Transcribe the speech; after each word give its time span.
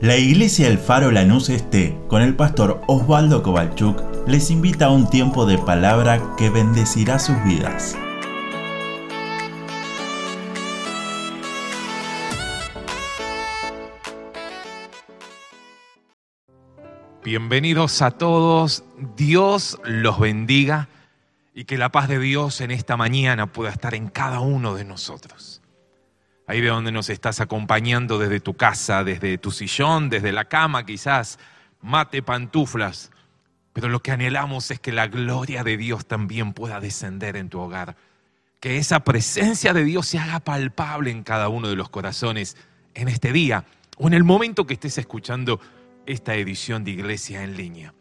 La 0.00 0.16
Iglesia 0.16 0.68
El 0.68 0.78
Faro 0.78 1.10
Lanús 1.10 1.48
Este, 1.48 1.98
con 2.06 2.22
el 2.22 2.36
pastor 2.36 2.80
Osvaldo 2.86 3.42
Kovalchuk, 3.42 4.00
les 4.28 4.48
invita 4.48 4.86
a 4.86 4.90
un 4.90 5.10
tiempo 5.10 5.44
de 5.44 5.58
palabra 5.58 6.36
que 6.36 6.50
bendecirá 6.50 7.18
sus 7.18 7.34
vidas. 7.42 7.98
Bienvenidos 17.24 18.00
a 18.00 18.12
todos, 18.12 18.84
Dios 19.16 19.80
los 19.82 20.20
bendiga 20.20 20.88
y 21.56 21.64
que 21.64 21.76
la 21.76 21.90
paz 21.90 22.06
de 22.06 22.20
Dios 22.20 22.60
en 22.60 22.70
esta 22.70 22.96
mañana 22.96 23.52
pueda 23.52 23.72
estar 23.72 23.96
en 23.96 24.06
cada 24.06 24.38
uno 24.38 24.76
de 24.76 24.84
nosotros 24.84 25.57
ahí 26.48 26.62
de 26.62 26.68
donde 26.68 26.90
nos 26.90 27.10
estás 27.10 27.40
acompañando 27.40 28.18
desde 28.18 28.40
tu 28.40 28.54
casa, 28.54 29.04
desde 29.04 29.36
tu 29.38 29.52
sillón, 29.52 30.08
desde 30.08 30.32
la 30.32 30.46
cama 30.46 30.84
quizás, 30.84 31.38
mate 31.82 32.22
pantuflas. 32.22 33.12
Pero 33.74 33.90
lo 33.90 34.00
que 34.00 34.10
anhelamos 34.10 34.70
es 34.70 34.80
que 34.80 34.90
la 34.90 35.06
gloria 35.06 35.62
de 35.62 35.76
Dios 35.76 36.06
también 36.06 36.54
pueda 36.54 36.80
descender 36.80 37.36
en 37.36 37.50
tu 37.50 37.60
hogar. 37.60 37.96
Que 38.60 38.78
esa 38.78 39.00
presencia 39.00 39.74
de 39.74 39.84
Dios 39.84 40.08
se 40.08 40.18
haga 40.18 40.40
palpable 40.40 41.10
en 41.10 41.22
cada 41.22 41.48
uno 41.50 41.68
de 41.68 41.76
los 41.76 41.90
corazones 41.90 42.56
en 42.94 43.08
este 43.08 43.30
día 43.30 43.64
o 43.98 44.08
en 44.08 44.14
el 44.14 44.24
momento 44.24 44.66
que 44.66 44.74
estés 44.74 44.96
escuchando 44.98 45.60
esta 46.06 46.34
edición 46.34 46.82
de 46.82 46.92
Iglesia 46.92 47.44
en 47.44 47.56
línea. 47.56 47.92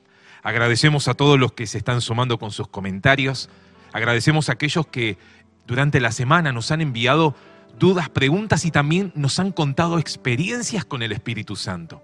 Agradecemos 0.42 1.10
a 1.10 1.16
todos 1.16 1.38
los 1.38 1.52
que 1.52 1.68
se 1.68 1.78
están 1.78 2.00
sumando 2.00 2.40
con 2.40 2.52
sus 2.52 2.70
comentarios. 2.70 3.50
Agradecemos 3.92 4.48
a 4.48 4.54
aquellos 4.54 4.88
que 4.88 5.18
durante 5.68 6.00
la 6.00 6.14
semana 6.14 6.54
nos 6.54 6.72
han 6.72 6.80
enviado 6.80 7.36
dudas, 7.78 8.10
preguntas 8.10 8.66
y 8.66 8.72
también 8.72 9.12
nos 9.16 9.40
han 9.40 9.52
contado 9.52 10.00
experiencias 10.00 10.86
con 10.86 11.04
el 11.04 11.12
Espíritu 11.12 11.56
Santo. 11.56 12.04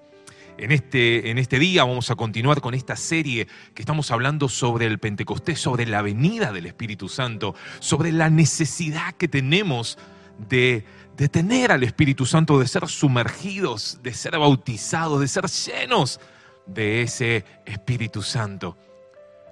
En 0.58 0.72
este, 0.72 1.32
en 1.32 1.40
este 1.40 1.58
día 1.58 1.84
vamos 1.84 2.12
a 2.12 2.16
continuar 2.16 2.62
con 2.62 2.76
esta 2.76 2.96
serie 2.96 3.48
que 3.74 3.82
estamos 3.82 4.12
hablando 4.12 4.50
sobre 4.50 4.86
el 4.86 5.00
Pentecostés, 5.00 5.60
sobre 5.60 5.88
la 5.88 6.04
venida 6.04 6.52
del 6.52 6.68
Espíritu 6.68 7.10
Santo, 7.10 7.56
sobre 7.80 8.12
la 8.12 8.30
necesidad 8.30 9.14
que 9.16 9.28
tenemos 9.28 9.98
de, 10.38 10.86
de 11.18 11.28
tener 11.28 11.72
al 11.72 11.84
Espíritu 11.84 12.28
Santo, 12.28 12.60
de 12.60 12.68
ser 12.68 12.88
sumergidos, 12.88 14.00
de 14.04 14.14
ser 14.14 14.38
bautizados, 14.38 15.20
de 15.20 15.28
ser 15.28 15.46
llenos 15.48 16.20
de 16.68 17.02
ese 17.02 17.46
Espíritu 17.66 18.22
Santo. 18.22 18.78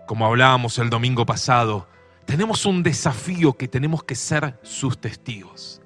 Como 0.06 0.28
hablábamos 0.28 0.78
el 0.78 0.92
domingo 0.92 1.26
pasado, 1.26 1.88
tenemos 2.26 2.66
un 2.66 2.84
desafío 2.84 3.54
que 3.54 3.68
tenemos 3.68 4.04
que 4.04 4.16
ser 4.16 4.60
sus 4.62 5.00
testigos. 5.00 5.81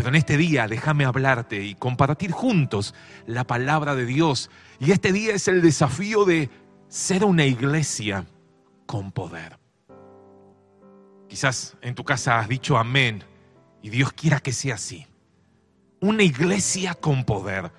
Pero 0.00 0.08
en 0.08 0.14
este 0.14 0.38
día 0.38 0.66
déjame 0.66 1.04
hablarte 1.04 1.62
y 1.62 1.74
compartir 1.74 2.30
juntos 2.30 2.94
la 3.26 3.46
palabra 3.46 3.94
de 3.94 4.06
Dios. 4.06 4.50
Y 4.78 4.92
este 4.92 5.12
día 5.12 5.34
es 5.34 5.46
el 5.46 5.60
desafío 5.60 6.24
de 6.24 6.48
ser 6.88 7.22
una 7.22 7.44
iglesia 7.44 8.24
con 8.86 9.12
poder. 9.12 9.58
Quizás 11.28 11.76
en 11.82 11.94
tu 11.94 12.02
casa 12.02 12.38
has 12.38 12.48
dicho 12.48 12.78
amén 12.78 13.24
y 13.82 13.90
Dios 13.90 14.14
quiera 14.14 14.40
que 14.40 14.52
sea 14.52 14.76
así. 14.76 15.06
Una 16.00 16.22
iglesia 16.22 16.94
con 16.94 17.24
poder. 17.24 17.70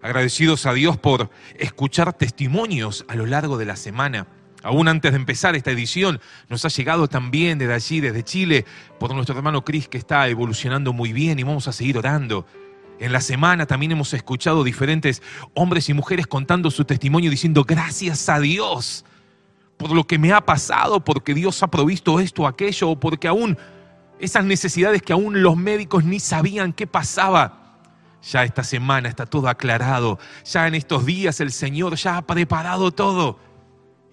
Agradecidos 0.00 0.64
a 0.64 0.72
Dios 0.72 0.96
por 0.96 1.28
escuchar 1.58 2.14
testimonios 2.14 3.04
a 3.08 3.14
lo 3.14 3.26
largo 3.26 3.58
de 3.58 3.66
la 3.66 3.76
semana 3.76 4.26
Aún 4.66 4.88
antes 4.88 5.12
de 5.12 5.16
empezar 5.16 5.54
esta 5.54 5.70
edición, 5.70 6.20
nos 6.48 6.64
ha 6.64 6.68
llegado 6.68 7.06
también 7.06 7.56
desde 7.56 7.72
allí, 7.72 8.00
desde 8.00 8.24
Chile, 8.24 8.64
por 8.98 9.14
nuestro 9.14 9.36
hermano 9.36 9.64
Cris, 9.64 9.86
que 9.86 9.96
está 9.96 10.26
evolucionando 10.26 10.92
muy 10.92 11.12
bien 11.12 11.38
y 11.38 11.44
vamos 11.44 11.68
a 11.68 11.72
seguir 11.72 11.96
orando. 11.96 12.44
En 12.98 13.12
la 13.12 13.20
semana 13.20 13.66
también 13.66 13.92
hemos 13.92 14.12
escuchado 14.12 14.64
diferentes 14.64 15.22
hombres 15.54 15.88
y 15.88 15.94
mujeres 15.94 16.26
contando 16.26 16.72
su 16.72 16.84
testimonio 16.84 17.30
diciendo 17.30 17.62
gracias 17.62 18.28
a 18.28 18.40
Dios 18.40 19.04
por 19.76 19.92
lo 19.92 20.04
que 20.04 20.18
me 20.18 20.32
ha 20.32 20.40
pasado, 20.40 21.04
porque 21.04 21.32
Dios 21.32 21.62
ha 21.62 21.68
provisto 21.68 22.18
esto 22.18 22.42
o 22.42 22.46
aquello, 22.48 22.90
o 22.90 22.98
porque 22.98 23.28
aún 23.28 23.56
esas 24.18 24.44
necesidades 24.44 25.00
que 25.00 25.12
aún 25.12 25.44
los 25.44 25.56
médicos 25.56 26.02
ni 26.02 26.18
sabían 26.18 26.72
qué 26.72 26.88
pasaba. 26.88 27.78
Ya 28.32 28.42
esta 28.42 28.64
semana 28.64 29.08
está 29.08 29.26
todo 29.26 29.48
aclarado, 29.48 30.18
ya 30.44 30.66
en 30.66 30.74
estos 30.74 31.06
días 31.06 31.38
el 31.38 31.52
Señor 31.52 31.94
ya 31.94 32.16
ha 32.16 32.26
preparado 32.26 32.90
todo. 32.90 33.45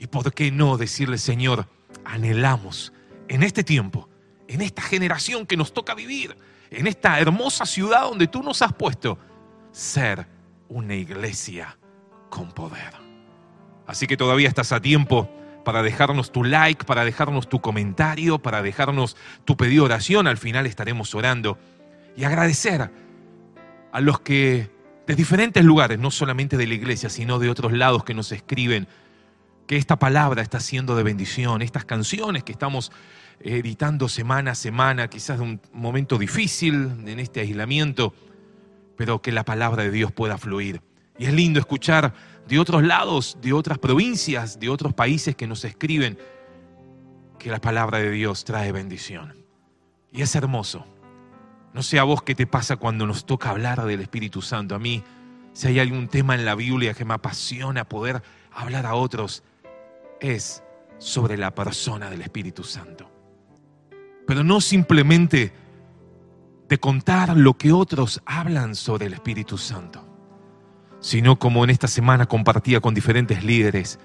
¿Y 0.03 0.07
por 0.07 0.33
qué 0.33 0.51
no 0.51 0.75
decirle, 0.75 1.17
Señor, 1.17 1.65
anhelamos 2.03 2.91
en 3.29 3.41
este 3.41 3.63
tiempo, 3.63 4.09
en 4.49 4.59
esta 4.59 4.81
generación 4.81 5.45
que 5.45 5.55
nos 5.55 5.73
toca 5.73 5.95
vivir, 5.95 6.35
en 6.71 6.87
esta 6.87 7.21
hermosa 7.21 7.65
ciudad 7.65 8.01
donde 8.01 8.27
tú 8.27 8.43
nos 8.43 8.61
has 8.61 8.73
puesto, 8.73 9.17
ser 9.71 10.27
una 10.67 10.93
iglesia 10.93 11.77
con 12.29 12.51
poder? 12.51 12.93
Así 13.87 14.05
que 14.05 14.17
todavía 14.17 14.49
estás 14.49 14.73
a 14.73 14.81
tiempo 14.81 15.31
para 15.63 15.81
dejarnos 15.81 16.33
tu 16.33 16.43
like, 16.43 16.83
para 16.83 17.05
dejarnos 17.05 17.47
tu 17.47 17.61
comentario, 17.61 18.39
para 18.39 18.61
dejarnos 18.61 19.15
tu 19.45 19.55
pedido 19.55 19.85
de 19.85 19.93
oración. 19.93 20.27
Al 20.27 20.37
final 20.37 20.65
estaremos 20.65 21.15
orando 21.15 21.57
y 22.17 22.25
agradecer 22.25 22.91
a 23.93 24.01
los 24.01 24.19
que 24.19 24.69
de 25.07 25.15
diferentes 25.15 25.63
lugares, 25.63 25.97
no 25.97 26.11
solamente 26.11 26.57
de 26.57 26.67
la 26.67 26.73
iglesia, 26.73 27.09
sino 27.09 27.39
de 27.39 27.49
otros 27.49 27.71
lados 27.71 28.03
que 28.03 28.13
nos 28.13 28.33
escriben 28.33 28.89
que 29.67 29.77
esta 29.77 29.97
palabra 29.97 30.41
está 30.41 30.59
siendo 30.59 30.95
de 30.95 31.03
bendición, 31.03 31.61
estas 31.61 31.85
canciones 31.85 32.43
que 32.43 32.51
estamos 32.51 32.91
editando 33.39 34.09
semana 34.09 34.51
a 34.51 34.55
semana, 34.55 35.09
quizás 35.09 35.37
de 35.37 35.43
un 35.43 35.61
momento 35.73 36.17
difícil 36.17 36.91
en 37.05 37.19
este 37.19 37.41
aislamiento, 37.41 38.13
pero 38.97 39.21
que 39.21 39.31
la 39.31 39.43
palabra 39.43 39.83
de 39.83 39.91
Dios 39.91 40.11
pueda 40.11 40.37
fluir. 40.37 40.81
Y 41.17 41.25
es 41.25 41.33
lindo 41.33 41.59
escuchar 41.59 42.13
de 42.47 42.59
otros 42.59 42.83
lados, 42.83 43.37
de 43.41 43.53
otras 43.53 43.77
provincias, 43.77 44.59
de 44.59 44.69
otros 44.69 44.93
países 44.93 45.35
que 45.35 45.47
nos 45.47 45.63
escriben 45.65 46.17
que 47.39 47.49
la 47.49 47.59
palabra 47.59 47.99
de 47.99 48.11
Dios 48.11 48.45
trae 48.45 48.71
bendición. 48.71 49.35
Y 50.11 50.21
es 50.21 50.35
hermoso. 50.35 50.85
No 51.73 51.81
sé 51.81 51.99
a 51.99 52.03
vos 52.03 52.21
qué 52.21 52.35
te 52.35 52.45
pasa 52.47 52.77
cuando 52.77 53.05
nos 53.07 53.25
toca 53.25 53.49
hablar 53.49 53.83
del 53.83 53.99
Espíritu 53.99 54.41
Santo. 54.41 54.75
A 54.75 54.79
mí, 54.79 55.03
si 55.53 55.67
hay 55.67 55.79
algún 55.79 56.07
tema 56.07 56.35
en 56.35 56.45
la 56.45 56.55
Biblia 56.55 56.93
que 56.93 57.03
me 57.03 57.15
apasiona 57.15 57.83
poder 57.85 58.21
hablar 58.51 58.85
a 58.85 58.95
otros, 58.95 59.43
es 60.19 60.63
sobre 60.97 61.37
la 61.37 61.53
persona 61.53 62.09
del 62.09 62.21
Espíritu 62.21 62.63
Santo. 62.63 63.09
Pero 64.25 64.43
no 64.43 64.61
simplemente 64.61 65.53
de 66.69 66.79
contar 66.79 67.35
lo 67.35 67.57
que 67.57 67.71
otros 67.71 68.21
hablan 68.25 68.75
sobre 68.75 69.07
el 69.07 69.13
Espíritu 69.13 69.57
Santo, 69.57 70.07
sino 70.99 71.37
como 71.37 71.63
en 71.63 71.69
esta 71.69 71.87
semana 71.87 72.25
compartía 72.25 72.79
con 72.79 72.93
diferentes 72.93 73.43
líderes, 73.43 73.99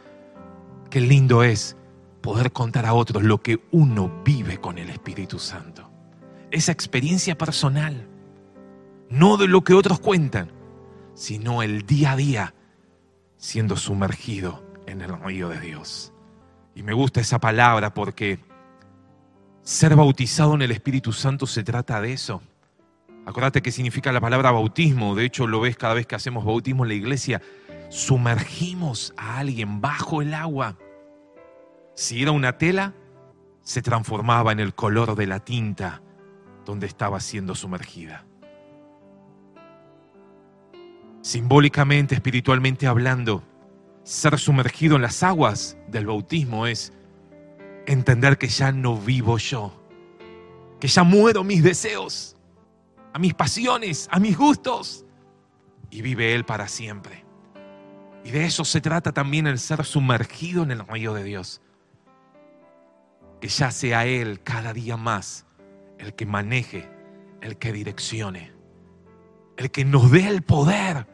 qué 0.90 1.00
lindo 1.00 1.44
es 1.44 1.76
poder 2.20 2.52
contar 2.52 2.84
a 2.84 2.94
otros 2.94 3.22
lo 3.22 3.40
que 3.40 3.60
uno 3.70 4.22
vive 4.24 4.60
con 4.60 4.78
el 4.78 4.90
Espíritu 4.90 5.38
Santo. 5.38 5.88
Esa 6.50 6.72
experiencia 6.72 7.38
personal, 7.38 8.08
no 9.08 9.36
de 9.36 9.46
lo 9.46 9.62
que 9.62 9.74
otros 9.74 10.00
cuentan, 10.00 10.50
sino 11.14 11.62
el 11.62 11.86
día 11.86 12.12
a 12.12 12.16
día 12.16 12.54
siendo 13.36 13.76
sumergido 13.76 14.67
en 14.88 15.02
el 15.02 15.18
río 15.20 15.48
de 15.48 15.60
Dios. 15.60 16.12
Y 16.74 16.82
me 16.82 16.92
gusta 16.92 17.20
esa 17.20 17.38
palabra 17.38 17.92
porque 17.92 18.38
ser 19.62 19.94
bautizado 19.94 20.54
en 20.54 20.62
el 20.62 20.70
Espíritu 20.70 21.12
Santo 21.12 21.46
se 21.46 21.62
trata 21.62 22.00
de 22.00 22.12
eso. 22.12 22.42
Acuérdate 23.26 23.60
qué 23.60 23.70
significa 23.70 24.12
la 24.12 24.20
palabra 24.20 24.50
bautismo. 24.50 25.14
De 25.14 25.24
hecho, 25.24 25.46
lo 25.46 25.60
ves 25.60 25.76
cada 25.76 25.94
vez 25.94 26.06
que 26.06 26.14
hacemos 26.14 26.44
bautismo 26.44 26.84
en 26.84 26.88
la 26.88 26.94
iglesia. 26.94 27.42
Sumergimos 27.90 29.12
a 29.16 29.38
alguien 29.38 29.80
bajo 29.80 30.22
el 30.22 30.32
agua. 30.32 30.76
Si 31.94 32.22
era 32.22 32.32
una 32.32 32.56
tela, 32.56 32.94
se 33.60 33.82
transformaba 33.82 34.52
en 34.52 34.60
el 34.60 34.74
color 34.74 35.14
de 35.14 35.26
la 35.26 35.40
tinta 35.40 36.00
donde 36.64 36.86
estaba 36.86 37.20
siendo 37.20 37.54
sumergida. 37.54 38.24
Simbólicamente, 41.20 42.14
espiritualmente 42.14 42.86
hablando, 42.86 43.42
ser 44.08 44.38
sumergido 44.38 44.96
en 44.96 45.02
las 45.02 45.22
aguas 45.22 45.76
del 45.86 46.06
bautismo 46.06 46.66
es 46.66 46.94
entender 47.86 48.38
que 48.38 48.48
ya 48.48 48.72
no 48.72 48.96
vivo 48.96 49.36
yo, 49.36 49.78
que 50.80 50.88
ya 50.88 51.02
muero 51.02 51.44
mis 51.44 51.62
deseos, 51.62 52.34
a 53.12 53.18
mis 53.18 53.34
pasiones, 53.34 54.08
a 54.10 54.18
mis 54.18 54.38
gustos, 54.38 55.04
y 55.90 56.00
vive 56.00 56.34
Él 56.34 56.46
para 56.46 56.68
siempre. 56.68 57.26
Y 58.24 58.30
de 58.30 58.46
eso 58.46 58.64
se 58.64 58.80
trata 58.80 59.12
también 59.12 59.46
el 59.46 59.58
ser 59.58 59.84
sumergido 59.84 60.62
en 60.62 60.70
el 60.70 60.86
río 60.86 61.12
de 61.12 61.24
Dios. 61.24 61.60
Que 63.42 63.48
ya 63.48 63.70
sea 63.70 64.06
Él 64.06 64.40
cada 64.42 64.72
día 64.72 64.96
más 64.96 65.44
el 65.98 66.14
que 66.14 66.24
maneje, 66.24 66.88
el 67.42 67.58
que 67.58 67.74
direccione, 67.74 68.52
el 69.58 69.70
que 69.70 69.84
nos 69.84 70.10
dé 70.10 70.28
el 70.28 70.40
poder 70.40 71.06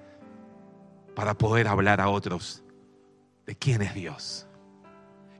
para 1.16 1.34
poder 1.34 1.66
hablar 1.66 2.00
a 2.00 2.08
otros 2.08 2.63
de 3.46 3.56
quién 3.56 3.82
es 3.82 3.94
Dios. 3.94 4.46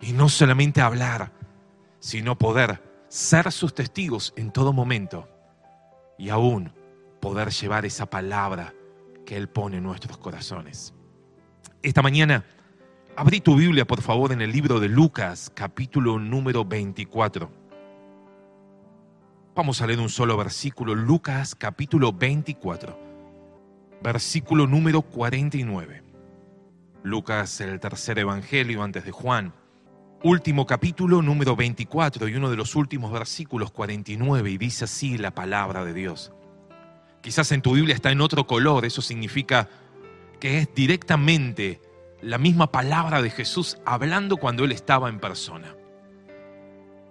Y 0.01 0.13
no 0.13 0.29
solamente 0.29 0.81
hablar, 0.81 1.33
sino 1.99 2.37
poder 2.37 2.83
ser 3.09 3.51
sus 3.53 3.75
testigos 3.75 4.33
en 4.37 4.51
todo 4.51 4.73
momento 4.73 5.29
y 6.19 6.29
aún 6.29 6.73
poder 7.21 7.51
llevar 7.51 7.87
esa 7.87 8.07
palabra 8.07 8.75
que 9.25 9.37
Él 9.37 9.49
pone 9.49 9.79
en 9.79 9.85
nuestros 9.85 10.19
corazones. 10.19 10.93
Esta 11.83 12.03
mañana, 12.03 12.45
abrí 13.17 13.41
tu 13.41 13.57
Biblia, 13.57 13.87
por 13.87 14.03
favor, 14.03 14.33
en 14.33 14.43
el 14.43 14.53
libro 14.53 14.81
de 14.81 14.89
Lucas, 14.89 15.51
capítulo 15.55 16.19
número 16.19 16.65
24. 16.65 17.51
Vamos 19.55 19.81
a 19.81 19.87
leer 19.87 20.01
un 20.01 20.09
solo 20.09 20.37
versículo, 20.37 20.95
Lucas, 20.95 21.55
capítulo 21.55 22.13
24, 22.13 22.99
versículo 24.03 24.67
número 24.67 25.03
49. 25.03 26.03
Lucas, 27.05 27.61
el 27.61 27.81
tercer 27.81 28.19
evangelio 28.19 28.83
antes 28.83 29.05
de 29.05 29.11
Juan. 29.11 29.53
Último 30.23 30.67
capítulo, 30.67 31.21
número 31.21 31.55
24, 31.55 32.29
y 32.29 32.35
uno 32.35 32.49
de 32.49 32.57
los 32.57 32.75
últimos 32.77 33.13
versículos, 33.13 33.71
49, 33.73 34.51
y 34.51 34.57
dice 34.57 34.87
así 34.87 35.19
la 35.19 35.35
palabra 35.35 35.85
de 35.85 35.93
Dios. 35.93 36.33
Quizás 37.21 37.53
en 37.53 37.61
tu 37.61 37.75
Biblia 37.75 37.95
está 37.95 38.11
en 38.11 38.23
otro 38.23 38.47
color, 38.47 38.87
eso 38.87 39.03
significa 39.03 39.69
que 40.41 40.61
es 40.61 40.75
directamente 40.75 41.83
la 42.23 42.39
misma 42.39 42.73
palabra 42.73 43.21
de 43.21 43.29
Jesús 43.29 43.77
hablando 43.85 44.39
cuando 44.39 44.65
Él 44.65 44.73
estaba 44.73 45.11
en 45.11 45.21
persona. 45.21 45.77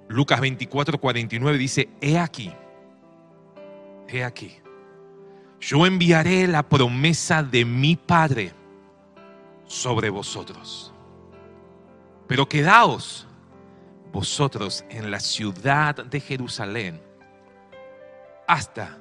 Lucas 0.09 0.41
24, 0.41 0.99
49 0.99 1.57
dice, 1.59 1.89
he 2.01 2.17
aquí, 2.17 2.51
he 4.07 4.23
aquí, 4.23 4.55
yo 5.61 5.85
enviaré 5.85 6.47
la 6.47 6.63
promesa 6.63 7.43
de 7.43 7.63
mi 7.63 7.95
Padre 7.95 8.53
sobre 9.73 10.11
vosotros. 10.11 10.93
Pero 12.27 12.47
quedaos 12.47 13.27
vosotros 14.11 14.85
en 14.89 15.09
la 15.09 15.19
ciudad 15.19 15.95
de 15.95 16.19
Jerusalén 16.19 17.01
hasta 18.47 18.99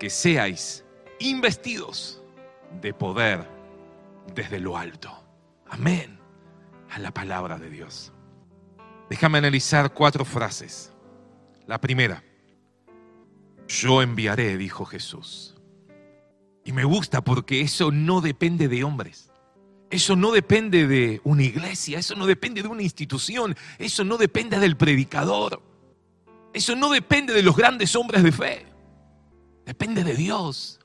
que 0.00 0.10
seáis 0.10 0.84
investidos 1.20 2.20
de 2.82 2.92
poder 2.92 3.48
desde 4.34 4.58
lo 4.58 4.76
alto. 4.76 5.12
Amén 5.68 6.18
a 6.90 6.98
la 6.98 7.12
palabra 7.12 7.58
de 7.58 7.70
Dios. 7.70 8.12
Déjame 9.08 9.38
analizar 9.38 9.94
cuatro 9.94 10.24
frases. 10.24 10.92
La 11.66 11.80
primera, 11.80 12.24
yo 13.68 14.02
enviaré, 14.02 14.56
dijo 14.56 14.84
Jesús. 14.84 15.56
Y 16.64 16.72
me 16.72 16.82
gusta 16.82 17.22
porque 17.22 17.60
eso 17.60 17.92
no 17.92 18.20
depende 18.20 18.66
de 18.66 18.82
hombres. 18.82 19.29
Eso 19.90 20.14
no 20.14 20.30
depende 20.30 20.86
de 20.86 21.20
una 21.24 21.42
iglesia, 21.42 21.98
eso 21.98 22.14
no 22.14 22.24
depende 22.24 22.62
de 22.62 22.68
una 22.68 22.82
institución, 22.82 23.56
eso 23.76 24.04
no 24.04 24.16
depende 24.16 24.60
del 24.60 24.76
predicador, 24.76 25.60
eso 26.54 26.76
no 26.76 26.90
depende 26.90 27.34
de 27.34 27.42
los 27.42 27.56
grandes 27.56 27.96
hombres 27.96 28.22
de 28.22 28.30
fe, 28.30 28.66
depende 29.66 30.04
de 30.04 30.14
Dios. 30.14 30.80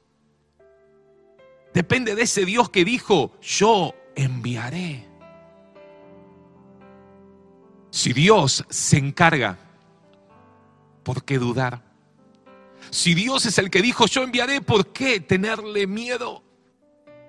Depende 1.75 2.15
de 2.15 2.21
ese 2.21 2.45
Dios 2.45 2.69
que 2.69 2.85
dijo, 2.85 3.37
yo 3.41 3.93
enviaré. 4.15 5.05
Si 7.91 8.13
Dios 8.13 8.65
se 8.69 8.97
encarga, 8.97 9.59
¿por 11.03 11.25
qué 11.25 11.37
dudar? 11.37 11.83
Si 12.91 13.13
Dios 13.13 13.45
es 13.45 13.57
el 13.57 13.69
que 13.69 13.81
dijo, 13.81 14.05
yo 14.07 14.23
enviaré, 14.23 14.61
¿por 14.61 14.93
qué 14.93 15.19
tenerle 15.19 15.85
miedo? 15.85 16.44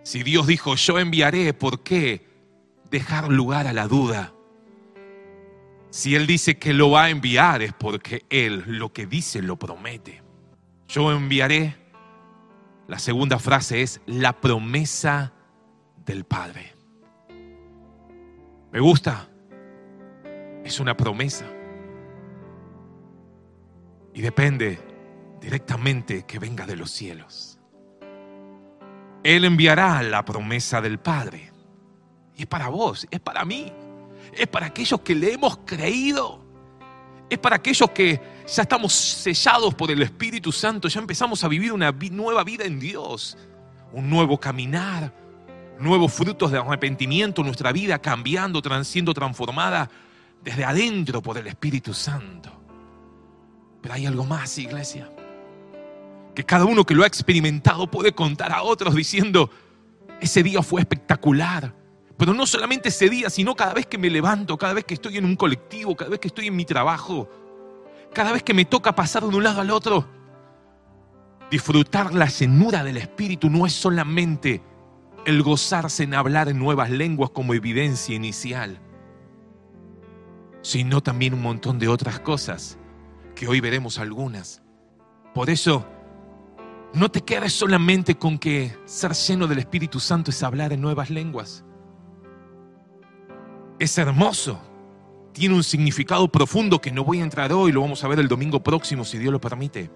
Si 0.06 0.23
Dios 0.23 0.47
dijo, 0.47 0.76
yo 0.76 1.00
enviaré, 1.00 1.53
¿por 1.53 1.82
qué 1.82 2.25
dejar 2.93 3.29
lugar 3.29 3.67
a 3.67 3.73
la 3.73 3.88
duda? 3.88 4.32
Si 5.91 6.14
Él 6.14 6.29
dice 6.29 6.58
que 6.58 6.73
lo 6.73 6.93
va 6.93 7.06
a 7.06 7.11
enviar 7.11 7.61
es 7.61 7.73
porque 7.73 8.25
Él 8.31 8.62
lo 8.69 8.93
que 8.93 9.06
dice 9.06 9.43
lo 9.43 9.56
promete. 9.56 10.23
Yo 10.87 11.11
enviaré. 11.11 11.75
La 12.87 13.00
segunda 13.00 13.41
frase 13.41 13.82
es 13.82 14.00
la 14.06 14.41
promesa 14.41 15.32
del 16.05 16.23
Padre. 16.23 16.73
Me 18.70 18.79
gusta. 18.79 19.29
Es 20.64 20.79
una 20.79 20.97
promesa. 20.97 21.47
Y 24.14 24.20
depende 24.20 24.79
directamente 25.41 26.23
que 26.23 26.38
venga 26.38 26.64
de 26.64 26.76
los 26.76 26.93
cielos. 26.93 27.56
Él 29.26 29.44
enviará 29.44 30.05
la 30.05 30.25
promesa 30.25 30.81
del 30.81 31.00
Padre. 31.00 31.50
Y 32.37 32.43
es 32.43 32.46
para 32.46 32.69
vos, 32.69 33.08
es 33.11 33.19
para 33.19 33.44
mí, 33.44 33.73
es 34.32 34.46
para 34.46 34.67
aquellos 34.67 35.00
que 35.00 35.17
le 35.17 35.32
hemos 35.32 35.56
creído, 35.64 36.44
es 37.28 37.37
para 37.37 37.56
aquellos 37.56 37.90
que 37.90 38.20
ya 38.46 38.62
estamos 38.62 38.93
sellados 38.93 39.75
por 39.75 39.90
el 39.90 40.00
Espíritu 40.02 40.52
Santo, 40.52 40.87
ya 40.87 41.00
empezamos 41.00 41.43
a 41.43 41.49
vivir 41.49 41.73
una 41.73 41.90
nueva 41.90 42.44
vida 42.44 42.67
en 42.67 42.78
Dios, 42.78 43.37
un 43.93 44.08
nuevo 44.08 44.38
caminar, 44.38 45.12
nuevos 45.81 46.12
frutos 46.12 46.52
de 46.52 46.58
arrepentimiento, 46.58 47.43
nuestra 47.43 47.73
vida 47.73 47.99
cambiando, 47.99 48.62
siendo 48.84 49.12
transformada 49.12 49.90
desde 50.40 50.64
adentro 50.64 51.20
por 51.20 51.37
el 51.37 51.49
Espíritu 51.49 51.93
Santo. 51.93 52.52
Pero 53.82 53.93
hay 53.93 54.06
algo 54.06 54.25
más, 54.25 54.56
iglesia 54.58 55.11
que 56.37 56.44
cada 56.44 56.67
uno 56.67 56.85
que 56.85 56.94
lo 56.94 57.03
ha 57.03 57.06
experimentado 57.06 57.91
puede 57.91 58.12
contar 58.12 58.53
a 58.53 58.62
otros 58.62 58.94
diciendo, 58.94 59.50
ese 60.21 60.43
día 60.43 60.62
fue 60.62 60.83
espectacular. 60.83 61.75
Pero 62.19 62.35
no 62.35 62.44
solamente 62.44 62.91
ese 62.91 63.09
día, 63.09 63.31
sino 63.31 63.56
cada 63.56 63.73
vez 63.73 63.87
que 63.87 63.97
me 63.97 64.11
levanto, 64.11 64.59
cada 64.59 64.75
vez 64.75 64.85
que 64.85 64.93
estoy 64.93 65.17
en 65.17 65.25
un 65.25 65.35
colectivo, 65.35 65.97
cada 65.97 66.11
vez 66.11 66.21
que 66.21 66.29
estoy 66.29 66.49
en 66.49 66.56
mi 66.56 66.67
trabajo, 66.67 67.31
cada 68.12 68.33
vez 68.33 68.43
que 68.43 68.53
me 68.53 68.67
toca 68.67 68.94
pasar 68.94 69.23
de 69.23 69.35
un 69.35 69.43
lado 69.43 69.62
al 69.62 69.71
otro. 69.71 70.06
Disfrutar 71.50 72.12
la 72.12 72.27
llenura 72.27 72.85
del 72.85 72.99
Espíritu 72.99 73.49
no 73.49 73.65
es 73.65 73.73
solamente 73.73 74.62
el 75.25 75.43
gozarse 75.43 76.03
en 76.03 76.12
hablar 76.12 76.50
en 76.50 76.59
nuevas 76.59 76.91
lenguas 76.91 77.31
como 77.31 77.55
evidencia 77.55 78.15
inicial, 78.15 78.79
sino 80.61 81.03
también 81.03 81.33
un 81.33 81.41
montón 81.41 81.79
de 81.79 81.88
otras 81.88 82.21
cosas, 82.21 82.77
que 83.35 83.49
hoy 83.49 83.61
veremos 83.61 83.99
algunas. 83.99 84.62
Por 85.33 85.49
eso, 85.49 85.87
no 86.97 87.11
te 87.11 87.21
quedes 87.21 87.53
solamente 87.53 88.17
con 88.17 88.39
que 88.39 88.75
ser 88.87 89.13
lleno 89.13 89.47
del 89.47 89.59
Espíritu 89.59 90.01
Santo 90.01 90.31
es 90.31 90.43
hablar 90.43 90.73
en 90.73 90.81
nuevas 90.81 91.11
lenguas. 91.11 91.63
Es 93.79 93.99
hermoso. 93.99 94.59
Tiene 95.33 95.55
un 95.55 95.63
significado 95.63 96.27
profundo 96.33 96.81
que 96.81 96.91
no 96.91 97.05
voy 97.05 97.21
a 97.21 97.25
entrar 97.25 97.53
hoy, 97.53 97.71
lo 97.71 97.83
vamos 97.83 98.03
a 98.03 98.09
ver 98.09 98.19
el 98.19 98.29
domingo 98.29 98.63
próximo 98.63 99.05
si 99.05 99.19
Dios 99.19 99.31
lo 99.31 99.41
permite. 99.41 99.91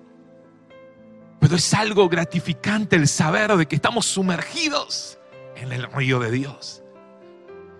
Pero 1.41 1.57
es 1.57 1.73
algo 1.73 2.07
gratificante 2.11 2.97
el 2.97 3.09
saber 3.09 3.57
de 3.57 3.67
que 3.67 3.77
estamos 3.77 4.05
sumergidos 4.05 5.19
en 5.57 5.73
el 5.73 5.91
río 5.91 6.19
de 6.19 6.31
Dios. 6.31 6.83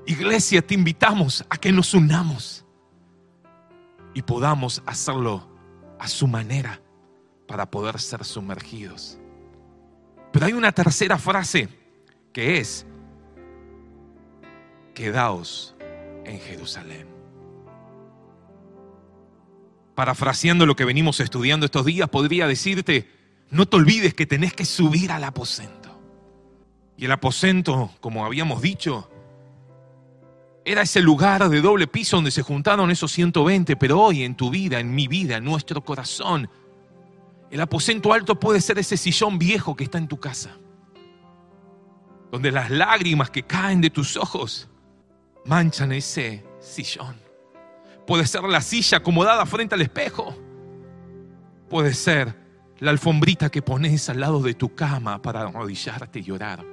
Iglesia, 0.07 0.63
te 0.63 0.73
invitamos 0.73 1.45
a 1.51 1.59
que 1.59 1.71
nos 1.73 1.93
unamos 1.93 2.65
y 4.15 4.23
podamos 4.23 4.83
hacerlo 4.87 5.47
a 5.99 6.09
su 6.09 6.27
manera 6.27 6.81
para 7.51 7.69
poder 7.69 7.99
ser 7.99 8.25
sumergidos. 8.25 9.19
Pero 10.31 10.47
hay 10.47 10.53
una 10.53 10.71
tercera 10.71 11.19
frase 11.19 11.69
que 12.33 12.59
es, 12.59 12.87
quedaos 14.95 15.75
en 16.25 16.39
Jerusalén. 16.39 17.09
Parafraseando 19.97 20.65
lo 20.65 20.77
que 20.77 20.85
venimos 20.85 21.19
estudiando 21.19 21.67
estos 21.67 21.85
días, 21.85 22.09
podría 22.09 22.47
decirte, 22.47 23.11
no 23.51 23.67
te 23.67 23.79
olvides 23.79 24.15
que 24.15 24.27
tenés 24.27 24.55
que 24.55 24.65
subir 24.65 25.11
al 25.11 25.25
aposento. 25.25 26.01
Y 26.97 27.07
el 27.07 27.11
aposento, 27.11 27.91
como 27.99 28.25
habíamos 28.25 28.63
dicho, 28.63 29.11
era 30.65 30.83
ese 30.83 31.01
lugar 31.01 31.49
de 31.49 31.61
doble 31.61 31.89
piso 31.89 32.17
donde 32.19 32.31
se 32.31 32.43
juntaron 32.43 32.93
esos 32.93 33.11
120, 33.11 33.75
pero 33.75 34.01
hoy 34.01 34.23
en 34.23 34.37
tu 34.37 34.51
vida, 34.51 34.79
en 34.79 34.95
mi 34.95 35.09
vida, 35.09 35.39
en 35.39 35.45
nuestro 35.45 35.83
corazón, 35.83 36.49
el 37.51 37.61
aposento 37.61 38.13
alto 38.13 38.39
puede 38.39 38.61
ser 38.61 38.79
ese 38.79 38.97
sillón 38.97 39.39
viejo 39.39 39.75
que 39.75 39.85
está 39.85 39.99
en 39.99 40.07
tu 40.09 40.19
casa, 40.19 40.57
donde 42.31 42.53
las 42.53 42.71
lágrimas 42.71 43.31
que 43.31 43.43
caen 43.43 43.81
de 43.81 43.91
tus 43.91 44.17
ojos 44.17 44.69
manchan 45.45 45.93
ese 45.93 46.45
sillón. 46.61 47.17
Puede 48.07 48.27
ser 48.27 48.45
la 48.45 48.61
silla 48.61 48.99
acomodada 48.99 49.45
frente 49.47 49.75
al 49.75 49.83
espejo. 49.83 50.35
Puede 51.69 51.95
ser 51.95 52.37
la 52.79 52.91
alfombrita 52.91 53.51
que 53.51 53.63
pones 53.63 54.09
al 54.09 54.21
lado 54.21 54.41
de 54.41 54.55
tu 54.55 54.75
cama 54.75 55.21
para 55.21 55.43
arrodillarte 55.43 56.21
y 56.21 56.23
llorar. 56.23 56.65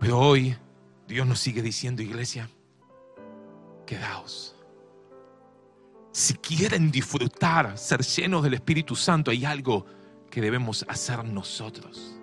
Pero 0.00 0.18
hoy 0.18 0.56
Dios 1.06 1.26
nos 1.26 1.40
sigue 1.40 1.62
diciendo, 1.62 2.02
iglesia, 2.02 2.48
quedaos 3.86 4.57
si 6.12 6.34
quieren 6.34 6.90
disfrutar, 6.90 7.76
ser 7.78 8.02
llenos 8.02 8.42
del 8.42 8.54
Espíritu 8.54 8.96
Santo, 8.96 9.30
hay 9.30 9.44
algo 9.44 9.86
que 10.30 10.40
debemos 10.40 10.84
hacer 10.88 11.24
nosotros. 11.24 12.18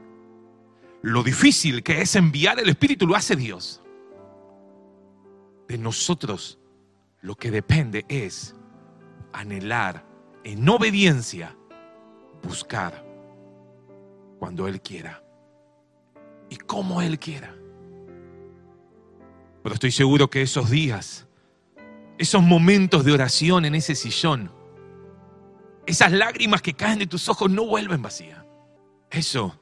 Lo 1.01 1.23
difícil 1.23 1.83
que 1.83 2.01
es 2.01 2.15
enviar 2.15 2.59
el 2.59 2.69
Espíritu 2.69 3.05
lo 3.05 3.15
hace 3.15 3.35
Dios. 3.35 3.81
De 5.67 5.77
nosotros 5.77 6.59
lo 7.21 7.35
que 7.35 7.51
depende 7.51 8.05
es 8.07 8.55
anhelar 9.33 10.05
en 10.43 10.67
obediencia, 10.69 11.55
buscar. 12.43 13.03
cuando 14.39 14.67
Él 14.67 14.81
quiera 14.81 15.23
y 16.49 16.57
como 16.57 17.01
Él 17.01 17.17
quiera. 17.17 17.55
Pero 19.63 19.73
estoy 19.73 19.91
seguro 19.91 20.29
que 20.29 20.43
esos 20.43 20.69
días, 20.69 21.24
esos 22.17 22.41
momentos 22.41 23.03
de 23.03 23.11
oración 23.11 23.65
en 23.65 23.75
ese 23.75 23.95
sillón, 23.95 24.51
esas 25.85 26.11
lágrimas 26.11 26.61
que 26.61 26.73
caen 26.73 26.99
de 26.99 27.07
tus 27.07 27.29
ojos 27.29 27.49
no 27.51 27.65
vuelven 27.65 28.01
vacías. 28.01 28.43
Eso 29.09 29.59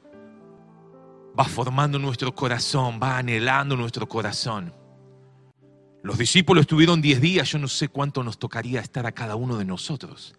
va 1.38 1.46
formando 1.46 2.00
nuestro 2.00 2.34
corazón, 2.34 3.00
va 3.02 3.18
anhelando 3.18 3.76
nuestro 3.76 4.08
corazón. 4.08 4.74
Los 6.04 6.18
discípulos 6.18 6.62
estuvieron 6.62 7.02
diez 7.02 7.22
días, 7.22 7.50
yo 7.50 7.60
no 7.60 7.68
sé 7.68 7.88
cuánto 7.88 8.24
nos 8.24 8.38
tocaría 8.38 8.82
estar 8.82 9.06
a 9.06 9.12
cada 9.12 9.36
uno 9.36 9.58
de 9.58 9.66
nosotros. 9.66 10.36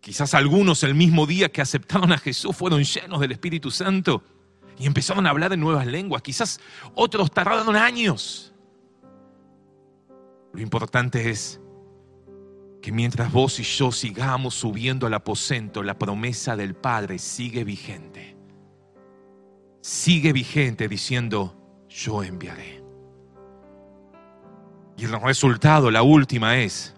Quizás 0.00 0.34
algunos 0.34 0.82
el 0.82 0.94
mismo 0.94 1.26
día 1.26 1.50
que 1.50 1.60
aceptaron 1.60 2.12
a 2.12 2.18
Jesús 2.18 2.56
fueron 2.56 2.82
llenos 2.82 3.20
del 3.20 3.32
Espíritu 3.32 3.70
Santo 3.70 4.22
y 4.78 4.86
empezaron 4.86 5.26
a 5.26 5.30
hablar 5.30 5.52
en 5.52 5.60
nuevas 5.60 5.86
lenguas. 5.86 6.22
Quizás 6.22 6.60
otros 6.94 7.30
tardaron 7.30 7.76
años. 7.76 8.52
Lo 10.52 10.60
importante 10.60 11.30
es 11.30 11.60
que 12.82 12.92
mientras 12.92 13.30
vos 13.32 13.60
y 13.60 13.62
yo 13.62 13.92
sigamos 13.92 14.54
subiendo 14.54 15.06
al 15.06 15.14
aposento, 15.14 15.82
la 15.82 15.98
promesa 15.98 16.56
del 16.56 16.74
Padre 16.74 17.18
sigue 17.18 17.64
vigente. 17.64 18.36
Sigue 19.82 20.32
vigente 20.32 20.88
diciendo, 20.88 21.56
yo 21.88 22.22
enviaré. 22.22 22.82
Y 24.96 25.04
el 25.04 25.20
resultado, 25.20 25.90
la 25.90 26.02
última 26.02 26.58
es, 26.58 26.94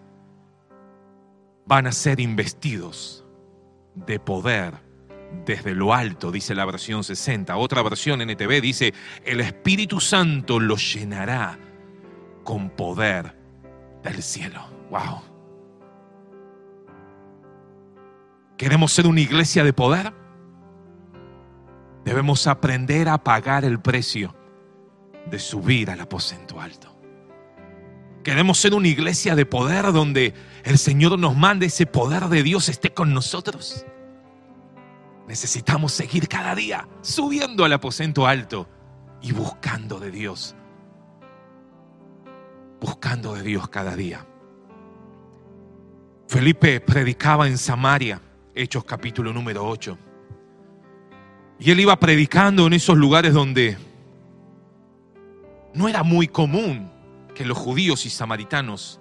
van 1.66 1.86
a 1.86 1.92
ser 1.92 2.20
investidos 2.20 3.24
de 3.94 4.18
poder 4.18 4.74
desde 5.44 5.74
lo 5.74 5.94
alto, 5.94 6.30
dice 6.30 6.54
la 6.54 6.64
versión 6.64 7.04
60. 7.04 7.56
Otra 7.56 7.82
versión 7.82 8.20
NTV 8.20 8.60
dice, 8.60 8.94
el 9.24 9.40
Espíritu 9.40 10.00
Santo 10.00 10.60
los 10.60 10.94
llenará 10.94 11.58
con 12.44 12.70
poder 12.70 13.41
del 14.02 14.22
cielo. 14.22 14.60
Wow. 14.90 15.22
¿Queremos 18.56 18.92
ser 18.92 19.06
una 19.06 19.20
iglesia 19.20 19.64
de 19.64 19.72
poder? 19.72 20.12
Debemos 22.04 22.46
aprender 22.46 23.08
a 23.08 23.18
pagar 23.18 23.64
el 23.64 23.80
precio 23.80 24.34
de 25.30 25.38
subir 25.38 25.90
al 25.90 26.00
aposento 26.00 26.60
alto. 26.60 26.96
Queremos 28.22 28.58
ser 28.58 28.74
una 28.74 28.88
iglesia 28.88 29.34
de 29.34 29.46
poder 29.46 29.92
donde 29.92 30.34
el 30.64 30.78
Señor 30.78 31.18
nos 31.18 31.36
mande 31.36 31.66
ese 31.66 31.86
poder 31.86 32.28
de 32.28 32.42
Dios 32.42 32.68
esté 32.68 32.94
con 32.94 33.12
nosotros. 33.12 33.84
Necesitamos 35.26 35.92
seguir 35.92 36.28
cada 36.28 36.54
día 36.54 36.88
subiendo 37.00 37.64
al 37.64 37.72
aposento 37.72 38.26
alto 38.26 38.68
y 39.20 39.32
buscando 39.32 39.98
de 39.98 40.10
Dios. 40.10 40.54
Buscando 42.82 43.34
de 43.34 43.42
Dios 43.42 43.68
cada 43.68 43.94
día. 43.94 44.26
Felipe 46.26 46.80
predicaba 46.80 47.46
en 47.46 47.56
Samaria, 47.56 48.20
Hechos 48.56 48.82
capítulo 48.82 49.32
número 49.32 49.64
8. 49.64 49.96
Y 51.60 51.70
él 51.70 51.78
iba 51.78 51.94
predicando 52.00 52.66
en 52.66 52.72
esos 52.72 52.96
lugares 52.96 53.34
donde 53.34 53.78
no 55.74 55.88
era 55.88 56.02
muy 56.02 56.26
común 56.26 56.90
que 57.36 57.44
los 57.44 57.56
judíos 57.56 58.04
y 58.04 58.10
samaritanos 58.10 58.98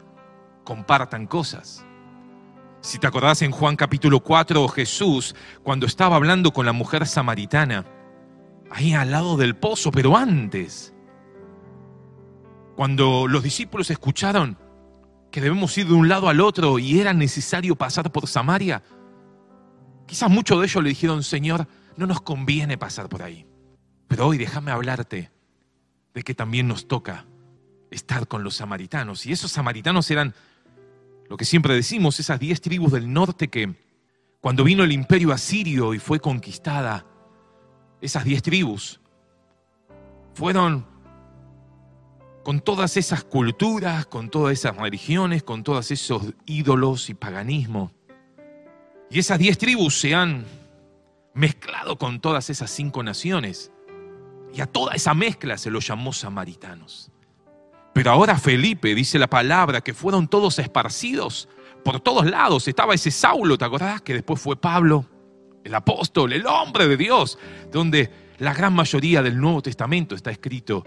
compartan 0.64 1.26
cosas. 1.26 1.84
Si 2.82 3.00
te 3.00 3.08
acordás 3.08 3.42
en 3.42 3.50
Juan 3.50 3.76
capítulo 3.76 4.20
4, 4.20 4.68
Jesús, 4.68 5.36
cuando 5.64 5.88
estaba 5.88 6.18
hablando 6.18 6.54
con 6.54 6.68
la 6.68 6.72
mujer 6.72 7.08
samaritana, 7.08 7.86
ahí 8.70 8.94
al 8.94 9.10
lado 9.10 9.38
del 9.38 9.56
pozo, 9.56 9.90
pero 9.90 10.16
antes, 10.16 10.91
cuando 12.76 13.28
los 13.28 13.44
discípulos 13.44 13.90
escucharon 13.90 14.58
que 15.32 15.42
debemos 15.42 15.78
ir 15.78 15.88
de 15.88 15.94
un 15.94 16.10
lado 16.10 16.30
al 16.30 16.42
otro 16.42 16.80
y 16.80 17.00
era 17.00 17.14
necesario 17.14 17.76
pasar 17.76 18.12
por 18.12 18.28
Samaria, 18.28 18.84
quizás 20.06 20.30
muchos 20.30 20.60
de 20.60 20.66
ellos 20.66 20.84
le 20.84 20.90
dijeron, 20.90 21.24
Señor, 21.24 21.68
no 21.98 22.08
nos 22.08 22.22
conviene 22.22 22.78
pasar 22.78 23.08
por 23.10 23.24
ahí. 23.24 23.46
Pero 24.08 24.28
hoy 24.28 24.38
déjame 24.38 24.72
hablarte 24.72 25.32
de 26.14 26.24
que 26.24 26.34
también 26.34 26.68
nos 26.68 26.88
toca 26.88 27.26
estar 27.92 28.28
con 28.28 28.44
los 28.44 28.56
samaritanos. 28.56 29.26
Y 29.26 29.32
esos 29.32 29.52
samaritanos 29.52 30.10
eran 30.12 30.34
lo 31.30 31.38
que 31.38 31.46
siempre 31.46 31.74
decimos, 31.74 32.20
esas 32.20 32.40
diez 32.40 32.60
tribus 32.60 32.92
del 32.92 33.12
norte 33.12 33.50
que 33.50 33.76
cuando 34.42 34.64
vino 34.64 34.84
el 34.84 34.92
imperio 34.92 35.32
asirio 35.32 35.94
y 35.94 36.00
fue 36.00 36.20
conquistada, 36.20 37.06
esas 38.02 38.26
diez 38.26 38.42
tribus 38.42 39.00
fueron 40.34 40.91
con 42.44 42.60
todas 42.60 42.98
esas 42.98 43.24
culturas, 43.24 44.06
con 44.06 44.30
todas 44.30 44.54
esas 44.54 44.76
religiones, 44.76 45.44
con 45.44 45.64
todos 45.64 45.92
esos 45.92 46.34
ídolos 46.46 47.10
y 47.10 47.14
paganismo. 47.14 47.92
Y 49.10 49.20
esas 49.20 49.40
diez 49.40 49.58
tribus 49.58 50.00
se 50.00 50.16
han 50.16 50.46
mezclado 51.34 51.98
con 51.98 52.20
todas 52.20 52.50
esas 52.50 52.72
cinco 52.72 53.04
naciones. 53.04 53.72
Y 54.54 54.62
a 54.62 54.66
toda 54.66 54.94
esa 54.94 55.14
mezcla 55.14 55.58
se 55.58 55.70
los 55.70 55.88
llamó 55.88 56.14
samaritanos. 56.14 57.12
Pero 57.94 58.12
ahora 58.12 58.38
Felipe 58.38 58.96
dice 58.96 59.20
la 59.20 59.30
palabra 59.30 59.82
que 59.82 59.94
fueron 59.94 60.28
todos 60.28 60.60
esparcidos 60.60 61.48
por 61.84 62.00
todos 62.00 62.26
lados. 62.26 62.68
Estaba 62.68 62.94
ese 62.94 63.12
Saulo, 63.12 63.58
¿te 63.58 63.66
acordás? 63.66 64.02
Que 64.02 64.14
después 64.14 64.42
fue 64.42 64.56
Pablo, 64.56 65.06
el 65.64 65.76
apóstol, 65.76 66.34
el 66.34 66.48
hombre 66.48 66.88
de 66.88 66.98
Dios, 66.98 67.38
donde 67.72 68.10
la 68.40 68.54
gran 68.54 68.74
mayoría 68.74 69.22
del 69.22 69.40
Nuevo 69.40 69.62
Testamento 69.62 70.16
está 70.16 70.32
escrito 70.32 70.86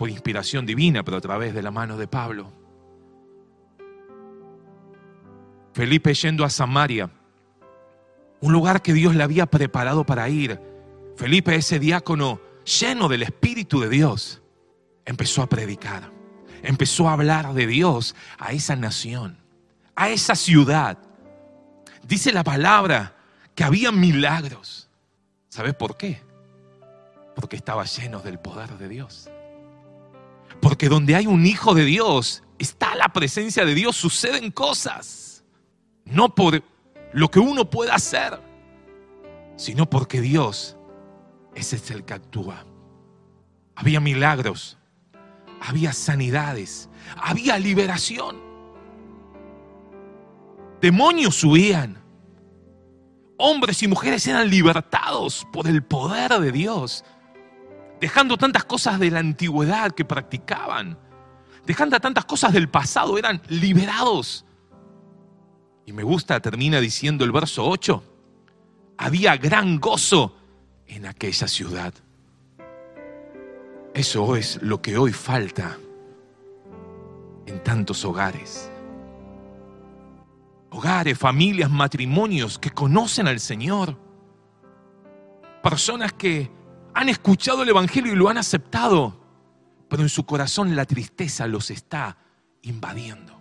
por 0.00 0.08
inspiración 0.08 0.64
divina, 0.64 1.02
pero 1.02 1.18
a 1.18 1.20
través 1.20 1.52
de 1.52 1.62
la 1.62 1.70
mano 1.70 1.98
de 1.98 2.08
Pablo. 2.08 2.50
Felipe 5.74 6.14
yendo 6.14 6.42
a 6.42 6.48
Samaria, 6.48 7.10
un 8.40 8.50
lugar 8.50 8.80
que 8.80 8.94
Dios 8.94 9.14
le 9.14 9.22
había 9.22 9.44
preparado 9.44 10.06
para 10.06 10.26
ir. 10.30 10.58
Felipe, 11.16 11.54
ese 11.54 11.78
diácono 11.78 12.40
lleno 12.64 13.10
del 13.10 13.24
Espíritu 13.24 13.78
de 13.78 13.90
Dios, 13.90 14.40
empezó 15.04 15.42
a 15.42 15.50
predicar 15.50 16.10
empezó 16.62 17.06
a 17.06 17.12
hablar 17.12 17.52
de 17.52 17.66
Dios 17.66 18.14
a 18.38 18.52
esa 18.52 18.76
nación, 18.76 19.36
a 19.96 20.08
esa 20.08 20.34
ciudad. 20.34 20.96
Dice 22.06 22.32
la 22.32 22.42
palabra 22.42 23.16
que 23.54 23.64
había 23.64 23.92
milagros. 23.92 24.88
¿Sabes 25.50 25.74
por 25.74 25.98
qué? 25.98 26.22
Porque 27.34 27.56
estaba 27.56 27.84
lleno 27.84 28.20
del 28.20 28.38
poder 28.38 28.78
de 28.78 28.88
Dios. 28.88 29.30
Porque 30.60 30.88
donde 30.88 31.14
hay 31.16 31.26
un 31.26 31.46
hijo 31.46 31.74
de 31.74 31.84
Dios, 31.84 32.42
está 32.58 32.94
la 32.94 33.08
presencia 33.08 33.64
de 33.64 33.74
Dios, 33.74 33.96
suceden 33.96 34.50
cosas. 34.50 35.44
No 36.04 36.34
por 36.34 36.62
lo 37.12 37.30
que 37.30 37.40
uno 37.40 37.70
pueda 37.70 37.94
hacer, 37.94 38.40
sino 39.56 39.88
porque 39.88 40.20
Dios 40.20 40.76
es 41.54 41.90
el 41.90 42.04
que 42.04 42.14
actúa. 42.14 42.64
Había 43.74 44.00
milagros, 44.00 44.78
había 45.60 45.92
sanidades, 45.92 46.88
había 47.16 47.58
liberación. 47.58 48.36
Demonios 50.80 51.42
huían. 51.44 51.98
Hombres 53.38 53.82
y 53.82 53.88
mujeres 53.88 54.26
eran 54.26 54.50
libertados 54.50 55.46
por 55.50 55.66
el 55.66 55.82
poder 55.82 56.38
de 56.40 56.52
Dios, 56.52 57.04
dejando 58.00 58.36
tantas 58.36 58.64
cosas 58.64 58.98
de 58.98 59.10
la 59.10 59.20
antigüedad 59.20 59.92
que 59.92 60.04
practicaban, 60.04 60.98
dejando 61.66 62.00
tantas 62.00 62.24
cosas 62.24 62.52
del 62.52 62.68
pasado, 62.68 63.18
eran 63.18 63.42
liberados. 63.48 64.44
Y 65.84 65.92
me 65.92 66.02
gusta, 66.02 66.40
termina 66.40 66.80
diciendo 66.80 67.24
el 67.24 67.32
verso 67.32 67.66
8, 67.66 68.02
había 68.96 69.36
gran 69.36 69.78
gozo 69.78 70.34
en 70.86 71.06
aquella 71.06 71.46
ciudad. 71.46 71.92
Eso 73.92 74.36
es 74.36 74.62
lo 74.62 74.80
que 74.80 74.96
hoy 74.96 75.12
falta 75.12 75.76
en 77.46 77.62
tantos 77.62 78.04
hogares. 78.04 78.70
Hogares, 80.70 81.18
familias, 81.18 81.68
matrimonios 81.68 82.58
que 82.58 82.70
conocen 82.70 83.26
al 83.26 83.40
Señor. 83.40 83.96
Personas 85.62 86.12
que 86.12 86.48
han 86.94 87.08
escuchado 87.08 87.62
el 87.62 87.68
Evangelio 87.68 88.12
y 88.12 88.16
lo 88.16 88.28
han 88.28 88.38
aceptado, 88.38 89.20
pero 89.88 90.02
en 90.02 90.08
su 90.08 90.24
corazón 90.24 90.74
la 90.76 90.84
tristeza 90.84 91.46
los 91.46 91.70
está 91.70 92.18
invadiendo. 92.62 93.38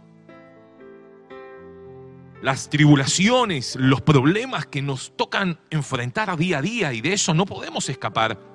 Las 2.41 2.69
tribulaciones, 2.69 3.75
los 3.75 4.01
problemas 4.01 4.65
que 4.65 4.81
nos 4.81 5.15
tocan 5.17 5.59
enfrentar 5.69 6.35
día 6.37 6.59
a 6.59 6.61
día 6.61 6.93
y 6.93 7.01
de 7.01 7.13
eso 7.13 7.33
no 7.33 7.45
podemos 7.45 7.89
escapar 7.89 8.49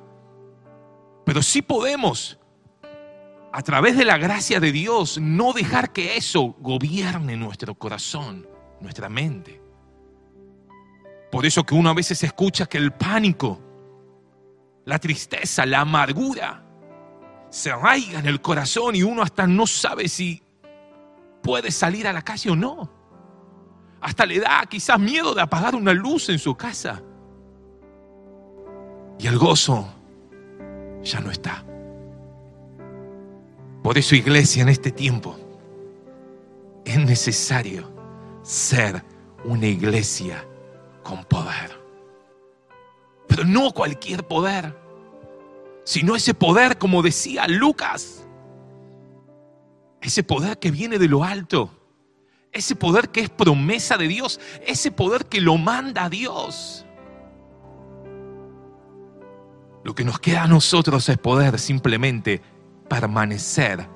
pero 1.25 1.43
sí 1.43 1.63
podemos, 1.63 2.39
a 3.53 3.63
través 3.63 3.97
de 3.97 4.05
la 4.05 4.19
gracia 4.19 4.61
de 4.61 4.73
Dios, 4.73 5.19
no 5.19 5.53
dejar 5.53 5.93
que 5.93 6.17
eso 6.17 6.55
gobierne 6.61 7.37
nuestro 7.37 7.75
corazón, 7.75 8.47
nuestra 8.81 9.09
mente. 9.09 9.61
Por 11.33 11.47
eso 11.47 11.65
que 11.65 11.75
uno 11.75 11.91
a 11.91 11.95
veces 11.95 12.23
escucha 12.23 12.67
que 12.67 12.79
el 12.79 12.93
pánico 12.93 13.61
la 14.85 14.99
tristeza, 14.99 15.65
la 15.67 15.81
amargura 15.81 16.63
se 17.51 17.71
arraiga 17.71 18.19
en 18.19 18.27
el 18.27 18.41
corazón 18.41 18.97
y 18.97 19.03
uno 19.03 19.23
hasta 19.23 19.47
no 19.47 19.67
sabe 19.67 20.09
si 20.09 20.43
puede 21.43 21.71
salir 21.71 22.07
a 22.07 22.13
la 22.13 22.23
calle 22.23 22.51
o 22.51 22.57
no. 22.57 22.91
Hasta 24.01 24.27
le 24.27 24.41
da 24.41 24.67
quizás 24.69 24.99
miedo 24.99 25.35
de 25.35 25.43
apagar 25.43 25.75
una 25.75 25.93
luz 25.93 26.29
en 26.29 26.39
su 26.39 26.55
casa. 26.57 27.01
Y 29.19 29.27
el 29.27 29.39
gozo 29.39 29.89
ya 31.03 31.21
no 31.21 31.31
está. 31.31 31.65
Por 33.83 33.97
eso, 33.99 34.15
iglesia, 34.15 34.63
en 34.63 34.69
este 34.69 34.91
tiempo 34.91 35.37
es 36.85 36.99
necesario 36.99 37.91
ser 38.43 39.03
una 39.45 39.67
iglesia 39.67 40.45
con 41.03 41.25
poder. 41.25 41.84
Pero 43.35 43.49
no 43.49 43.73
cualquier 43.73 44.29
poder, 44.29 44.79
sino 45.83 46.15
ese 46.15 46.35
poder, 46.35 46.79
como 46.79 47.03
decía 47.03 47.49
Lucas, 47.49 48.25
ese 50.01 50.23
poder 50.23 50.61
que 50.61 50.71
viene 50.71 51.01
de 51.01 51.09
lo 51.09 51.25
alto, 51.25 51.69
ese 52.53 52.77
poder 52.77 53.09
que 53.09 53.23
es 53.23 53.31
promesa 53.31 53.97
de 53.97 54.07
Dios, 54.07 54.39
ese 54.65 54.93
poder 54.93 55.27
que 55.27 55.41
lo 55.41 55.59
manda 55.59 56.09
Dios. 56.09 56.87
Lo 59.83 59.97
que 59.97 60.05
nos 60.05 60.21
queda 60.21 60.45
a 60.45 60.47
nosotros 60.47 61.09
es 61.09 61.19
poder 61.19 61.59
simplemente 61.59 62.41
permanecer, 62.89 63.89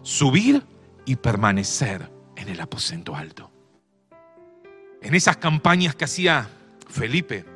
subir 0.00 0.64
y 1.04 1.16
permanecer 1.16 2.10
en 2.36 2.48
el 2.48 2.58
aposento 2.58 3.14
alto. 3.14 3.50
En 5.02 5.14
esas 5.14 5.36
campañas 5.36 5.94
que 5.94 6.06
hacía 6.06 6.48
Felipe, 6.88 7.51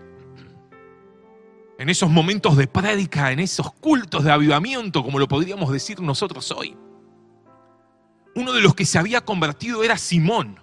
en 1.79 1.89
esos 1.89 2.11
momentos 2.11 2.57
de 2.57 2.67
prédica, 2.67 3.33
en 3.33 3.41
esos 3.41 3.73
cultos 3.73 4.25
de 4.25 4.33
avivamiento, 4.33 5.03
como 5.03 5.19
lo 5.19 5.29
podríamos 5.29 5.71
decir 5.73 6.01
nosotros 6.01 6.51
hoy. 6.51 6.77
Uno 8.35 8.53
de 8.53 8.61
los 8.61 8.75
que 8.75 8.85
se 8.85 8.99
había 8.99 9.23
convertido 9.23 9.83
era 9.83 9.97
Simón, 9.97 10.61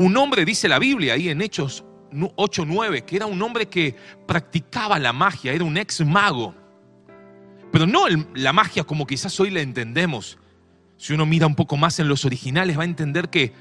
un 0.00 0.16
hombre, 0.16 0.46
dice 0.46 0.66
la 0.66 0.78
Biblia 0.78 1.12
ahí 1.12 1.28
en 1.28 1.42
Hechos 1.42 1.84
8:9, 2.10 3.04
que 3.04 3.16
era 3.16 3.26
un 3.26 3.42
hombre 3.42 3.68
que 3.68 3.94
practicaba 4.26 4.98
la 4.98 5.12
magia, 5.12 5.52
era 5.52 5.62
un 5.62 5.76
ex 5.76 6.04
mago. 6.06 6.54
Pero 7.70 7.86
no 7.86 8.04
la 8.34 8.52
magia 8.54 8.84
como 8.84 9.06
quizás 9.06 9.38
hoy 9.40 9.50
la 9.50 9.60
entendemos. 9.60 10.38
Si 10.96 11.12
uno 11.12 11.26
mira 11.26 11.46
un 11.46 11.54
poco 11.54 11.76
más 11.76 11.98
en 11.98 12.08
los 12.08 12.24
originales 12.24 12.78
va 12.78 12.82
a 12.82 12.86
entender 12.86 13.28
que 13.28 13.52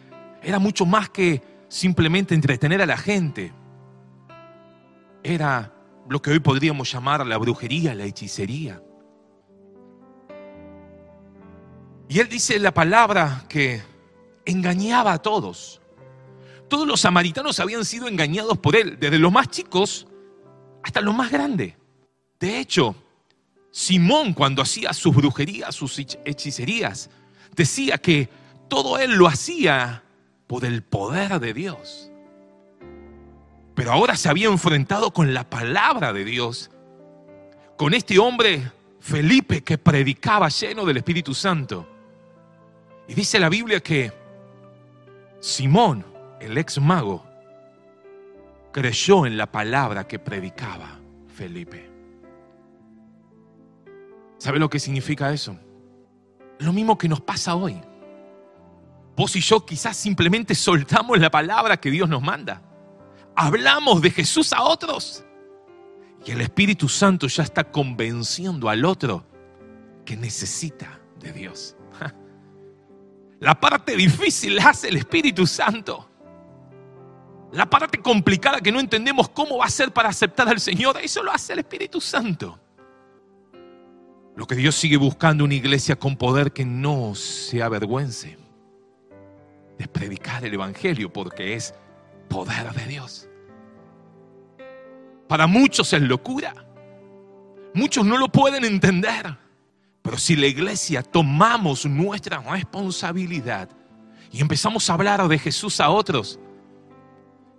era 0.41 0.59
mucho 0.59 0.85
más 0.85 1.09
que 1.09 1.41
simplemente 1.67 2.35
entretener 2.35 2.81
a 2.81 2.85
la 2.85 2.97
gente. 2.97 3.51
Era 5.23 5.73
lo 6.09 6.21
que 6.21 6.31
hoy 6.31 6.39
podríamos 6.39 6.91
llamar 6.91 7.25
la 7.25 7.37
brujería, 7.37 7.93
la 7.93 8.03
hechicería. 8.03 8.81
Y 12.09 12.19
él 12.19 12.27
dice 12.27 12.57
la 12.57 12.73
palabra 12.73 13.45
que 13.47 13.83
engañaba 14.43 15.13
a 15.13 15.21
todos. 15.21 15.79
Todos 16.67 16.87
los 16.87 17.01
samaritanos 17.01 17.59
habían 17.59 17.85
sido 17.85 18.07
engañados 18.07 18.57
por 18.57 18.75
él, 18.75 18.97
desde 18.99 19.19
los 19.19 19.31
más 19.31 19.49
chicos 19.49 20.07
hasta 20.81 20.99
los 20.99 21.15
más 21.15 21.31
grandes. 21.31 21.75
De 22.39 22.59
hecho, 22.59 22.95
Simón 23.69 24.33
cuando 24.33 24.63
hacía 24.63 24.93
sus 24.93 25.15
brujerías, 25.15 25.75
sus 25.75 25.99
hechicerías, 25.99 27.11
decía 27.55 27.99
que 27.99 28.29
todo 28.67 28.97
él 28.97 29.11
lo 29.11 29.27
hacía 29.27 30.03
por 30.47 30.65
el 30.65 30.81
poder 30.81 31.39
de 31.39 31.53
Dios 31.53 32.08
pero 33.79 33.93
ahora 33.93 34.17
se 34.17 34.27
había 34.27 34.49
enfrentado 34.49 35.13
con 35.13 35.33
la 35.33 35.49
palabra 35.49 36.11
de 36.11 36.25
Dios, 36.25 36.69
con 37.77 37.93
este 37.93 38.19
hombre 38.19 38.73
Felipe 38.99 39.63
que 39.63 39.77
predicaba 39.77 40.49
lleno 40.49 40.83
del 40.83 40.97
Espíritu 40.97 41.33
Santo. 41.33 41.87
Y 43.07 43.13
dice 43.13 43.39
la 43.39 43.47
Biblia 43.47 43.79
que 43.79 44.11
Simón, 45.39 46.05
el 46.41 46.57
ex 46.57 46.77
mago, 46.81 47.25
creyó 48.73 49.25
en 49.25 49.37
la 49.37 49.49
palabra 49.49 50.05
que 50.05 50.19
predicaba 50.19 50.99
Felipe. 51.33 51.89
¿Sabe 54.39 54.59
lo 54.59 54.69
que 54.69 54.79
significa 54.81 55.31
eso? 55.31 55.57
Lo 56.57 56.73
mismo 56.73 56.97
que 56.97 57.07
nos 57.07 57.21
pasa 57.21 57.55
hoy. 57.55 57.79
Vos 59.15 59.37
y 59.37 59.39
yo 59.39 59.65
quizás 59.65 59.95
simplemente 59.95 60.53
soltamos 60.53 61.17
la 61.17 61.31
palabra 61.31 61.77
que 61.77 61.89
Dios 61.89 62.09
nos 62.09 62.21
manda 62.21 62.63
hablamos 63.39 64.01
de 64.01 64.11
Jesús 64.11 64.51
a 64.51 64.63
otros 64.63 65.23
y 66.25 66.31
el 66.31 66.41
Espíritu 66.41 66.89
Santo 66.89 67.27
ya 67.27 67.43
está 67.43 67.63
convenciendo 67.63 68.67
al 68.67 68.83
otro 68.83 69.25
que 70.05 70.17
necesita 70.17 70.99
de 71.19 71.31
Dios. 71.31 71.77
La 73.39 73.57
parte 73.57 73.95
difícil 73.95 74.57
la 74.57 74.69
hace 74.69 74.89
el 74.89 74.97
Espíritu 74.97 75.47
Santo. 75.47 76.09
La 77.53 77.69
parte 77.69 77.99
complicada 77.99 78.59
que 78.59 78.73
no 78.73 78.81
entendemos 78.81 79.29
cómo 79.29 79.57
va 79.57 79.65
a 79.65 79.69
ser 79.69 79.93
para 79.93 80.09
aceptar 80.09 80.49
al 80.49 80.59
Señor, 80.59 80.97
eso 81.01 81.23
lo 81.23 81.31
hace 81.31 81.53
el 81.53 81.59
Espíritu 81.59 82.01
Santo. 82.01 82.59
Lo 84.35 84.45
que 84.45 84.55
Dios 84.55 84.75
sigue 84.75 84.97
buscando 84.97 85.45
una 85.45 85.53
iglesia 85.53 85.95
con 85.95 86.17
poder 86.17 86.51
que 86.51 86.65
no 86.65 87.15
se 87.15 87.63
avergüence 87.63 88.37
de 89.77 89.87
predicar 89.87 90.43
el 90.43 90.53
Evangelio 90.53 91.11
porque 91.11 91.53
es 91.53 91.73
poder 92.27 92.73
de 92.73 92.85
Dios. 92.85 93.28
Para 95.29 95.45
muchos 95.45 95.93
es 95.93 96.01
locura. 96.01 96.55
Muchos 97.75 98.03
no 98.03 98.17
lo 98.17 98.29
pueden 98.29 98.65
entender. 98.65 99.37
Pero 100.01 100.17
si 100.17 100.35
la 100.35 100.47
iglesia 100.47 101.03
tomamos 101.03 101.85
nuestra 101.85 102.39
responsabilidad 102.39 103.69
y 104.31 104.41
empezamos 104.41 104.89
a 104.89 104.93
hablar 104.93 105.27
de 105.27 105.37
Jesús 105.37 105.79
a 105.79 105.91
otros, 105.91 106.39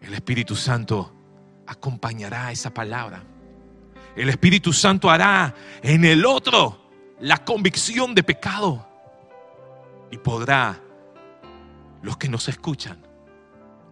el 0.03 0.13
Espíritu 0.15 0.57
Santo 0.57 1.15
acompañará 1.65 2.51
esa 2.51 2.75
palabra. 2.75 3.23
El 4.17 4.31
Espíritu 4.31 4.73
Santo 4.73 5.09
hará 5.09 5.55
en 5.81 6.05
el 6.05 6.27
otro 6.27 6.91
la 7.21 7.39
convicción 7.45 8.17
de 8.17 8.25
pecado 8.25 8.85
y 10.11 10.19
podrá 10.19 10.81
los 12.03 12.17
que 12.17 12.29
nos 12.29 12.49
escuchan 12.49 13.07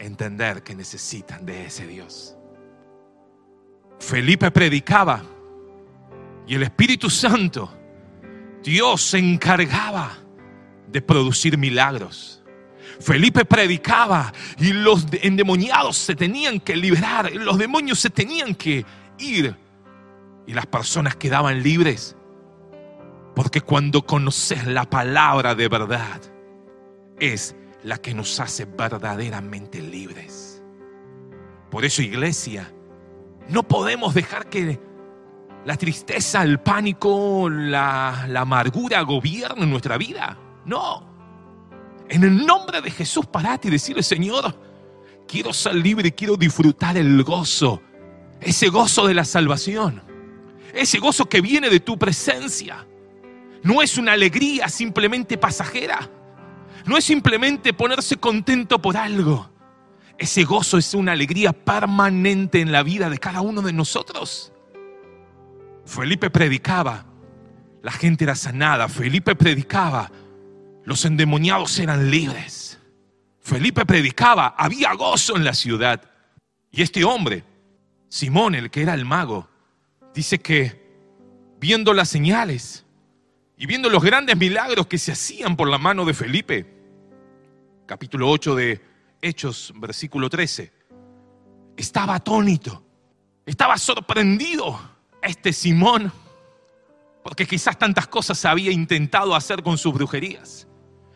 entender 0.00 0.64
que 0.64 0.74
necesitan 0.74 1.46
de 1.46 1.66
ese 1.66 1.86
Dios. 1.86 2.37
Felipe 3.98 4.50
predicaba 4.50 5.22
y 6.46 6.54
el 6.54 6.62
Espíritu 6.62 7.10
Santo, 7.10 7.70
Dios 8.62 9.02
se 9.02 9.18
encargaba 9.18 10.16
de 10.86 11.02
producir 11.02 11.58
milagros. 11.58 12.42
Felipe 13.00 13.44
predicaba 13.44 14.32
y 14.58 14.72
los 14.72 15.06
endemoniados 15.22 15.96
se 15.96 16.16
tenían 16.16 16.58
que 16.58 16.76
liberar, 16.76 17.32
los 17.32 17.58
demonios 17.58 17.98
se 17.98 18.10
tenían 18.10 18.54
que 18.54 18.84
ir 19.18 19.54
y 20.46 20.54
las 20.54 20.66
personas 20.66 21.14
quedaban 21.16 21.62
libres. 21.62 22.16
Porque 23.34 23.60
cuando 23.60 24.04
conoces 24.04 24.66
la 24.66 24.88
palabra 24.88 25.54
de 25.54 25.68
verdad, 25.68 26.20
es 27.20 27.54
la 27.84 27.98
que 27.98 28.14
nos 28.14 28.40
hace 28.40 28.64
verdaderamente 28.64 29.80
libres. 29.80 30.62
Por 31.70 31.84
eso, 31.84 32.02
iglesia, 32.02 32.72
no 33.48 33.62
podemos 33.62 34.14
dejar 34.14 34.48
que 34.48 34.80
la 35.64 35.76
tristeza, 35.76 36.42
el 36.42 36.60
pánico, 36.60 37.48
la, 37.50 38.24
amargura 38.36 39.00
gobiernen 39.02 39.70
nuestra 39.70 39.98
vida. 39.98 40.38
No. 40.64 41.06
En 42.08 42.24
el 42.24 42.46
nombre 42.46 42.80
de 42.80 42.90
Jesús, 42.90 43.26
parate 43.26 43.68
y 43.68 43.70
decirle, 43.70 44.02
Señor, 44.02 44.58
quiero 45.26 45.52
ser 45.52 45.74
libre 45.74 46.14
quiero 46.14 46.36
disfrutar 46.36 46.96
el 46.96 47.22
gozo. 47.22 47.82
Ese 48.40 48.68
gozo 48.68 49.06
de 49.06 49.14
la 49.14 49.24
salvación. 49.24 50.02
Ese 50.72 50.98
gozo 50.98 51.28
que 51.28 51.40
viene 51.40 51.70
de 51.70 51.80
tu 51.80 51.98
presencia. 51.98 52.86
No 53.62 53.82
es 53.82 53.98
una 53.98 54.12
alegría 54.12 54.68
simplemente 54.68 55.36
pasajera. 55.36 56.08
No 56.86 56.96
es 56.96 57.04
simplemente 57.04 57.72
ponerse 57.72 58.16
contento 58.16 58.80
por 58.80 58.96
algo. 58.96 59.50
Ese 60.18 60.42
gozo 60.42 60.78
es 60.78 60.94
una 60.94 61.12
alegría 61.12 61.52
permanente 61.52 62.60
en 62.60 62.72
la 62.72 62.82
vida 62.82 63.08
de 63.08 63.18
cada 63.18 63.40
uno 63.40 63.62
de 63.62 63.72
nosotros. 63.72 64.52
Felipe 65.84 66.28
predicaba, 66.28 67.06
la 67.82 67.92
gente 67.92 68.24
era 68.24 68.34
sanada. 68.34 68.88
Felipe 68.88 69.36
predicaba, 69.36 70.10
los 70.84 71.04
endemoniados 71.04 71.78
eran 71.78 72.10
libres. 72.10 72.80
Felipe 73.38 73.86
predicaba, 73.86 74.48
había 74.58 74.92
gozo 74.94 75.36
en 75.36 75.44
la 75.44 75.54
ciudad. 75.54 76.02
Y 76.72 76.82
este 76.82 77.04
hombre, 77.04 77.44
Simón, 78.08 78.56
el 78.56 78.70
que 78.70 78.82
era 78.82 78.94
el 78.94 79.04
mago, 79.04 79.48
dice 80.12 80.40
que 80.40 80.88
viendo 81.60 81.94
las 81.94 82.08
señales 82.08 82.84
y 83.56 83.66
viendo 83.66 83.88
los 83.88 84.02
grandes 84.02 84.36
milagros 84.36 84.88
que 84.88 84.98
se 84.98 85.12
hacían 85.12 85.56
por 85.56 85.68
la 85.68 85.78
mano 85.78 86.04
de 86.04 86.12
Felipe, 86.12 86.66
capítulo 87.86 88.28
8 88.28 88.54
de 88.56 88.87
Hechos, 89.20 89.72
versículo 89.76 90.28
13. 90.30 90.72
Estaba 91.76 92.16
atónito, 92.16 92.82
estaba 93.46 93.78
sorprendido, 93.78 94.78
este 95.22 95.52
Simón, 95.52 96.12
porque 97.22 97.46
quizás 97.46 97.78
tantas 97.78 98.06
cosas 98.06 98.44
había 98.44 98.72
intentado 98.72 99.34
hacer 99.34 99.62
con 99.62 99.78
sus 99.78 99.92
brujerías, 99.92 100.66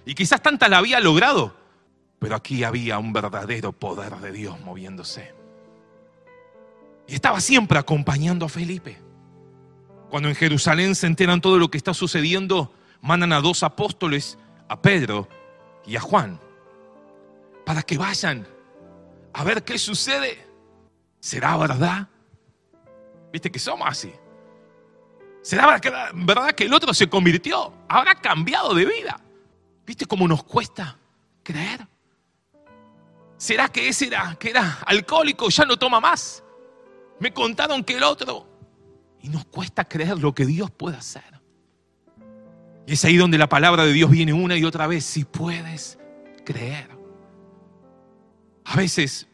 y 0.05 0.15
quizás 0.15 0.43
tantas 0.43 0.69
la 0.69 0.79
había 0.79 1.01
logrado, 1.01 1.57
pero 2.19 2.37
aquí 2.37 2.65
había 2.65 2.99
un 2.99 3.13
verdadero 3.13 3.73
poder 3.73 4.17
de 4.17 4.33
Dios 4.33 4.61
moviéndose. 4.61 5.35
Y 7.09 7.15
estaba 7.15 7.41
siempre 7.41 7.79
acompañando 7.79 8.47
a 8.47 8.49
Felipe. 8.49 8.99
Cuando 10.11 10.29
en 10.29 10.35
Jerusalén 10.35 10.95
se 10.95 11.07
enteran 11.07 11.41
todo 11.41 11.59
lo 11.59 11.71
que 11.71 11.79
está 11.79 11.95
sucediendo, 11.95 12.73
mandan 13.01 13.33
a 13.33 13.41
dos 13.41 13.63
apóstoles, 13.63 14.39
a 14.69 14.81
Pedro 14.81 15.29
y 15.85 15.97
a 15.97 16.01
Juan, 16.01 16.39
para 17.65 17.83
que 17.83 17.99
vayan 17.99 18.47
a 19.33 19.45
ver 19.45 19.63
qué 19.65 19.79
sucede. 19.79 20.47
¿Será 21.21 21.57
verdad? 21.57 22.09
Viste 23.33 23.51
que 23.51 23.59
somos 23.59 23.89
así. 23.89 24.13
¿Será 25.43 25.81
verdad 26.15 26.55
que 26.55 26.65
el 26.65 26.75
otro 26.75 26.95
se 26.95 27.09
convirtió? 27.09 27.73
¿Habrá 27.89 28.15
cambiado 28.15 28.75
de 28.75 28.85
vida? 28.85 29.21
¿Viste 29.85 30.07
cómo 30.07 30.29
nos 30.29 30.45
cuesta 30.45 30.97
creer? 31.43 31.87
¿Será 33.37 33.69
que 33.69 33.89
ese 33.89 34.07
era, 34.07 34.37
que 34.39 34.51
era 34.51 34.79
alcohólico 34.87 35.49
ya 35.49 35.65
no 35.65 35.77
toma 35.77 35.99
más? 36.01 36.45
Me 37.19 37.33
contaron 37.33 37.83
que 37.83 37.97
el 37.97 38.05
otro. 38.05 38.49
Y 39.21 39.29
nos 39.29 39.45
cuesta 39.47 39.85
creer 39.85 40.19
lo 40.19 40.33
que 40.33 40.47
Dios 40.47 40.71
puede 40.71 40.97
hacer. 40.97 41.41
Y 42.87 42.93
es 42.93 43.05
ahí 43.05 43.17
donde 43.17 43.39
la 43.39 43.49
palabra 43.49 43.85
de 43.85 43.93
Dios 43.93 44.11
viene 44.11 44.33
una 44.33 44.57
y 44.57 44.65
otra 44.65 44.87
vez. 44.87 45.05
Si 45.05 45.25
puedes 45.25 45.99
creer. 46.45 46.92
A 48.73 48.77
veces 48.77 49.29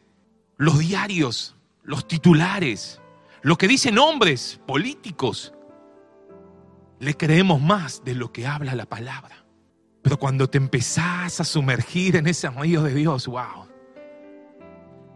los 0.57 0.79
diarios, 0.79 1.55
los 1.83 2.05
titulares, 2.09 2.99
lo 3.41 3.57
que 3.57 3.69
dicen 3.69 3.97
hombres 3.97 4.59
políticos, 4.67 5.53
le 6.99 7.15
creemos 7.15 7.61
más 7.61 8.03
de 8.03 8.15
lo 8.15 8.33
que 8.33 8.45
habla 8.45 8.75
la 8.75 8.85
palabra. 8.85 9.45
Pero 10.01 10.19
cuando 10.19 10.49
te 10.49 10.57
empezás 10.57 11.39
a 11.39 11.45
sumergir 11.45 12.17
en 12.17 12.27
ese 12.27 12.49
río 12.49 12.83
de 12.83 12.93
Dios, 12.93 13.27
wow. 13.27 13.65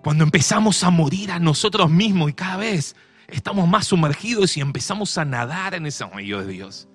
Cuando 0.02 0.24
empezamos 0.24 0.86
a 0.86 0.90
morir 0.90 1.30
a 1.30 1.40
nosotros 1.40 1.90
mismos 1.90 2.30
y 2.30 2.34
cada 2.34 2.56
vez 2.56 2.96
estamos 3.28 3.68
más 3.68 3.88
sumergidos 3.88 4.56
y 4.56 4.62
empezamos 4.62 5.18
a 5.18 5.26
nadar 5.26 5.74
en 5.74 5.86
ese 5.86 6.06
río 6.06 6.40
de 6.40 6.48
Dios. 6.48 6.88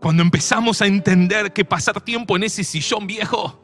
Cuando 0.00 0.24
empezamos 0.24 0.82
a 0.82 0.86
entender 0.86 1.52
que 1.52 1.64
pasar 1.64 2.00
tiempo 2.00 2.34
en 2.34 2.42
ese 2.42 2.64
sillón 2.64 3.06
viejo 3.06 3.63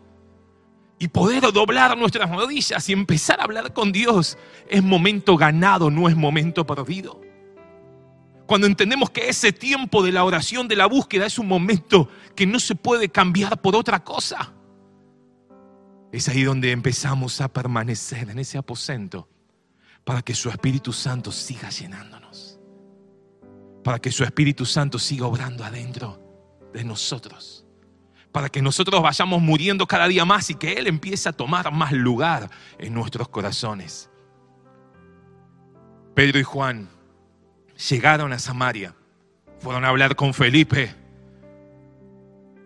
y 1.01 1.09
poder 1.09 1.51
doblar 1.51 1.97
nuestras 1.97 2.31
rodillas 2.31 2.87
y 2.89 2.93
empezar 2.93 3.41
a 3.41 3.45
hablar 3.45 3.73
con 3.73 3.91
Dios 3.91 4.37
es 4.69 4.83
momento 4.83 5.35
ganado, 5.39 5.91
no 5.91 6.11
es 6.11 6.15
momento 6.15 6.67
perdido. 6.67 7.23
Cuando 8.47 8.67
entendemos 8.67 9.09
que 9.09 9.31
ese 9.31 9.51
tiempo 9.51 10.03
de 10.03 10.13
la 10.13 10.25
oración, 10.25 10.69
de 10.69 10.77
la 10.77 10.85
búsqueda, 10.85 11.25
es 11.25 11.39
un 11.39 11.49
momento 11.49 12.11
que 12.37 12.47
no 12.47 12.61
se 12.61 12.75
puede 12.75 13.09
cambiar 13.09 13.63
por 13.63 13.75
otra 13.77 14.05
cosa. 14.05 14.53
Es 16.13 16.29
ahí 16.29 16.43
donde 16.43 16.71
empezamos 16.71 17.41
a 17.41 17.49
permanecer 17.49 18.29
en 18.29 18.39
ese 18.39 18.59
aposento 18.59 19.27
para 20.05 20.21
que 20.21 20.35
su 20.35 20.51
Espíritu 20.51 20.93
Santo 20.93 21.33
siga 21.33 21.71
llenándonos. 21.71 22.61
Para 23.83 24.01
que 24.01 24.13
su 24.13 24.23
Espíritu 24.23 24.67
Santo 24.67 24.99
siga 24.99 25.27
obrando 25.27 25.65
adentro 25.65 26.21
de 26.75 26.85
nosotros 26.85 27.60
para 28.33 28.49
que 28.49 28.62
nosotros 28.62 29.03
vayamos 29.03 29.43
muriendo 29.43 29.87
cada 29.87 30.07
día 30.07 30.25
más 30.25 30.51
y 30.51 30.55
que 30.55 30.75
Él 30.75 30.87
empiece 30.87 31.29
a 31.29 31.33
tomar 31.33 31.73
más 31.73 31.93
lugar 31.93 32.51
en 32.79 32.95
nuestros 32.95 33.29
corazones. 33.29 34.11
Pedro 36.14 36.38
y 36.38 36.43
Juan 36.43 36.88
llegaron 37.88 38.33
a 38.33 38.38
Samaria, 38.38 38.95
fueron 39.61 39.85
a 39.85 39.88
hablar 39.88 40.16
con 40.16 40.35
Felipe 40.35 40.95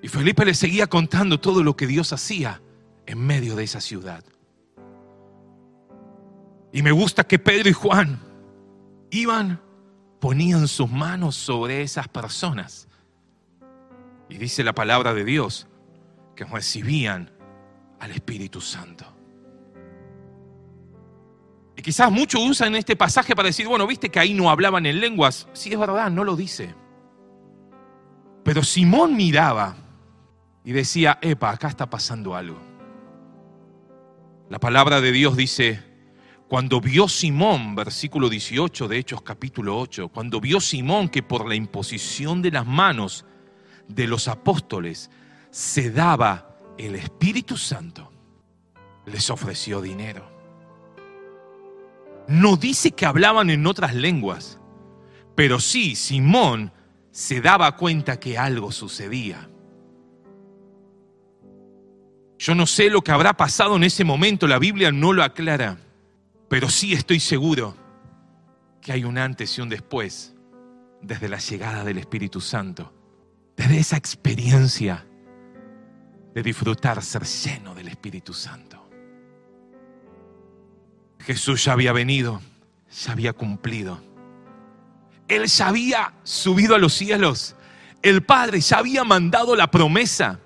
y 0.02 0.08
Felipe 0.08 0.44
les 0.44 0.58
seguía 0.58 0.86
contando 0.86 1.40
todo 1.40 1.62
lo 1.62 1.76
que 1.76 1.86
Dios 1.86 2.12
hacía 2.12 2.60
en 3.06 3.18
medio 3.18 3.56
de 3.56 3.64
esa 3.64 3.80
ciudad. 3.80 4.22
Y 6.72 6.82
me 6.82 6.92
gusta 6.92 7.24
que 7.24 7.38
Pedro 7.38 7.70
y 7.70 7.72
Juan 7.72 8.18
iban, 9.10 9.62
ponían 10.20 10.68
sus 10.68 10.90
manos 10.90 11.36
sobre 11.36 11.80
esas 11.80 12.08
personas 12.08 12.86
y 14.34 14.36
dice 14.36 14.64
la 14.64 14.72
palabra 14.72 15.14
de 15.14 15.24
Dios 15.24 15.68
que 16.34 16.44
recibían 16.44 17.30
al 18.00 18.10
Espíritu 18.10 18.60
Santo. 18.60 19.06
Y 21.76 21.82
quizás 21.82 22.10
muchos 22.10 22.40
usan 22.42 22.74
este 22.74 22.96
pasaje 22.96 23.36
para 23.36 23.46
decir, 23.46 23.68
bueno, 23.68 23.86
viste 23.86 24.08
que 24.08 24.18
ahí 24.18 24.34
no 24.34 24.50
hablaban 24.50 24.86
en 24.86 24.98
lenguas. 24.98 25.46
Sí, 25.52 25.72
es 25.72 25.78
verdad, 25.78 26.10
no 26.10 26.24
lo 26.24 26.34
dice. 26.34 26.74
Pero 28.42 28.64
Simón 28.64 29.14
miraba 29.14 29.76
y 30.64 30.72
decía, 30.72 31.20
epa, 31.22 31.50
acá 31.50 31.68
está 31.68 31.88
pasando 31.88 32.34
algo. 32.34 32.58
La 34.50 34.58
palabra 34.58 35.00
de 35.00 35.12
Dios 35.12 35.36
dice, 35.36 35.80
cuando 36.48 36.80
vio 36.80 37.06
Simón, 37.06 37.76
versículo 37.76 38.28
18 38.28 38.88
de 38.88 38.98
Hechos 38.98 39.22
capítulo 39.22 39.78
8, 39.78 40.08
cuando 40.08 40.40
vio 40.40 40.60
Simón 40.60 41.08
que 41.08 41.22
por 41.22 41.46
la 41.48 41.54
imposición 41.54 42.42
de 42.42 42.50
las 42.50 42.66
manos 42.66 43.24
de 43.88 44.06
los 44.06 44.28
apóstoles 44.28 45.10
se 45.50 45.90
daba 45.90 46.56
el 46.78 46.94
Espíritu 46.96 47.56
Santo, 47.56 48.10
les 49.06 49.30
ofreció 49.30 49.80
dinero. 49.80 50.28
No 52.26 52.56
dice 52.56 52.92
que 52.92 53.06
hablaban 53.06 53.50
en 53.50 53.66
otras 53.66 53.94
lenguas, 53.94 54.58
pero 55.34 55.60
sí 55.60 55.94
Simón 55.94 56.72
se 57.10 57.40
daba 57.40 57.76
cuenta 57.76 58.18
que 58.18 58.38
algo 58.38 58.72
sucedía. 58.72 59.48
Yo 62.38 62.54
no 62.54 62.66
sé 62.66 62.90
lo 62.90 63.02
que 63.02 63.12
habrá 63.12 63.34
pasado 63.34 63.76
en 63.76 63.84
ese 63.84 64.04
momento, 64.04 64.46
la 64.46 64.58
Biblia 64.58 64.90
no 64.90 65.12
lo 65.12 65.22
aclara, 65.22 65.78
pero 66.48 66.68
sí 66.68 66.92
estoy 66.92 67.20
seguro 67.20 67.76
que 68.80 68.92
hay 68.92 69.04
un 69.04 69.18
antes 69.18 69.56
y 69.56 69.60
un 69.60 69.68
después 69.68 70.34
desde 71.00 71.28
la 71.28 71.38
llegada 71.38 71.84
del 71.84 71.98
Espíritu 71.98 72.40
Santo 72.40 72.93
desde 73.56 73.78
esa 73.78 73.96
experiencia 73.96 75.06
de 76.34 76.42
disfrutar 76.42 77.02
ser 77.02 77.24
lleno 77.24 77.74
del 77.74 77.88
Espíritu 77.88 78.32
Santo. 78.32 78.88
Jesús 81.20 81.64
ya 81.64 81.72
había 81.72 81.92
venido, 81.92 82.40
ya 83.04 83.12
había 83.12 83.32
cumplido. 83.32 84.00
Él 85.28 85.46
ya 85.46 85.68
había 85.68 86.14
subido 86.22 86.74
a 86.74 86.78
los 86.78 86.92
cielos. 86.92 87.56
El 88.02 88.22
Padre 88.24 88.60
ya 88.60 88.78
había 88.78 89.04
mandado 89.04 89.56
la 89.56 89.70
promesa. 89.70 90.40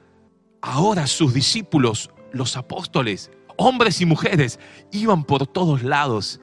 Ahora 0.60 1.06
sus 1.06 1.34
discípulos, 1.34 2.10
los 2.32 2.56
apóstoles, 2.56 3.30
hombres 3.56 4.00
y 4.00 4.06
mujeres, 4.06 4.60
iban 4.92 5.24
por 5.24 5.46
todos 5.46 5.82
lados 5.82 6.40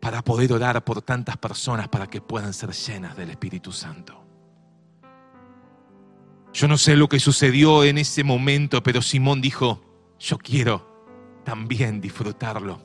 para 0.00 0.22
poder 0.22 0.52
orar 0.52 0.84
por 0.84 1.02
tantas 1.02 1.36
personas 1.36 1.88
para 1.88 2.06
que 2.08 2.20
puedan 2.20 2.52
ser 2.52 2.72
llenas 2.72 3.16
del 3.16 3.30
Espíritu 3.30 3.72
Santo. 3.72 4.21
Yo 6.52 6.68
no 6.68 6.76
sé 6.76 6.96
lo 6.96 7.08
que 7.08 7.18
sucedió 7.18 7.82
en 7.84 7.98
ese 7.98 8.24
momento, 8.24 8.82
pero 8.82 9.00
Simón 9.00 9.40
dijo, 9.40 9.82
yo 10.18 10.38
quiero 10.38 10.86
también 11.44 12.00
disfrutarlo. 12.00 12.80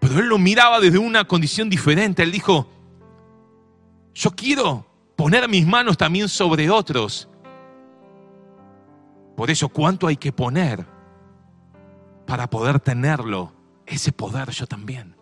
Pero 0.00 0.18
él 0.18 0.26
lo 0.26 0.38
miraba 0.38 0.80
desde 0.80 0.98
una 0.98 1.24
condición 1.24 1.70
diferente. 1.70 2.22
Él 2.22 2.32
dijo, 2.32 2.68
yo 4.14 4.30
quiero 4.32 4.86
poner 5.16 5.48
mis 5.48 5.66
manos 5.66 5.96
también 5.96 6.28
sobre 6.28 6.68
otros. 6.68 7.28
Por 9.36 9.50
eso, 9.50 9.68
¿cuánto 9.68 10.06
hay 10.06 10.16
que 10.16 10.32
poner 10.32 10.84
para 12.26 12.50
poder 12.50 12.80
tenerlo? 12.80 13.52
Ese 13.86 14.12
poder 14.12 14.50
yo 14.50 14.66
también. 14.66 15.16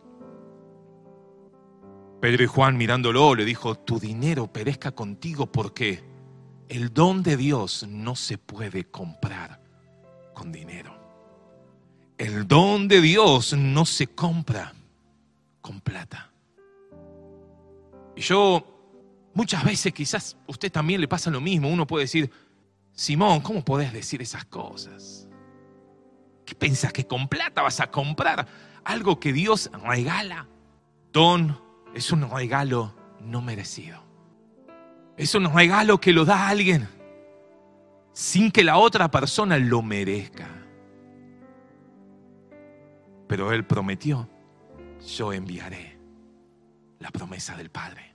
Pedro 2.20 2.44
y 2.44 2.46
Juan 2.46 2.76
mirándolo 2.76 3.34
le 3.34 3.44
dijo, 3.44 3.76
tu 3.76 3.98
dinero 3.98 4.46
perezca 4.46 4.92
contigo 4.92 5.46
porque 5.46 6.09
el 6.70 6.94
don 6.94 7.24
de 7.24 7.36
Dios 7.36 7.84
no 7.88 8.14
se 8.14 8.38
puede 8.38 8.84
comprar 8.84 9.60
con 10.32 10.52
dinero. 10.52 10.96
El 12.16 12.46
don 12.46 12.86
de 12.86 13.00
Dios 13.00 13.54
no 13.54 13.84
se 13.84 14.06
compra 14.06 14.72
con 15.60 15.80
plata. 15.80 16.30
Y 18.14 18.20
yo, 18.20 18.64
muchas 19.34 19.64
veces 19.64 19.92
quizás 19.92 20.36
usted 20.46 20.70
también 20.70 21.00
le 21.00 21.08
pasa 21.08 21.28
lo 21.28 21.40
mismo. 21.40 21.68
Uno 21.68 21.88
puede 21.88 22.04
decir, 22.04 22.30
Simón, 22.92 23.40
¿cómo 23.40 23.64
podés 23.64 23.92
decir 23.92 24.22
esas 24.22 24.44
cosas? 24.44 25.28
¿Qué 26.46 26.54
piensas 26.54 26.92
que 26.92 27.04
con 27.04 27.26
plata 27.26 27.62
vas 27.62 27.80
a 27.80 27.90
comprar 27.90 28.46
algo 28.84 29.18
que 29.18 29.32
Dios 29.32 29.72
regala? 29.82 30.46
Don 31.12 31.60
es 31.96 32.12
un 32.12 32.30
regalo 32.30 32.94
no 33.20 33.42
merecido. 33.42 34.09
Es 35.20 35.34
un 35.34 35.52
regalo 35.52 36.00
que 36.00 36.14
lo 36.14 36.24
da 36.24 36.48
alguien 36.48 36.88
sin 38.14 38.50
que 38.50 38.64
la 38.64 38.78
otra 38.78 39.10
persona 39.10 39.58
lo 39.58 39.82
merezca. 39.82 40.48
Pero 43.28 43.52
Él 43.52 43.66
prometió, 43.66 44.26
yo 45.14 45.34
enviaré 45.34 45.98
la 47.00 47.10
promesa 47.10 47.54
del 47.54 47.68
Padre. 47.68 48.14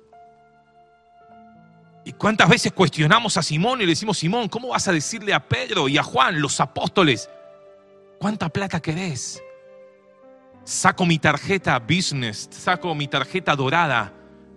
¿Y 2.05 2.13
cuántas 2.13 2.49
veces 2.49 2.73
cuestionamos 2.73 3.37
a 3.37 3.43
Simón 3.43 3.81
y 3.81 3.85
le 3.85 3.91
decimos, 3.91 4.17
Simón, 4.17 4.49
¿cómo 4.49 4.69
vas 4.69 4.87
a 4.87 4.91
decirle 4.91 5.31
a 5.31 5.47
Pedro 5.47 5.87
y 5.87 5.99
a 5.99 6.03
Juan, 6.03 6.41
los 6.41 6.59
apóstoles, 6.59 7.29
cuánta 8.19 8.49
plata 8.49 8.79
querés? 8.79 9.43
Saco 10.63 11.05
mi 11.05 11.19
tarjeta 11.19 11.77
business, 11.77 12.49
saco 12.49 12.95
mi 12.95 13.07
tarjeta 13.07 13.55
dorada, 13.55 14.11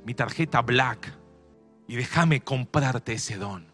mi 0.06 0.14
tarjeta 0.14 0.62
black 0.62 1.17
y 1.88 1.96
déjame 1.96 2.40
comprarte 2.40 3.14
ese 3.14 3.36
don. 3.36 3.66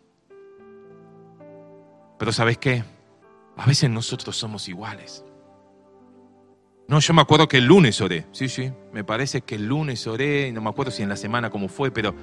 Pero 2.18 2.32
¿sabes 2.32 2.56
qué? 2.56 2.84
A 3.58 3.66
veces 3.66 3.90
nosotros 3.90 4.34
somos 4.36 4.68
iguales. 4.68 5.24
No, 6.88 7.00
yo 7.00 7.12
me 7.12 7.20
acuerdo 7.20 7.48
que 7.48 7.58
el 7.58 7.66
lunes 7.66 8.00
oré. 8.00 8.26
Sí, 8.32 8.48
sí, 8.48 8.72
me 8.92 9.04
parece 9.04 9.42
que 9.42 9.56
el 9.56 9.66
lunes 9.66 10.06
oré, 10.06 10.50
no 10.52 10.62
me 10.62 10.70
acuerdo 10.70 10.90
si 10.90 11.02
en 11.02 11.08
la 11.10 11.16
semana 11.16 11.50
cómo 11.50 11.68
fue, 11.68 11.90
pero 11.90 12.14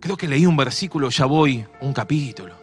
Creo 0.00 0.16
que 0.16 0.28
leí 0.28 0.46
un 0.46 0.56
versículo, 0.56 1.10
ya 1.10 1.26
voy, 1.26 1.66
un 1.80 1.92
capítulo. 1.92 2.54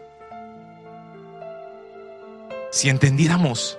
Si 2.72 2.90
entendiéramos 2.90 3.78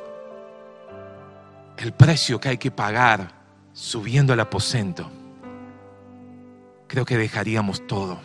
el 1.79 1.92
precio 1.92 2.38
que 2.38 2.50
hay 2.50 2.59
que 2.59 2.70
pagar 2.70 3.33
subiendo 3.72 4.33
al 4.33 4.40
aposento, 4.40 5.11
creo 6.87 7.05
que 7.05 7.16
dejaríamos 7.16 7.87
todo 7.87 8.18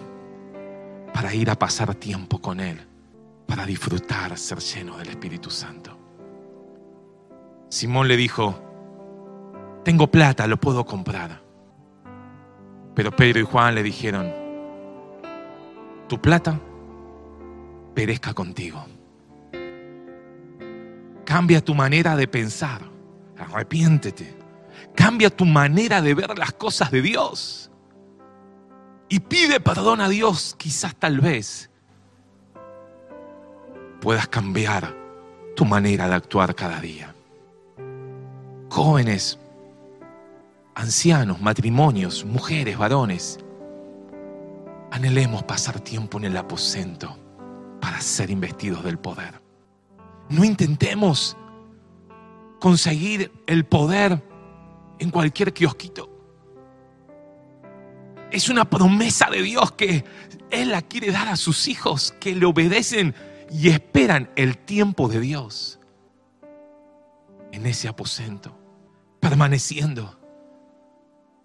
para 1.14 1.34
ir 1.34 1.50
a 1.50 1.56
pasar 1.58 1.96
tiempo 1.96 2.40
con 2.40 2.60
Él, 2.60 2.88
para 3.46 3.66
disfrutar 3.66 4.38
ser 4.38 4.60
lleno 4.60 4.98
del 4.98 5.10
Espíritu 5.10 5.50
Santo. 5.50 5.98
Simón 7.70 8.08
le 8.08 8.18
dijo, 8.18 8.62
tengo 9.84 10.08
plata, 10.08 10.48
lo 10.48 10.58
puedo 10.58 10.86
comprar. 10.86 11.42
Pero 12.94 13.12
Pedro 13.16 13.40
y 13.40 13.44
Juan 13.44 13.76
le 13.76 13.84
dijeron, 13.84 14.32
tu 16.08 16.20
plata 16.20 16.60
perezca 17.94 18.34
contigo. 18.34 18.86
Cambia 21.26 21.64
tu 21.64 21.74
manera 21.74 22.18
de 22.18 22.28
pensar. 22.28 22.82
Arrepiéntete. 23.38 24.38
Cambia 24.94 25.30
tu 25.30 25.46
manera 25.46 26.02
de 26.02 26.14
ver 26.14 26.38
las 26.38 26.52
cosas 26.52 26.92
de 26.92 27.02
Dios. 27.02 27.71
Y 29.12 29.20
pide 29.20 29.60
perdón 29.60 30.02
a 30.02 30.10
Dios. 30.10 30.56
Quizás 30.58 30.96
tal 30.96 31.20
vez 31.20 31.70
puedas 34.00 34.28
cambiar 34.28 34.96
tu 35.56 35.66
manera 35.66 36.08
de 36.08 36.16
actuar 36.16 36.56
cada 36.56 36.80
día. 36.80 37.14
Jóvenes, 38.70 39.38
ancianos, 40.74 41.42
matrimonios, 41.42 42.26
mujeres, 42.26 42.78
varones 42.78 43.38
Anhelemos 44.92 45.44
pasar 45.44 45.80
tiempo 45.80 46.18
en 46.18 46.26
el 46.26 46.36
aposento 46.36 47.18
para 47.80 48.02
ser 48.02 48.30
investidos 48.30 48.84
del 48.84 49.00
poder. 49.00 49.42
No 50.30 50.44
intentemos 50.44 51.38
conseguir 52.60 53.32
el 53.48 53.66
poder 53.66 54.22
en 55.00 55.10
cualquier 55.10 55.54
kiosquito. 55.54 56.11
Es 58.32 58.50
una 58.50 58.70
promesa 58.70 59.30
de 59.30 59.42
Dios 59.42 59.74
que 59.74 60.06
Él 60.50 60.72
la 60.72 60.82
quiere 60.82 61.12
dar 61.12 61.28
a 61.28 61.36
sus 61.36 61.68
hijos 61.68 62.14
que 62.20 62.36
le 62.36 62.46
obedecen 62.46 63.14
y 63.52 63.70
esperan 63.70 64.30
el 64.36 64.58
tiempo 64.58 65.08
de 65.10 65.20
Dios 65.20 65.80
en 67.52 67.66
ese 67.66 67.90
aposento, 67.90 68.58
permaneciendo 69.20 70.22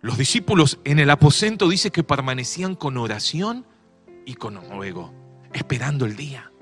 los 0.06 0.18
discípulos 0.18 0.78
en 0.84 1.00
el 1.00 1.10
aposento 1.10 1.68
dice 1.68 1.90
que 1.90 2.04
permanecían 2.04 2.76
con 2.76 2.96
oración 2.96 3.66
y 4.24 4.34
con 4.34 4.54
ruego, 4.70 5.12
esperando 5.52 6.06
el 6.06 6.14
día. 6.14 6.52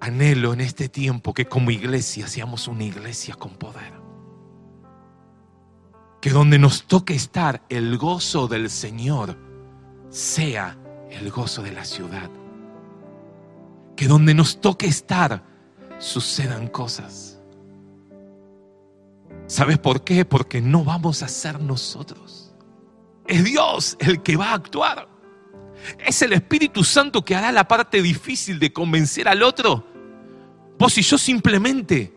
Anhelo 0.00 0.52
en 0.52 0.60
este 0.60 0.88
tiempo 0.88 1.34
que 1.34 1.46
como 1.46 1.72
iglesia 1.72 2.28
seamos 2.28 2.68
una 2.68 2.84
iglesia 2.84 3.34
con 3.34 3.56
poder. 3.56 4.03
Que 6.24 6.30
donde 6.30 6.58
nos 6.58 6.84
toque 6.84 7.12
estar 7.12 7.60
el 7.68 7.98
gozo 7.98 8.48
del 8.48 8.70
Señor 8.70 9.36
sea 10.08 10.74
el 11.10 11.30
gozo 11.30 11.60
de 11.60 11.70
la 11.70 11.84
ciudad. 11.84 12.30
Que 13.94 14.08
donde 14.08 14.32
nos 14.32 14.58
toque 14.58 14.86
estar 14.86 15.44
sucedan 15.98 16.68
cosas 16.68 17.34
¿Sabes 19.46 19.76
por 19.76 20.02
qué? 20.02 20.24
Porque 20.24 20.62
no 20.62 20.82
vamos 20.82 21.22
a 21.22 21.28
ser 21.28 21.60
nosotros. 21.60 22.54
Es 23.26 23.44
Dios 23.44 23.94
el 24.00 24.22
que 24.22 24.38
va 24.38 24.52
a 24.52 24.54
actuar. 24.54 25.06
Es 25.98 26.22
el 26.22 26.32
Espíritu 26.32 26.84
Santo 26.84 27.22
que 27.22 27.36
hará 27.36 27.52
la 27.52 27.68
parte 27.68 28.00
difícil 28.00 28.58
de 28.58 28.72
convencer 28.72 29.28
al 29.28 29.42
otro. 29.42 29.86
Vos 30.78 30.96
y 30.96 31.02
yo 31.02 31.18
simplemente 31.18 32.14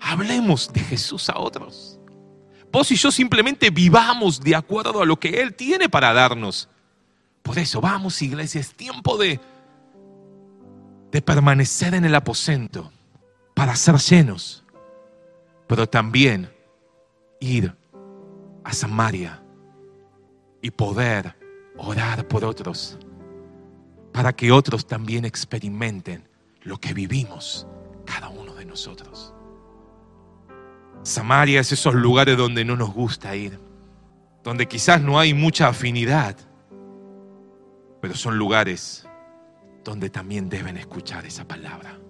hablemos 0.00 0.72
de 0.72 0.80
Jesús 0.80 1.30
a 1.30 1.38
otros. 1.38 2.00
Vos 2.74 2.90
y 2.90 2.96
yo 2.96 3.10
simplemente 3.10 3.70
vivamos 3.70 4.38
de 4.40 4.54
acuerdo 4.54 5.00
a 5.00 5.06
lo 5.06 5.18
que 5.18 5.40
Él 5.40 5.54
tiene 5.54 5.88
para 5.88 6.12
darnos. 6.12 6.68
Por 7.42 7.58
eso 7.58 7.80
vamos, 7.80 8.20
iglesia, 8.20 8.60
es 8.60 8.74
tiempo 8.74 9.16
de, 9.16 9.40
de 11.10 11.22
permanecer 11.22 11.94
en 11.94 12.04
el 12.04 12.14
aposento 12.14 12.92
para 13.54 13.74
ser 13.76 13.96
llenos 13.96 14.64
pero 15.66 15.88
también 15.88 16.50
ir 17.40 17.74
a 18.64 18.72
Samaria 18.72 19.42
y 20.62 20.70
poder 20.70 21.34
orar 21.76 22.26
por 22.28 22.44
otros, 22.44 22.98
para 24.12 24.32
que 24.32 24.52
otros 24.52 24.86
también 24.86 25.24
experimenten 25.24 26.28
lo 26.62 26.78
que 26.78 26.94
vivimos 26.94 27.66
cada 28.04 28.28
uno 28.28 28.54
de 28.54 28.64
nosotros. 28.64 29.33
Samaria 31.04 31.60
es 31.60 31.70
esos 31.70 31.94
lugares 31.94 32.36
donde 32.36 32.64
no 32.64 32.74
nos 32.74 32.92
gusta 32.92 33.36
ir, 33.36 33.60
donde 34.42 34.66
quizás 34.66 35.00
no 35.00 35.18
hay 35.18 35.32
mucha 35.34 35.68
afinidad, 35.68 36.36
pero 38.02 38.14
son 38.14 38.36
lugares 38.36 39.06
donde 39.84 40.10
también 40.10 40.48
deben 40.48 40.76
escuchar 40.76 41.24
esa 41.24 41.46
palabra. 41.46 42.00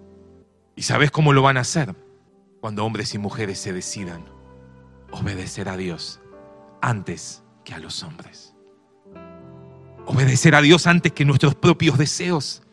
¿Y 0.75 0.81
sabes 0.81 1.11
cómo 1.11 1.31
lo 1.31 1.43
van 1.43 1.57
a 1.57 1.61
hacer? 1.61 1.95
cuando 2.65 2.83
hombres 2.83 3.13
y 3.13 3.19
mujeres 3.19 3.59
se 3.59 3.73
decidan 3.73 4.25
obedecer 5.11 5.69
a 5.69 5.77
Dios 5.77 6.19
antes 6.81 7.43
que 7.63 7.75
a 7.75 7.77
los 7.77 8.01
hombres. 8.01 8.55
Obedecer 10.07 10.55
a 10.55 10.61
Dios 10.61 10.87
antes 10.87 11.11
que 11.11 11.25
nuestros 11.25 11.53
propios 11.53 11.99
deseos 11.99 12.63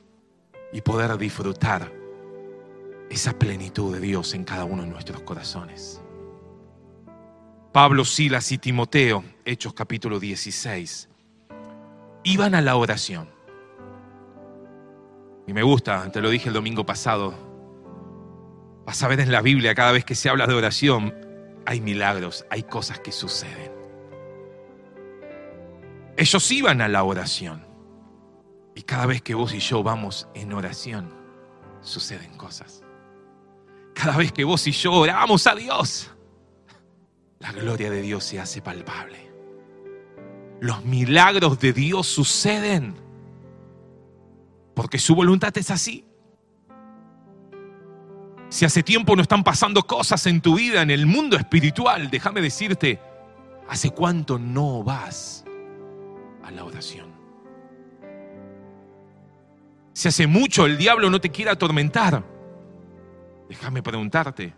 y 0.72 0.80
poder 0.80 1.18
disfrutar 1.18 1.92
esa 3.10 3.38
plenitud 3.38 3.92
de 3.94 4.00
Dios 4.00 4.32
en 4.32 4.44
cada 4.44 4.64
uno 4.64 4.82
de 4.82 4.88
nuestros 4.88 5.20
corazones. 5.24 6.01
Pablo, 7.72 8.04
Silas 8.04 8.52
y 8.52 8.58
Timoteo, 8.58 9.24
Hechos 9.44 9.72
capítulo 9.72 10.20
16, 10.20 11.08
iban 12.24 12.54
a 12.54 12.60
la 12.60 12.76
oración. 12.76 13.28
Y 15.46 15.52
me 15.52 15.62
gusta, 15.62 16.10
te 16.12 16.20
lo 16.20 16.30
dije 16.30 16.48
el 16.48 16.54
domingo 16.54 16.84
pasado, 16.84 17.34
Vas 18.84 19.02
a 19.02 19.08
ver 19.08 19.20
en 19.20 19.30
la 19.30 19.40
Biblia, 19.40 19.74
cada 19.74 19.92
vez 19.92 20.04
que 20.04 20.14
se 20.14 20.28
habla 20.28 20.46
de 20.46 20.54
oración, 20.54 21.14
hay 21.66 21.80
milagros, 21.80 22.44
hay 22.50 22.64
cosas 22.64 22.98
que 22.98 23.12
suceden. 23.12 23.70
Ellos 26.16 26.50
iban 26.50 26.80
a 26.80 26.88
la 26.88 27.04
oración. 27.04 27.64
Y 28.74 28.82
cada 28.82 29.06
vez 29.06 29.22
que 29.22 29.34
vos 29.34 29.54
y 29.54 29.60
yo 29.60 29.82
vamos 29.82 30.28
en 30.34 30.52
oración, 30.52 31.14
suceden 31.80 32.36
cosas. 32.36 32.82
Cada 33.94 34.16
vez 34.16 34.32
que 34.32 34.44
vos 34.44 34.66
y 34.66 34.72
yo 34.72 34.92
oramos 34.92 35.46
a 35.46 35.54
Dios, 35.54 36.10
la 37.42 37.50
gloria 37.50 37.90
de 37.90 38.00
Dios 38.00 38.22
se 38.22 38.38
hace 38.38 38.62
palpable. 38.62 39.18
Los 40.60 40.84
milagros 40.84 41.58
de 41.58 41.72
Dios 41.72 42.06
suceden. 42.06 42.94
Porque 44.74 44.98
su 44.98 45.16
voluntad 45.16 45.52
es 45.58 45.72
así. 45.72 46.06
Si 48.48 48.64
hace 48.64 48.84
tiempo 48.84 49.16
no 49.16 49.22
están 49.22 49.42
pasando 49.42 49.82
cosas 49.82 50.24
en 50.26 50.40
tu 50.40 50.54
vida, 50.54 50.82
en 50.82 50.92
el 50.92 51.04
mundo 51.04 51.36
espiritual, 51.36 52.10
déjame 52.10 52.40
decirte, 52.40 53.00
¿hace 53.68 53.90
cuánto 53.90 54.38
no 54.38 54.84
vas 54.84 55.44
a 56.44 56.50
la 56.52 56.64
oración? 56.64 57.10
Si 59.94 60.06
hace 60.06 60.28
mucho 60.28 60.64
el 60.64 60.78
diablo 60.78 61.10
no 61.10 61.20
te 61.20 61.30
quiere 61.30 61.50
atormentar, 61.50 62.22
déjame 63.48 63.82
preguntarte, 63.82 64.54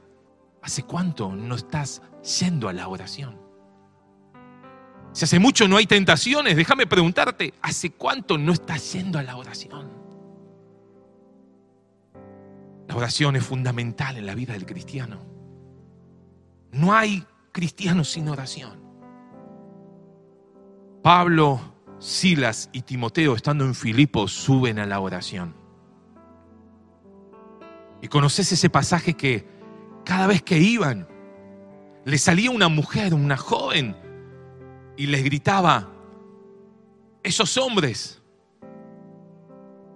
¿hace 0.64 0.83
cuánto 0.83 1.31
no 1.37 1.55
estás 1.55 2.00
yendo 2.40 2.68
a 2.68 2.72
la 2.72 2.88
oración? 2.88 3.38
Si 5.12 5.27
hace 5.27 5.38
mucho 5.38 5.68
no 5.68 5.77
hay 5.77 5.87
tentaciones, 5.87 6.57
déjame 6.57 6.87
preguntarte, 6.87 7.53
¿hace 7.61 7.90
cuánto 7.90 8.38
no 8.38 8.53
estás 8.53 8.94
yendo 8.94 9.18
a 9.18 9.22
la 9.22 9.37
oración? 9.37 9.90
La 12.88 12.96
oración 12.96 13.37
es 13.37 13.44
fundamental 13.44 14.16
en 14.16 14.24
la 14.24 14.35
vida 14.35 14.55
del 14.55 14.64
cristiano. 14.64 15.18
No 16.72 16.94
hay 16.94 17.24
cristianos 17.53 18.11
sin 18.11 18.29
oración. 18.29 18.83
Pablo, 21.03 21.61
Silas 21.98 22.70
y 22.72 22.83
Timoteo, 22.83 23.37
estando 23.37 23.66
en 23.66 23.74
Filipos, 23.74 24.33
suben 24.33 24.79
a 24.79 24.87
la 24.87 24.98
oración. 24.98 25.55
Y 28.00 28.09
conoces 28.09 28.50
ese 28.50 28.70
pasaje 28.70 29.14
que 29.14 29.53
cada 30.04 30.26
vez 30.26 30.42
que 30.42 30.58
iban, 30.58 31.08
le 32.04 32.18
salía 32.18 32.50
una 32.50 32.68
mujer, 32.68 33.14
una 33.14 33.36
joven, 33.36 33.96
y 34.96 35.06
les 35.06 35.24
gritaba, 35.24 35.90
esos 37.22 37.56
hombres 37.56 38.22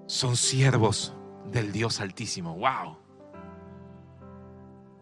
son 0.06 0.36
siervos 0.36 1.14
del 1.52 1.72
Dios 1.72 2.00
Altísimo. 2.00 2.56
¡Wow! 2.56 2.96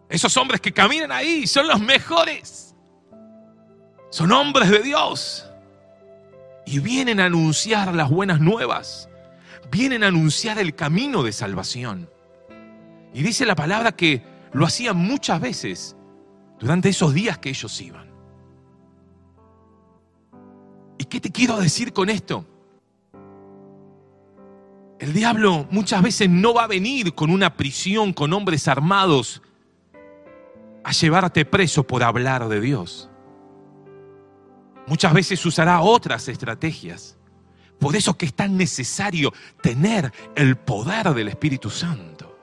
Esos 0.09 0.37
hombres 0.37 0.61
que 0.61 0.73
caminan 0.73 1.13
ahí 1.13 1.47
son 1.47 1.69
los 1.69 1.81
mejores. 1.81 2.75
Son 4.11 4.31
hombres 4.33 4.71
de 4.71 4.81
Dios. 4.81 5.49
Y 6.65 6.81
vienen 6.81 7.21
a 7.21 7.27
anunciar 7.27 7.95
las 7.95 8.11
buenas 8.11 8.41
nuevas. 8.41 9.09
Vienen 9.71 10.05
a 10.05 10.09
anunciar 10.09 10.59
el 10.59 10.75
camino 10.75 11.23
de 11.23 11.33
salvación. 11.33 12.11
Y 13.15 13.23
dice 13.23 13.47
la 13.47 13.55
palabra 13.55 13.93
que 13.93 14.23
lo 14.57 14.65
hacían 14.65 14.97
muchas 14.97 15.39
veces 15.39 15.97
durante 16.59 16.89
esos 16.89 17.13
días 17.13 17.37
que 17.37 17.51
ellos 17.51 17.79
iban. 17.83 18.11
¿Y 20.97 21.05
qué 21.05 21.21
te 21.21 21.31
quiero 21.31 21.59
decir 21.59 21.93
con 21.93 22.09
esto? 22.09 22.47
El 24.99 25.13
diablo 25.13 25.67
muchas 25.71 26.01
veces 26.01 26.31
no 26.31 26.55
va 26.55 26.65
a 26.65 26.69
venir 26.69 27.15
con 27.15 27.29
una 27.29 27.55
prisión, 27.55 28.15
con 28.15 28.33
hombres 28.33 28.67
armados, 28.67 29.43
a 30.85 30.93
llevarte 30.93 31.45
preso 31.45 31.87
por 31.87 32.03
hablar 32.03 32.49
de 32.49 32.63
Dios. 32.63 33.11
Muchas 34.87 35.13
veces 35.13 35.45
usará 35.45 35.83
otras 35.83 36.29
estrategias. 36.29 37.19
Por 37.79 37.95
eso 37.95 38.17
que 38.17 38.25
es 38.25 38.33
tan 38.33 38.57
necesario 38.57 39.35
tener 39.61 40.15
el 40.35 40.57
poder 40.57 41.13
del 41.13 41.29
Espíritu 41.29 41.69
Santo. 41.69 42.36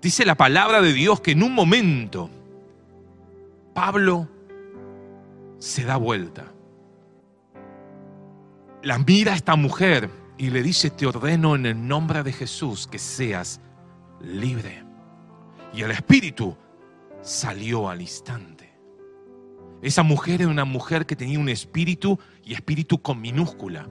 Dice 0.00 0.24
la 0.24 0.34
palabra 0.34 0.80
de 0.80 0.92
Dios 0.92 1.20
que 1.20 1.32
en 1.32 1.42
un 1.42 1.54
momento 1.54 2.30
Pablo 3.74 4.28
se 5.58 5.84
da 5.84 5.96
vuelta. 5.96 6.52
La 8.82 8.98
mira 8.98 9.32
a 9.32 9.36
esta 9.36 9.56
mujer 9.56 10.08
y 10.38 10.48
le 10.48 10.62
dice, 10.62 10.88
te 10.88 11.06
ordeno 11.06 11.54
en 11.54 11.66
el 11.66 11.86
nombre 11.86 12.22
de 12.22 12.32
Jesús 12.32 12.86
que 12.86 12.98
seas 12.98 13.60
libre. 14.22 14.82
Y 15.74 15.82
el 15.82 15.90
Espíritu 15.90 16.56
salió 17.20 17.90
al 17.90 18.00
instante. 18.00 18.72
Esa 19.82 20.02
mujer 20.02 20.42
era 20.42 20.50
una 20.50 20.64
mujer 20.64 21.04
que 21.04 21.16
tenía 21.16 21.38
un 21.38 21.48
espíritu 21.48 22.18
y 22.44 22.54
espíritu 22.54 23.00
con 23.00 23.20
minúscula. 23.20 23.86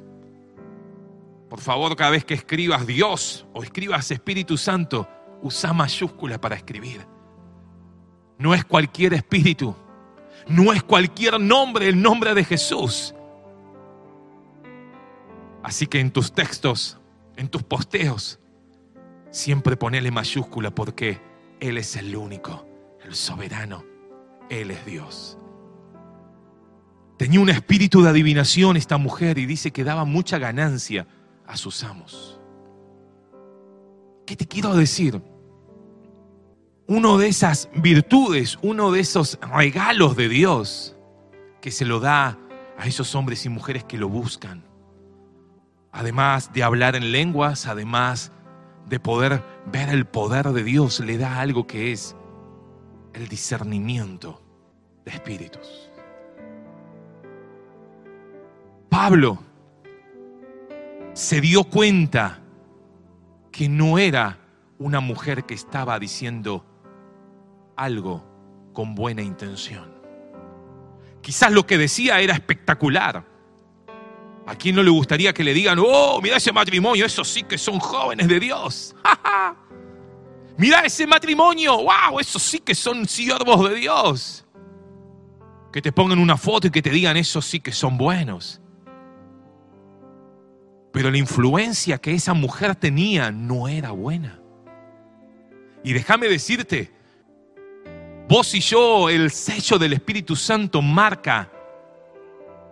Por 1.49 1.61
favor, 1.61 1.95
cada 1.95 2.11
vez 2.11 2.25
que 2.25 2.35
escribas 2.35 2.85
Dios 2.85 3.47
o 3.53 3.63
escribas 3.63 4.11
Espíritu 4.11 4.55
Santo, 4.55 5.07
usa 5.41 5.73
mayúscula 5.73 6.39
para 6.39 6.55
escribir. 6.55 7.05
No 8.37 8.53
es 8.53 8.63
cualquier 8.63 9.13
espíritu, 9.13 9.75
no 10.47 10.73
es 10.73 10.83
cualquier 10.83 11.39
nombre, 11.39 11.87
el 11.87 12.01
nombre 12.01 12.33
de 12.33 12.43
Jesús. 12.43 13.13
Así 15.63 15.87
que 15.87 15.99
en 15.99 16.11
tus 16.11 16.33
textos, 16.33 16.97
en 17.35 17.49
tus 17.49 17.63
posteos, 17.63 18.39
siempre 19.29 19.75
ponele 19.75 20.11
mayúscula 20.11 20.71
porque 20.71 21.19
Él 21.59 21.77
es 21.77 21.95
el 21.97 22.15
único 22.15 22.69
el 23.03 23.15
soberano, 23.15 23.83
Él 24.49 24.71
es 24.71 24.85
Dios. 24.85 25.37
Tenía 27.17 27.39
un 27.39 27.49
espíritu 27.49 28.01
de 28.01 28.09
adivinación 28.09 28.77
esta 28.77 28.97
mujer 28.97 29.37
y 29.37 29.45
dice 29.45 29.71
que 29.71 29.83
daba 29.83 30.05
mucha 30.05 30.37
ganancia 30.37 31.07
a 31.45 31.57
sus 31.57 31.83
amos. 31.83 32.39
¿Qué 34.25 34.35
te 34.35 34.47
quiero 34.47 34.75
decir? 34.75 35.21
Uno 36.89 37.19
de 37.19 37.27
esas 37.27 37.69
virtudes, 37.75 38.57
uno 38.63 38.91
de 38.91 39.01
esos 39.01 39.37
regalos 39.53 40.15
de 40.15 40.27
Dios 40.27 40.97
que 41.61 41.69
se 41.69 41.85
lo 41.85 41.99
da 41.99 42.39
a 42.79 42.87
esos 42.87 43.13
hombres 43.13 43.45
y 43.45 43.49
mujeres 43.49 43.83
que 43.83 43.99
lo 43.99 44.09
buscan. 44.09 44.63
Además 45.91 46.51
de 46.51 46.63
hablar 46.63 46.95
en 46.95 47.11
lenguas, 47.11 47.67
además 47.67 48.31
de 48.87 48.99
poder 48.99 49.43
ver 49.71 49.89
el 49.89 50.07
poder 50.07 50.47
de 50.47 50.63
Dios, 50.63 50.99
le 51.01 51.19
da 51.19 51.39
algo 51.39 51.67
que 51.67 51.91
es 51.91 52.15
el 53.13 53.27
discernimiento 53.27 54.41
de 55.05 55.11
espíritus. 55.11 55.91
Pablo 58.89 59.37
se 61.13 61.39
dio 61.39 61.65
cuenta 61.65 62.39
que 63.51 63.69
no 63.69 63.99
era 63.99 64.39
una 64.79 65.01
mujer 65.01 65.43
que 65.43 65.53
estaba 65.53 65.99
diciendo 65.99 66.65
algo 67.79 68.23
con 68.73 68.95
buena 68.95 69.21
intención. 69.21 69.93
Quizás 71.21 71.51
lo 71.51 71.65
que 71.65 71.77
decía 71.77 72.19
era 72.19 72.33
espectacular. 72.33 73.25
¿A 74.45 74.55
quién 74.55 74.75
no 74.75 74.83
le 74.83 74.89
gustaría 74.89 75.33
que 75.33 75.43
le 75.43 75.53
digan, 75.53 75.79
oh, 75.79 76.19
mira 76.21 76.37
ese 76.37 76.51
matrimonio, 76.51 77.05
esos 77.05 77.27
sí 77.27 77.43
que 77.43 77.57
son 77.57 77.79
jóvenes 77.79 78.27
de 78.27 78.39
Dios? 78.39 78.95
Mira 80.57 80.81
ese 80.81 81.07
matrimonio, 81.07 81.77
wow, 81.77 82.19
esos 82.19 82.43
sí 82.43 82.59
que 82.59 82.75
son 82.75 83.07
siervos 83.07 83.69
de 83.69 83.75
Dios. 83.75 84.45
Que 85.71 85.81
te 85.81 85.93
pongan 85.93 86.19
una 86.19 86.35
foto 86.35 86.67
y 86.67 86.69
que 86.69 86.81
te 86.81 86.89
digan, 86.89 87.15
esos 87.15 87.45
sí 87.45 87.61
que 87.61 87.71
son 87.71 87.97
buenos. 87.97 88.59
Pero 90.91 91.11
la 91.11 91.17
influencia 91.17 91.97
que 91.97 92.13
esa 92.13 92.33
mujer 92.33 92.75
tenía 92.75 93.31
no 93.31 93.69
era 93.69 93.91
buena. 93.91 94.41
Y 95.81 95.93
déjame 95.93 96.27
decirte, 96.27 96.91
vos 98.29 98.53
y 98.53 98.59
yo, 98.59 99.09
el 99.09 99.31
sello 99.31 99.79
del 99.79 99.93
Espíritu 99.93 100.35
Santo 100.35 100.83
marca 100.83 101.51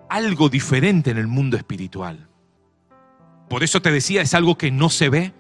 algo 0.08 0.50
diferente 0.50 1.10
en 1.10 1.18
el 1.18 1.26
mundo 1.26 1.58
espiritual. 1.58 2.30
Por 3.50 3.64
eso 3.64 3.82
te 3.82 3.92
decía, 3.92 4.22
es 4.22 4.36
algo 4.36 4.56
que 4.56 4.70
no 4.70 4.92
se 4.92 5.10
ve, 5.10 5.34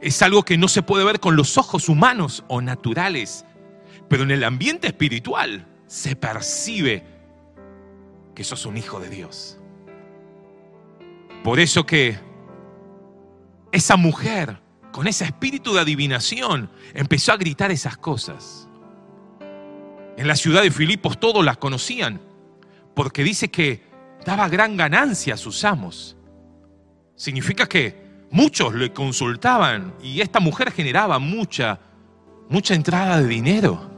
es 0.00 0.22
algo 0.22 0.44
que 0.44 0.56
no 0.56 0.68
se 0.68 0.82
puede 0.82 1.04
ver 1.04 1.18
con 1.18 1.34
los 1.34 1.58
ojos 1.58 1.88
humanos 1.88 2.44
o 2.46 2.60
naturales, 2.60 3.44
pero 4.08 4.22
en 4.22 4.30
el 4.30 4.44
ambiente 4.44 4.86
espiritual 4.86 5.66
se 5.88 6.14
percibe 6.14 7.04
que 8.36 8.44
sos 8.44 8.64
un 8.64 8.76
hijo 8.76 9.00
de 9.00 9.08
Dios. 9.08 9.58
Por 11.42 11.58
eso 11.58 11.84
que 11.84 12.16
esa 13.72 13.96
mujer, 13.96 14.60
con 14.92 15.08
ese 15.08 15.24
espíritu 15.24 15.74
de 15.74 15.80
adivinación, 15.80 16.70
empezó 16.94 17.32
a 17.32 17.36
gritar 17.36 17.72
esas 17.72 17.96
cosas. 17.96 18.69
En 20.20 20.28
la 20.28 20.36
ciudad 20.36 20.62
de 20.62 20.70
Filipos 20.70 21.18
todos 21.18 21.42
las 21.44 21.56
conocían, 21.56 22.20
porque 22.94 23.24
dice 23.24 23.50
que 23.50 23.82
daba 24.24 24.48
gran 24.48 24.76
ganancia 24.76 25.32
a 25.32 25.38
sus 25.38 25.64
amos. 25.64 26.16
Significa 27.16 27.66
que 27.66 28.10
Muchos 28.32 28.74
le 28.74 28.92
consultaban 28.92 29.92
y 30.00 30.20
esta 30.20 30.38
mujer 30.38 30.70
generaba 30.70 31.18
mucha, 31.18 31.80
mucha 32.48 32.74
entrada 32.74 33.20
de 33.20 33.26
dinero. 33.26 33.90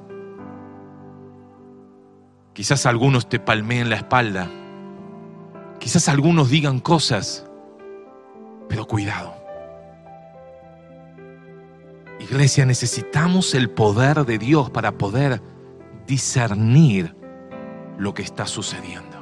Quizás 2.54 2.86
algunos 2.86 3.28
te 3.28 3.38
palmeen 3.38 3.90
la 3.90 3.96
espalda. 3.96 4.48
Quizás 5.78 6.08
algunos 6.08 6.48
digan 6.48 6.80
cosas, 6.80 7.46
pero 8.70 8.86
cuidado. 8.86 9.34
Iglesia, 12.18 12.64
necesitamos 12.64 13.54
el 13.54 13.68
poder 13.68 14.24
de 14.24 14.38
Dios 14.38 14.70
para 14.70 14.92
poder 14.92 15.42
discernir 16.12 17.16
lo 17.96 18.12
que 18.12 18.20
está 18.20 18.44
sucediendo. 18.46 19.16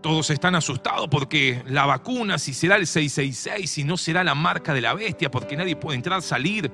Todos 0.00 0.30
están 0.30 0.56
asustados 0.56 1.06
porque 1.08 1.62
la 1.68 1.86
vacuna, 1.86 2.36
si 2.38 2.52
será 2.52 2.74
el 2.74 2.88
666, 2.88 3.70
si 3.70 3.84
no 3.84 3.96
será 3.96 4.24
la 4.24 4.34
marca 4.34 4.74
de 4.74 4.80
la 4.80 4.92
bestia, 4.94 5.30
porque 5.30 5.56
nadie 5.56 5.76
puede 5.76 5.94
entrar, 5.94 6.20
salir. 6.20 6.68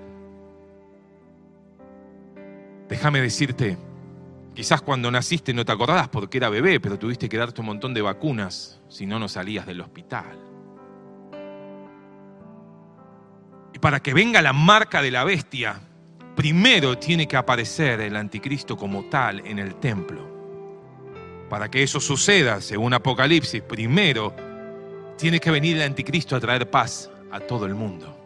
Déjame 2.89 3.21
decirte, 3.21 3.77
quizás 4.55 4.81
cuando 4.81 5.11
naciste 5.11 5.53
no 5.53 5.67
te 5.67 5.73
acordás 5.73 6.09
porque 6.09 6.39
era 6.39 6.49
bebé, 6.49 6.81
pero 6.81 6.99
tuviste 6.99 7.29
que 7.29 7.37
darte 7.37 7.61
un 7.61 7.67
montón 7.67 7.93
de 7.93 8.01
vacunas, 8.01 8.81
si 8.89 9.05
no, 9.05 9.19
no 9.19 9.29
salías 9.29 9.67
del 9.67 9.83
hospital. 9.83 10.39
Y 13.75 13.79
para 13.81 14.01
que 14.01 14.15
venga 14.15 14.41
la 14.41 14.55
marca 14.55 15.03
de 15.03 15.11
la 15.11 15.25
bestia, 15.25 15.83
primero 16.39 16.97
tiene 16.97 17.27
que 17.27 17.37
aparecer 17.37 18.01
el 18.01 18.15
anticristo 18.15 18.77
como 18.77 19.07
tal 19.07 19.45
en 19.45 19.59
el 19.59 19.75
templo. 19.75 20.25
Para 21.51 21.69
que 21.69 21.83
eso 21.83 21.99
suceda, 21.99 22.61
según 22.61 22.95
Apocalipsis, 22.95 23.61
primero 23.61 24.33
tiene 25.19 25.41
que 25.41 25.51
venir 25.51 25.79
el 25.79 25.83
anticristo 25.83 26.37
a 26.37 26.41
traer 26.41 26.71
paz 26.71 27.11
a 27.33 27.41
todo 27.41 27.67
el 27.67 27.75
mundo. 27.75 28.17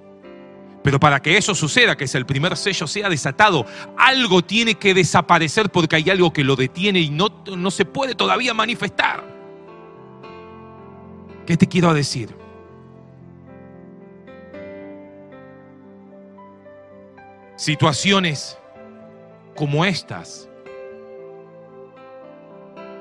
Pero 0.85 1.01
para 1.01 1.23
que 1.23 1.39
eso 1.39 1.55
suceda, 1.55 1.97
que 1.97 2.05
es 2.05 2.15
el 2.15 2.27
primer 2.27 2.55
sello 2.55 2.87
sea 2.87 3.09
desatado, 3.09 3.65
algo 3.97 4.43
tiene 4.43 4.75
que 4.75 4.93
desaparecer 4.93 5.71
porque 5.71 5.97
hay 5.97 6.11
algo 6.11 6.35
que 6.35 6.45
lo 6.45 6.55
detiene 6.55 7.01
y 7.01 7.09
no, 7.09 7.43
no 7.57 7.71
se 7.71 7.87
puede 7.87 8.15
todavía 8.15 8.53
manifestar. 8.53 9.25
¿Qué 11.47 11.57
te 11.57 11.67
quiero 11.67 11.95
decir? 11.95 12.37
Situaciones 17.57 18.59
como 19.55 19.85
estas 19.85 20.49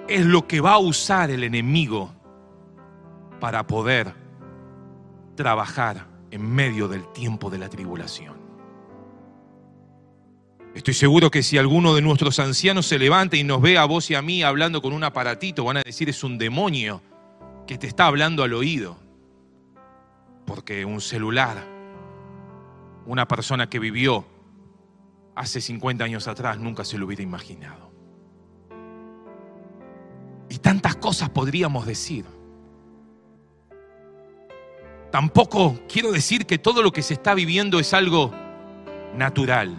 es 0.07 0.25
lo 0.25 0.47
que 0.47 0.59
va 0.59 0.73
a 0.73 0.77
usar 0.77 1.31
el 1.31 1.43
enemigo 1.43 2.13
para 3.39 3.65
poder 3.65 4.13
trabajar 5.35 6.05
en 6.31 6.45
medio 6.45 6.87
del 6.87 7.05
tiempo 7.13 7.49
de 7.49 7.57
la 7.57 7.69
tribulación. 7.69 8.35
Estoy 10.73 10.93
seguro 10.93 11.31
que 11.31 11.43
si 11.43 11.57
alguno 11.57 11.93
de 11.93 12.01
nuestros 12.01 12.39
ancianos 12.39 12.85
se 12.85 12.97
levanta 12.97 13.35
y 13.35 13.43
nos 13.43 13.61
ve 13.61 13.77
a 13.77 13.85
vos 13.85 14.09
y 14.09 14.15
a 14.15 14.21
mí 14.21 14.41
hablando 14.41 14.81
con 14.81 14.93
un 14.93 15.03
aparatito, 15.03 15.65
van 15.65 15.77
a 15.77 15.83
decir 15.83 16.09
es 16.09 16.23
un 16.23 16.37
demonio 16.37 17.01
que 17.67 17.77
te 17.77 17.87
está 17.87 18.05
hablando 18.05 18.43
al 18.43 18.53
oído. 18.53 18.97
Porque 20.45 20.85
un 20.85 21.01
celular, 21.01 21.57
una 23.05 23.27
persona 23.27 23.69
que 23.69 23.79
vivió 23.79 24.25
hace 25.35 25.61
50 25.61 26.03
años 26.03 26.27
atrás, 26.27 26.59
nunca 26.59 26.83
se 26.83 26.97
lo 26.97 27.05
hubiera 27.05 27.23
imaginado. 27.23 27.91
Y 30.49 30.57
tantas 30.57 30.97
cosas 30.97 31.29
podríamos 31.29 31.85
decir. 31.85 32.25
Tampoco 35.11 35.79
quiero 35.87 36.11
decir 36.11 36.45
que 36.45 36.57
todo 36.57 36.81
lo 36.81 36.91
que 36.91 37.01
se 37.01 37.13
está 37.13 37.33
viviendo 37.33 37.79
es 37.79 37.93
algo 37.93 38.31
natural. 39.15 39.77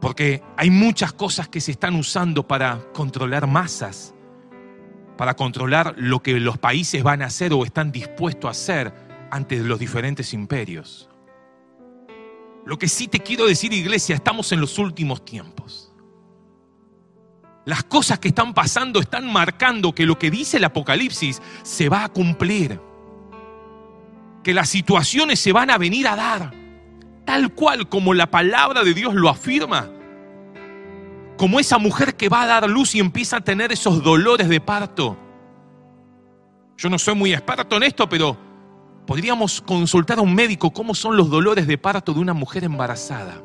Porque 0.00 0.42
hay 0.56 0.70
muchas 0.70 1.12
cosas 1.12 1.48
que 1.48 1.60
se 1.60 1.70
están 1.70 1.94
usando 1.94 2.46
para 2.46 2.80
controlar 2.92 3.46
masas, 3.46 4.14
para 5.16 5.34
controlar 5.34 5.94
lo 5.96 6.22
que 6.22 6.40
los 6.40 6.58
países 6.58 7.02
van 7.02 7.22
a 7.22 7.26
hacer 7.26 7.52
o 7.52 7.64
están 7.64 7.92
dispuestos 7.92 8.48
a 8.48 8.50
hacer 8.50 8.92
ante 9.30 9.58
los 9.58 9.78
diferentes 9.78 10.34
imperios. 10.34 11.08
Lo 12.64 12.78
que 12.78 12.88
sí 12.88 13.08
te 13.08 13.20
quiero 13.20 13.46
decir, 13.46 13.72
iglesia, 13.72 14.14
estamos 14.14 14.52
en 14.52 14.60
los 14.60 14.78
últimos 14.78 15.24
tiempos. 15.24 15.92
Las 17.64 17.84
cosas 17.84 18.18
que 18.18 18.28
están 18.28 18.54
pasando 18.54 19.00
están 19.00 19.30
marcando 19.32 19.94
que 19.94 20.06
lo 20.06 20.18
que 20.18 20.30
dice 20.30 20.56
el 20.56 20.64
Apocalipsis 20.64 21.40
se 21.62 21.88
va 21.88 22.04
a 22.04 22.08
cumplir. 22.08 22.80
Que 24.42 24.52
las 24.52 24.68
situaciones 24.68 25.38
se 25.38 25.52
van 25.52 25.70
a 25.70 25.78
venir 25.78 26.08
a 26.08 26.16
dar, 26.16 26.52
tal 27.24 27.52
cual 27.52 27.88
como 27.88 28.14
la 28.14 28.30
palabra 28.30 28.82
de 28.82 28.94
Dios 28.94 29.14
lo 29.14 29.28
afirma. 29.28 29.88
Como 31.36 31.60
esa 31.60 31.78
mujer 31.78 32.16
que 32.16 32.28
va 32.28 32.42
a 32.42 32.46
dar 32.46 32.68
luz 32.68 32.94
y 32.94 33.00
empieza 33.00 33.38
a 33.38 33.40
tener 33.40 33.72
esos 33.72 34.02
dolores 34.02 34.48
de 34.48 34.60
parto. 34.60 35.16
Yo 36.76 36.88
no 36.88 36.98
soy 36.98 37.14
muy 37.14 37.32
experto 37.32 37.76
en 37.76 37.84
esto, 37.84 38.08
pero 38.08 38.36
podríamos 39.06 39.60
consultar 39.60 40.18
a 40.18 40.22
un 40.22 40.34
médico 40.34 40.72
cómo 40.72 40.94
son 40.94 41.16
los 41.16 41.30
dolores 41.30 41.66
de 41.66 41.78
parto 41.78 42.12
de 42.12 42.20
una 42.20 42.34
mujer 42.34 42.64
embarazada. 42.64 43.42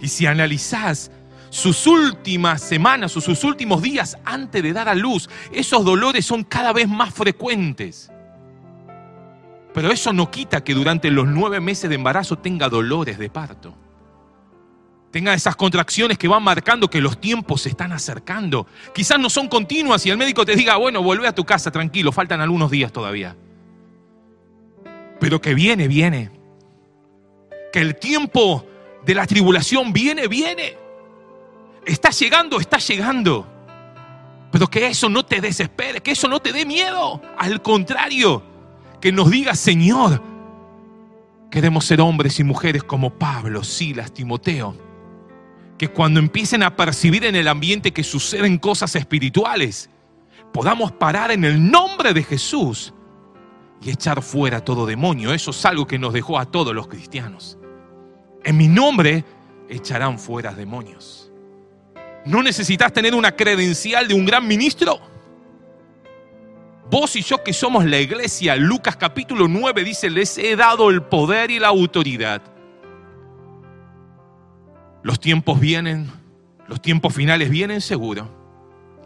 Y 0.00 0.08
si 0.08 0.26
analizás 0.26 1.10
sus 1.50 1.86
últimas 1.86 2.62
semanas 2.62 3.16
o 3.16 3.20
sus 3.20 3.44
últimos 3.44 3.82
días 3.82 4.18
antes 4.24 4.62
de 4.62 4.72
dar 4.72 4.88
a 4.88 4.94
luz, 4.94 5.28
esos 5.52 5.84
dolores 5.84 6.26
son 6.26 6.44
cada 6.44 6.72
vez 6.72 6.88
más 6.88 7.14
frecuentes. 7.14 8.10
Pero 9.72 9.90
eso 9.90 10.12
no 10.12 10.30
quita 10.30 10.64
que 10.64 10.74
durante 10.74 11.10
los 11.10 11.26
nueve 11.26 11.60
meses 11.60 11.88
de 11.88 11.96
embarazo 11.96 12.38
tenga 12.38 12.68
dolores 12.68 13.18
de 13.18 13.28
parto. 13.28 13.74
Tenga 15.10 15.32
esas 15.34 15.56
contracciones 15.56 16.18
que 16.18 16.28
van 16.28 16.42
marcando 16.42 16.90
que 16.90 17.00
los 17.00 17.20
tiempos 17.20 17.62
se 17.62 17.70
están 17.70 17.92
acercando. 17.92 18.66
Quizás 18.94 19.18
no 19.18 19.30
son 19.30 19.48
continuas 19.48 20.04
y 20.04 20.10
el 20.10 20.18
médico 20.18 20.44
te 20.44 20.56
diga, 20.56 20.76
bueno, 20.76 21.02
vuelve 21.02 21.26
a 21.26 21.34
tu 21.34 21.44
casa, 21.44 21.70
tranquilo, 21.70 22.12
faltan 22.12 22.40
algunos 22.40 22.70
días 22.70 22.92
todavía. 22.92 23.36
Pero 25.18 25.40
que 25.40 25.54
viene, 25.54 25.88
viene. 25.88 26.30
Que 27.72 27.80
el 27.80 27.96
tiempo 27.96 28.66
de 29.04 29.14
la 29.14 29.26
tribulación 29.26 29.92
viene, 29.92 30.28
viene. 30.28 30.76
Está 31.84 32.10
llegando, 32.10 32.58
está 32.60 32.78
llegando. 32.78 33.46
Pero 34.50 34.68
que 34.68 34.86
eso 34.86 35.08
no 35.08 35.24
te 35.24 35.40
desespere, 35.40 36.00
que 36.00 36.12
eso 36.12 36.28
no 36.28 36.40
te 36.40 36.52
dé 36.52 36.64
miedo. 36.64 37.20
Al 37.38 37.62
contrario, 37.62 38.42
que 39.00 39.12
nos 39.12 39.30
diga, 39.30 39.54
Señor, 39.54 40.22
queremos 41.50 41.84
ser 41.84 42.00
hombres 42.00 42.40
y 42.40 42.44
mujeres 42.44 42.82
como 42.82 43.10
Pablo, 43.10 43.62
Silas, 43.62 44.12
Timoteo. 44.12 44.76
Que 45.78 45.88
cuando 45.88 46.20
empiecen 46.20 46.62
a 46.62 46.74
percibir 46.74 47.24
en 47.24 47.36
el 47.36 47.48
ambiente 47.48 47.92
que 47.92 48.02
suceden 48.02 48.58
cosas 48.58 48.96
espirituales, 48.96 49.90
podamos 50.52 50.90
parar 50.92 51.30
en 51.30 51.44
el 51.44 51.70
nombre 51.70 52.14
de 52.14 52.22
Jesús 52.22 52.94
y 53.82 53.90
echar 53.90 54.22
fuera 54.22 54.64
todo 54.64 54.86
demonio. 54.86 55.32
Eso 55.32 55.50
es 55.50 55.64
algo 55.64 55.86
que 55.86 55.98
nos 55.98 56.12
dejó 56.12 56.38
a 56.38 56.46
todos 56.46 56.74
los 56.74 56.88
cristianos. 56.88 57.58
En 58.44 58.56
mi 58.56 58.68
nombre 58.68 59.24
echarán 59.68 60.18
fuera 60.18 60.52
demonios. 60.54 61.30
¿No 62.24 62.42
necesitas 62.42 62.92
tener 62.92 63.14
una 63.14 63.32
credencial 63.32 64.08
de 64.08 64.14
un 64.14 64.24
gran 64.24 64.46
ministro? 64.46 65.00
Vos 66.90 67.16
y 67.16 67.22
yo 67.22 67.42
que 67.42 67.52
somos 67.52 67.84
la 67.84 67.98
iglesia, 67.98 68.56
Lucas 68.56 68.96
capítulo 68.96 69.48
9 69.48 69.82
dice, 69.82 70.08
les 70.08 70.38
he 70.38 70.54
dado 70.54 70.90
el 70.90 71.02
poder 71.02 71.50
y 71.50 71.58
la 71.58 71.68
autoridad. 71.68 72.42
Los 75.02 75.20
tiempos 75.20 75.58
vienen, 75.58 76.10
los 76.68 76.80
tiempos 76.80 77.14
finales 77.14 77.50
vienen 77.50 77.80
seguro. 77.80 78.28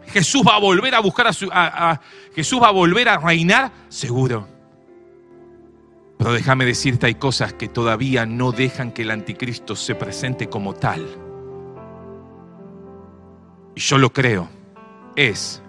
Jesús 0.07 0.43
va 0.47 0.55
a 0.55 0.59
volver 0.59 0.95
a 0.95 0.99
buscar 0.99 1.27
a 1.27 1.33
su... 1.33 1.49
Jesús 2.35 2.61
va 2.61 2.67
a 2.67 2.71
volver 2.71 3.09
a 3.09 3.17
reinar 3.17 3.71
seguro. 3.89 4.47
Pero 6.21 6.33
déjame 6.33 6.65
decirte, 6.65 7.07
hay 7.07 7.15
cosas 7.15 7.53
que 7.53 7.67
todavía 7.67 8.27
no 8.27 8.51
dejan 8.51 8.91
que 8.91 9.01
el 9.01 9.09
anticristo 9.09 9.75
se 9.75 9.95
presente 9.95 10.49
como 10.49 10.75
tal 10.75 11.07
y 13.75 13.79
yo 13.79 13.97
lo 13.97 14.11
creo, 14.11 14.49
es 15.15 15.61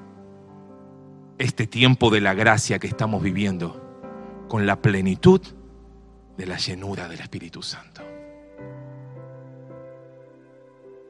este 1.39 1.67
tiempo 1.67 2.11
de 2.11 2.21
la 2.21 2.35
gracia 2.35 2.79
que 2.79 2.87
estamos 2.87 3.23
viviendo 3.23 3.81
con 4.49 4.67
la 4.67 4.81
plenitud 4.81 5.41
de 6.37 6.47
la 6.47 6.57
llenura 6.57 7.09
del 7.09 7.21
Espíritu 7.21 7.63
Santo. 7.63 8.03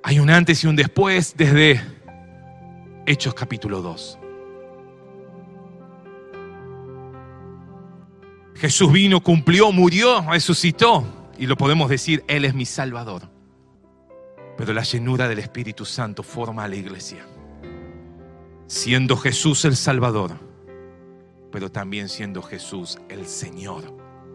Hay 0.05 0.19
un 0.19 0.31
antes 0.31 0.63
y 0.65 0.67
un 0.67 0.77
después 0.77 1.35
desde 1.37 1.81
Hechos 3.07 3.35
capítulo 3.35 3.81
2. 3.81 4.19
Jesús 8.55 8.93
vino, 8.93 9.23
cumplió, 9.23 9.73
murió, 9.73 10.25
resucitó 10.31 11.05
y 11.39 11.47
lo 11.47 11.57
podemos 11.57 11.89
decir, 11.89 12.25
Él 12.29 12.45
es 12.45 12.55
mi 12.55 12.65
Salvador. 12.67 13.31
Pero 14.57 14.73
la 14.73 14.83
llenura 14.83 15.29
del 15.29 15.39
Espíritu 15.39 15.85
Santo 15.85 16.23
forma 16.23 16.65
a 16.65 16.69
la 16.69 16.77
iglesia. 16.77 17.27
Siendo 18.67 19.17
Jesús 19.17 19.65
el 19.65 19.77
Salvador, 19.77 20.33
pero 21.51 21.71
también 21.71 22.09
siendo 22.09 22.43
Jesús 22.43 22.99
el 23.09 23.27
Señor 23.27 23.83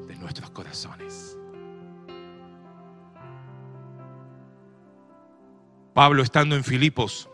de 0.07 0.15
nuestros 0.15 0.49
corazones. 0.51 1.38
Pablo 5.93 6.22
estando 6.22 6.55
en 6.55 6.63
Filipos, 6.63 7.28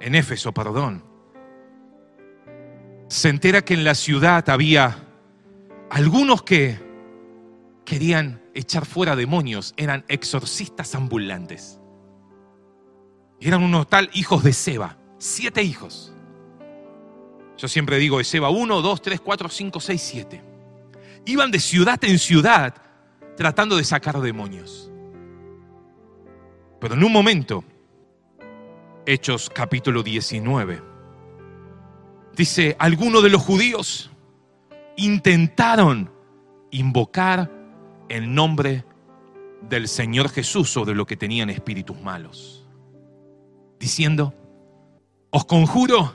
en 0.00 0.14
Éfeso, 0.14 0.52
perdón, 0.52 1.02
se 3.14 3.28
entera 3.28 3.62
que 3.62 3.74
en 3.74 3.84
la 3.84 3.94
ciudad 3.94 4.50
había 4.50 5.06
algunos 5.88 6.42
que 6.42 6.80
querían 7.84 8.42
echar 8.54 8.86
fuera 8.86 9.14
demonios, 9.14 9.72
eran 9.76 10.04
exorcistas 10.08 10.96
ambulantes. 10.96 11.78
Eran 13.40 13.62
unos 13.62 13.88
tal 13.88 14.10
hijos 14.14 14.42
de 14.42 14.52
Seba, 14.52 14.98
siete 15.18 15.62
hijos. 15.62 16.12
Yo 17.56 17.68
siempre 17.68 17.98
digo 17.98 18.18
de 18.18 18.24
Seba, 18.24 18.50
uno, 18.50 18.82
dos, 18.82 19.00
tres, 19.00 19.20
cuatro, 19.20 19.48
cinco, 19.48 19.78
seis, 19.78 20.02
siete. 20.02 20.42
Iban 21.24 21.52
de 21.52 21.60
ciudad 21.60 22.02
en 22.02 22.18
ciudad 22.18 22.74
tratando 23.36 23.76
de 23.76 23.84
sacar 23.84 24.20
demonios. 24.20 24.90
Pero 26.80 26.94
en 26.94 27.04
un 27.04 27.12
momento, 27.12 27.62
Hechos 29.06 29.50
capítulo 29.54 30.02
19, 30.02 30.93
dice, 32.36 32.76
algunos 32.78 33.22
de 33.22 33.30
los 33.30 33.42
judíos 33.42 34.10
intentaron 34.96 36.10
invocar 36.70 37.50
el 38.08 38.34
nombre 38.34 38.84
del 39.68 39.88
Señor 39.88 40.28
Jesús 40.28 40.70
sobre 40.70 40.94
lo 40.94 41.06
que 41.06 41.16
tenían 41.16 41.50
espíritus 41.50 42.00
malos, 42.00 42.66
diciendo, 43.78 44.34
os 45.30 45.44
conjuro 45.44 46.14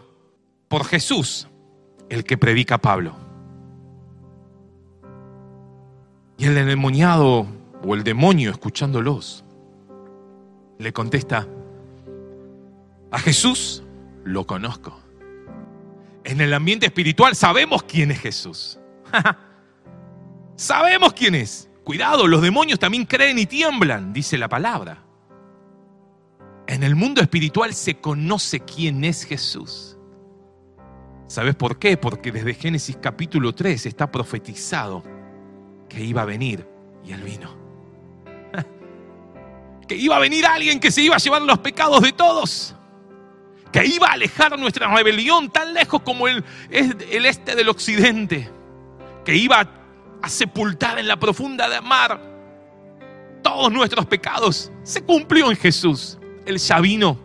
por 0.67 0.85
Jesús, 0.85 1.47
el 2.09 2.23
que 2.23 2.37
predica 2.37 2.77
Pablo. 2.77 3.15
Y 6.37 6.45
el 6.45 6.57
endemoniado 6.57 7.45
o 7.85 7.95
el 7.95 8.03
demonio 8.03 8.51
escuchándolos 8.51 9.43
le 10.77 10.93
contesta, 10.93 11.47
a 13.11 13.19
Jesús 13.19 13.83
lo 14.23 14.45
conozco. 14.45 15.08
En 16.29 16.39
el 16.41 16.53
ambiente 16.53 16.85
espiritual 16.85 17.35
sabemos 17.35 17.81
quién 17.81 18.11
es 18.11 18.19
Jesús. 18.19 18.79
sabemos 20.55 21.13
quién 21.13 21.33
es. 21.33 21.67
Cuidado, 21.83 22.27
los 22.27 22.43
demonios 22.43 22.77
también 22.77 23.07
creen 23.07 23.39
y 23.39 23.47
tiemblan, 23.47 24.13
dice 24.13 24.37
la 24.37 24.47
palabra. 24.47 25.03
En 26.67 26.83
el 26.83 26.95
mundo 26.95 27.19
espiritual 27.19 27.73
se 27.73 27.95
conoce 27.95 28.59
quién 28.59 29.03
es 29.05 29.23
Jesús. 29.23 29.97
¿Sabes 31.25 31.55
por 31.55 31.79
qué? 31.79 31.97
Porque 31.97 32.31
desde 32.31 32.53
Génesis 32.53 32.99
capítulo 33.01 33.55
3 33.55 33.87
está 33.87 34.11
profetizado 34.11 35.01
que 35.89 36.03
iba 36.03 36.21
a 36.21 36.25
venir 36.25 36.67
y 37.03 37.11
él 37.11 37.23
vino. 37.23 37.57
que 39.87 39.95
iba 39.95 40.15
a 40.15 40.19
venir 40.19 40.45
alguien 40.45 40.79
que 40.79 40.91
se 40.91 41.01
iba 41.01 41.15
a 41.15 41.19
llevar 41.19 41.41
los 41.41 41.57
pecados 41.57 42.03
de 42.03 42.11
todos. 42.11 42.75
Que 43.71 43.85
iba 43.85 44.07
a 44.07 44.13
alejar 44.13 44.57
nuestra 44.57 44.93
rebelión 44.93 45.49
tan 45.49 45.73
lejos 45.73 46.01
como 46.01 46.27
el, 46.27 46.43
el 46.71 47.25
este 47.25 47.55
del 47.55 47.69
occidente. 47.69 48.49
Que 49.23 49.35
iba 49.35 49.67
a 50.21 50.29
sepultar 50.29 50.99
en 50.99 51.07
la 51.07 51.17
profunda 51.17 51.81
mar 51.81 52.19
todos 53.41 53.71
nuestros 53.71 54.05
pecados. 54.05 54.71
Se 54.83 55.01
cumplió 55.03 55.49
en 55.49 55.57
Jesús. 55.57 56.17
Él 56.45 56.57
ya 56.57 56.79
vino, 56.79 57.17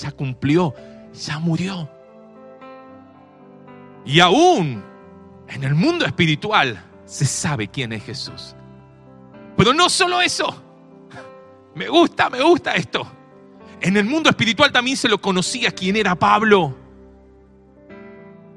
ya 0.00 0.12
cumplió, 0.12 0.74
ya 1.12 1.38
murió. 1.38 1.88
Y 4.04 4.20
aún 4.20 4.82
en 5.48 5.64
el 5.64 5.74
mundo 5.74 6.04
espiritual 6.04 6.82
se 7.04 7.26
sabe 7.26 7.68
quién 7.68 7.92
es 7.92 8.04
Jesús. 8.04 8.54
Pero 9.56 9.74
no 9.74 9.88
solo 9.88 10.20
eso. 10.20 10.62
Me 11.74 11.88
gusta, 11.88 12.28
me 12.30 12.42
gusta 12.42 12.74
esto. 12.74 13.06
En 13.82 13.96
el 13.96 14.04
mundo 14.04 14.30
espiritual 14.30 14.70
también 14.70 14.96
se 14.96 15.08
lo 15.08 15.20
conocía 15.20 15.72
quién 15.72 15.96
era 15.96 16.14
Pablo. 16.14 16.76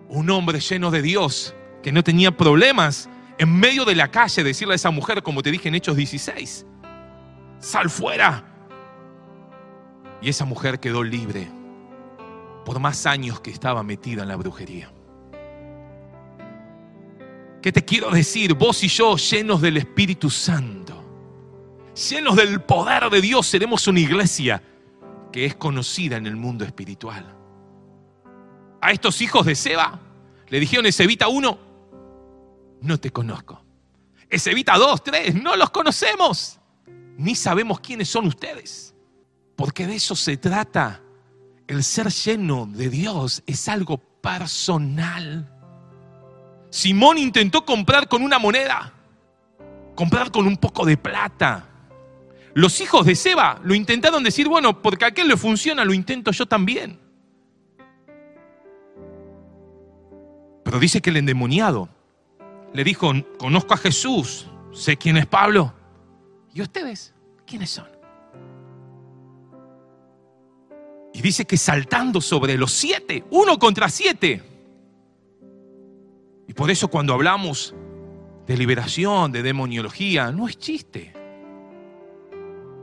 Un 0.08 0.30
hombre 0.30 0.60
lleno 0.60 0.92
de 0.92 1.02
Dios, 1.02 1.56
que 1.82 1.92
no 1.92 2.04
tenía 2.04 2.30
problemas 2.30 3.10
en 3.40 3.52
medio 3.52 3.86
de 3.86 3.96
la 3.96 4.12
calle 4.12 4.44
decirle 4.44 4.74
a 4.74 4.76
esa 4.76 4.92
mujer, 4.92 5.24
como 5.24 5.42
te 5.42 5.50
dije 5.50 5.68
en 5.68 5.76
Hechos 5.76 5.98
16, 5.98 6.68
sal 7.60 7.90
fuera. 7.90 8.46
Y 10.22 10.30
esa 10.30 10.46
mujer 10.46 10.80
quedó 10.80 11.04
libre 11.04 11.48
por 12.64 12.80
más 12.80 13.08
años 13.08 13.40
que 13.40 13.50
estaba 13.50 13.82
metida 13.82 14.22
en 14.22 14.28
la 14.28 14.36
brujería. 14.36 14.92
¿Qué 17.64 17.72
te 17.72 17.84
quiero 17.84 18.12
decir? 18.12 18.54
Vos 18.54 18.84
y 18.84 18.90
yo, 18.90 19.18
llenos 19.18 19.60
del 19.60 19.78
Espíritu 19.78 20.30
Santo, 20.30 21.04
llenos 22.10 22.36
del 22.36 22.62
poder 22.62 23.10
de 23.10 23.22
Dios, 23.22 23.48
seremos 23.48 23.88
una 23.88 24.00
iglesia 24.00 24.62
que 25.36 25.46
es 25.46 25.56
conocida 25.58 26.16
en 26.16 26.28
el 26.28 26.38
mundo 26.38 26.64
espiritual. 26.64 27.36
A 28.80 28.92
estos 28.92 29.20
hijos 29.20 29.46
de 29.46 29.54
Seba 29.54 30.00
le 30.48 30.62
dijeron 30.62 30.86
Ezevita 30.86 31.28
1, 31.28 31.60
no 32.80 32.98
te 33.02 33.12
conozco. 33.12 33.62
Ezevita 34.30 34.78
2, 34.78 35.04
3, 35.04 35.44
no 35.44 35.58
los 35.58 35.72
conocemos. 35.72 36.58
Ni 37.18 37.36
sabemos 37.36 37.82
quiénes 37.82 38.08
son 38.08 38.28
ustedes. 38.28 38.96
Porque 39.58 39.86
de 39.86 39.96
eso 39.96 40.16
se 40.16 40.38
trata. 40.38 41.02
El 41.68 41.84
ser 41.84 42.08
lleno 42.14 42.66
de 42.66 42.90
Dios 42.90 43.44
es 43.46 43.68
algo 43.68 43.98
personal. 43.98 45.54
Simón 46.70 47.18
intentó 47.18 47.66
comprar 47.66 48.08
con 48.08 48.22
una 48.22 48.40
moneda, 48.40 48.94
comprar 49.96 50.32
con 50.32 50.48
un 50.48 50.56
poco 50.56 50.86
de 50.86 50.96
plata. 50.96 51.75
Los 52.56 52.80
hijos 52.80 53.06
de 53.06 53.16
Seba 53.16 53.60
lo 53.66 53.76
intentaron 53.76 54.24
decir, 54.24 54.47
bueno, 54.47 54.82
porque 54.82 55.03
a 55.03 55.10
aquel 55.10 55.28
le 55.28 55.36
funciona, 55.36 55.84
lo 55.84 55.93
intento 55.93 56.32
yo 56.32 56.45
también. 56.45 56.97
Pero 60.64 60.80
dice 60.80 61.01
que 61.01 61.10
el 61.10 61.18
endemoniado 61.18 61.89
le 62.74 62.86
dijo, 62.86 63.12
conozco 63.38 63.74
a 63.74 63.78
Jesús, 63.78 64.47
sé 64.72 64.95
quién 64.95 65.18
es 65.18 65.26
Pablo. 65.26 65.74
¿Y 66.53 66.62
ustedes 66.62 67.14
quiénes 67.45 67.72
son? 67.72 67.89
Y 71.14 71.22
dice 71.22 71.43
que 71.43 71.58
saltando 71.58 72.22
sobre 72.22 72.58
los 72.58 72.72
siete, 72.72 73.26
uno 73.32 73.60
contra 73.60 73.89
siete, 73.89 74.41
y 76.47 76.53
por 76.53 76.72
eso 76.72 76.88
cuando 76.88 77.14
hablamos 77.14 77.76
de 78.47 78.56
liberación, 78.56 79.34
de 79.34 79.43
demoniología, 79.43 80.32
no 80.32 80.47
es 80.47 80.58
chiste. 80.58 81.25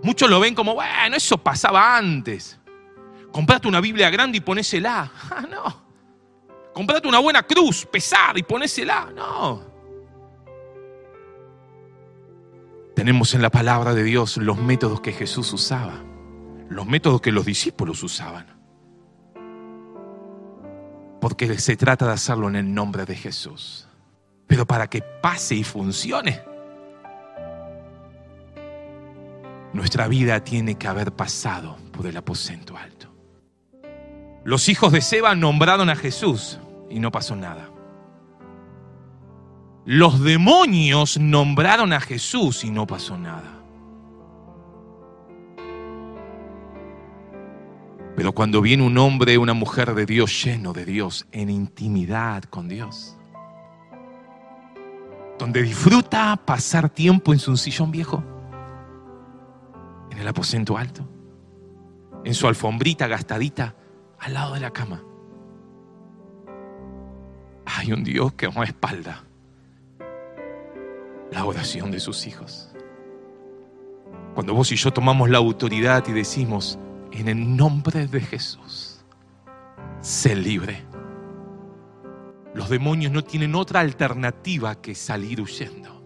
Muchos 0.03 0.29
lo 0.29 0.41
ven 0.41 0.55
como, 0.55 0.75
bueno, 0.75 1.17
eso 1.17 1.39
pasaba 1.39 1.97
antes. 1.97 2.59
Comprate 3.31 3.69
una 3.69 3.81
Biblia 3.81 4.11
grande 4.11 4.39
y 4.39 4.41
ponésela. 4.41 5.11
Ah, 5.31 5.47
no. 5.49 5.83
Comprate 6.75 7.07
una 7.07 7.19
buena 7.19 7.43
cruz 7.43 7.87
pesada 7.87 8.39
y 8.39 8.43
ponésela. 8.43 9.11
No. 9.15 9.63
Tenemos 12.95 13.35
en 13.35 13.43
la 13.43 13.51
palabra 13.51 13.95
de 13.95 14.05
Dios 14.05 14.37
los 14.37 14.59
métodos 14.59 15.01
que 15.01 15.13
Jesús 15.13 15.53
usaba, 15.53 16.03
los 16.69 16.87
métodos 16.87 17.21
que 17.21 17.33
los 17.33 17.47
discípulos 17.47 18.03
usaban 18.03 18.63
porque 21.23 21.57
se 21.61 21.77
trata 21.77 22.05
de 22.09 22.15
hacerlo 22.15 22.49
en 22.49 22.57
el 22.57 22.75
nombre 22.75 23.05
de 23.05 23.15
Jesús. 23.15 23.87
Pero 24.49 24.67
para 24.67 24.91
que 24.91 25.03
pase 25.03 25.55
y 25.55 25.63
funcione, 25.63 26.43
nuestra 29.73 30.09
vida 30.09 30.45
tiene 30.45 30.77
que 30.77 30.89
haber 30.89 31.13
pasado 31.13 31.77
por 31.93 32.07
el 32.07 32.17
aposento 32.17 32.77
alto. 32.77 33.09
Los 34.45 34.69
hijos 34.69 34.93
de 34.93 35.01
Seba 35.01 35.35
nombraron 35.35 35.89
a 35.89 35.97
Jesús 35.97 36.59
y 36.91 36.99
no 36.99 37.11
pasó 37.11 37.37
nada. 37.37 37.71
Los 39.85 40.23
demonios 40.23 41.19
nombraron 41.19 41.93
a 41.93 42.01
Jesús 42.01 42.65
y 42.65 42.71
no 42.71 42.87
pasó 42.87 43.17
nada. 43.19 43.59
Pero 48.15 48.33
cuando 48.33 48.61
viene 48.61 48.85
un 48.85 48.99
hombre, 48.99 49.39
una 49.39 49.55
mujer 49.55 49.95
de 49.95 50.07
Dios 50.07 50.45
lleno 50.45 50.73
de 50.73 50.85
Dios, 50.85 51.27
en 51.33 51.51
intimidad 51.51 52.45
con 52.45 52.69
Dios, 52.69 53.17
donde 55.39 55.63
disfruta 55.63 56.37
pasar 56.45 56.91
tiempo 56.91 57.33
en 57.33 57.39
su 57.39 57.57
sillón 57.57 57.91
viejo, 57.91 58.23
el 60.23 60.29
aposento 60.29 60.79
alto, 60.79 61.07
en 62.25 62.35
su 62.35 62.49
alfombrita 62.49 63.07
gastadita 63.07 63.75
al 64.19 64.35
lado 64.35 64.55
de 64.55 64.61
la 64.61 64.71
cama. 64.71 65.03
Hay 67.67 67.93
un 67.93 68.03
Dios 68.03 68.33
que 68.35 68.49
no 68.49 68.63
espalda 68.63 69.25
la 71.31 71.45
oración 71.45 71.91
de 71.91 72.01
sus 72.01 72.27
hijos. 72.27 72.71
Cuando 74.35 74.55
vos 74.55 74.71
y 74.73 74.77
yo 74.77 74.93
tomamos 74.93 75.29
la 75.29 75.39
autoridad 75.39 76.07
y 76.09 76.13
decimos, 76.13 76.79
en 77.11 77.29
el 77.29 77.57
nombre 77.57 78.07
de 78.07 78.21
Jesús, 78.21 79.05
sé 80.01 80.35
libre. 80.35 80.83
Los 82.55 82.69
demonios 82.69 83.13
no 83.13 83.23
tienen 83.23 83.55
otra 83.55 83.81
alternativa 83.81 84.75
que 84.81 84.95
salir 84.95 85.41
huyendo. 85.41 86.03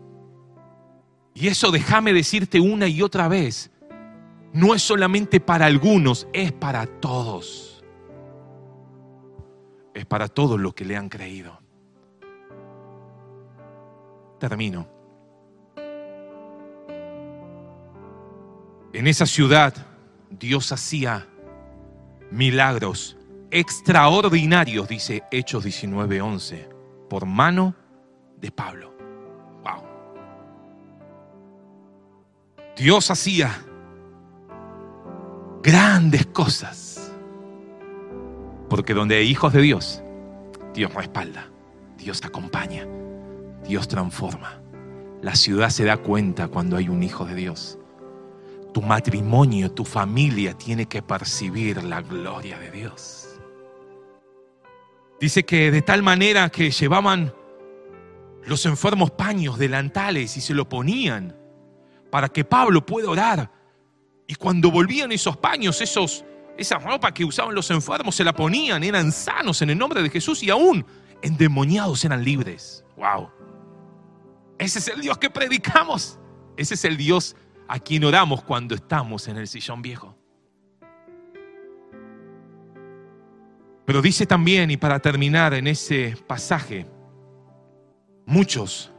Y 1.35 1.49
eso 1.49 1.71
déjame 1.71 2.13
decirte 2.13 2.61
una 2.61 2.89
y 2.89 3.03
otra 3.03 3.29
vez, 3.29 3.71
no 4.57 4.75
es 4.75 4.81
solamente 4.81 5.39
para 5.39 5.67
algunos, 5.67 6.27
es 6.33 6.51
para 6.51 6.87
todos. 6.87 7.85
Es 9.93 10.07
para 10.07 10.29
todos 10.29 10.59
los 10.59 10.73
que 10.73 10.87
le 10.87 10.97
han 10.97 11.11
creído. 11.11 11.61
Termino. 14.41 14.89
En 18.95 19.07
esa 19.07 19.27
ciudad 19.27 19.75
Dios 20.31 20.73
hacía 20.73 21.29
milagros 22.31 23.19
extraordinarios, 23.51 24.89
dice 24.89 25.23
Hechos 25.31 25.67
19:11, 25.67 26.67
por 27.11 27.27
mano 27.27 27.75
de 28.39 28.51
Pablo. 28.51 28.97
Wow. 29.63 29.83
Dios 32.75 33.11
hacía 33.11 33.66
grandes 35.67 36.25
cosas. 36.27 37.13
Porque 38.71 38.95
donde 38.95 39.17
hay 39.17 39.29
hijos 39.29 39.53
de 39.53 39.61
Dios, 39.61 40.03
Dios 40.73 40.95
respalda, 40.95 41.51
Dios 41.99 42.25
acompaña, 42.25 42.87
Dios 43.67 43.87
transforma. 43.89 44.63
La 45.21 45.35
ciudad 45.35 45.69
se 45.69 45.85
da 45.85 45.99
cuenta 45.99 46.49
cuando 46.49 46.77
hay 46.77 46.89
un 46.89 47.03
hijo 47.03 47.27
de 47.27 47.35
Dios 47.35 47.79
tu 48.77 48.83
matrimonio, 48.83 49.73
tu 49.73 49.87
familia 49.87 50.53
tiene 50.53 50.85
que 50.85 51.01
percibir 51.01 51.83
la 51.83 52.03
gloria 52.03 52.59
de 52.59 52.71
Dios. 52.71 53.41
Dice 55.19 55.47
que 55.47 55.71
de 55.71 55.81
tal 55.81 56.03
manera 56.03 56.51
que 56.51 56.71
llevaban 56.71 57.33
los 58.45 58.67
enfermos 58.67 59.13
paños, 59.13 59.57
delantales 59.57 60.37
y 60.37 60.43
se 60.43 60.53
lo 60.53 60.69
ponían 60.69 61.35
para 62.11 62.29
que 62.29 62.45
Pablo 62.45 62.85
pueda 62.85 63.09
orar. 63.09 63.51
Y 64.27 64.35
cuando 64.35 64.71
volvían 64.71 65.13
esos 65.13 65.37
paños, 65.37 65.81
esos, 65.81 66.25
esa 66.57 66.79
ropa 66.79 67.13
que 67.13 67.25
usaban 67.25 67.55
los 67.55 67.71
enfermos, 67.71 68.17
se 68.17 68.25
la 68.25 68.35
ponían, 68.35 68.83
eran 68.83 69.13
sanos 69.13 69.63
en 69.63 69.71
el 69.71 69.79
nombre 69.79 70.03
de 70.03 70.11
Jesús 70.11 70.43
y 70.43 70.51
aún 70.51 70.85
endemoniados 71.23 72.05
eran 72.05 72.25
libres. 72.25 72.85
¡Wow! 72.97 73.31
Ese 74.59 74.79
es 74.79 74.89
el 74.89 75.01
Dios 75.01 75.19
que 75.19 75.31
predicamos. 75.31 76.19
Ese 76.57 76.75
es 76.75 76.85
el 76.85 76.97
Dios 76.97 77.37
a 77.69 77.79
quien 77.79 78.05
oramos 78.05 78.43
cuando 78.43 78.75
estamos 78.75 79.29
en 79.29 79.37
el 79.37 79.47
sillón 79.47 79.83
viejo. 79.83 80.17
Pero 83.85 84.03
dice 84.03 84.27
también, 84.27 84.71
y 84.71 84.77
para 84.77 84.99
terminar 84.99 85.55
en 85.55 85.69
ese 85.69 86.17
pasaje, 86.27 86.87
muchos 88.25 88.91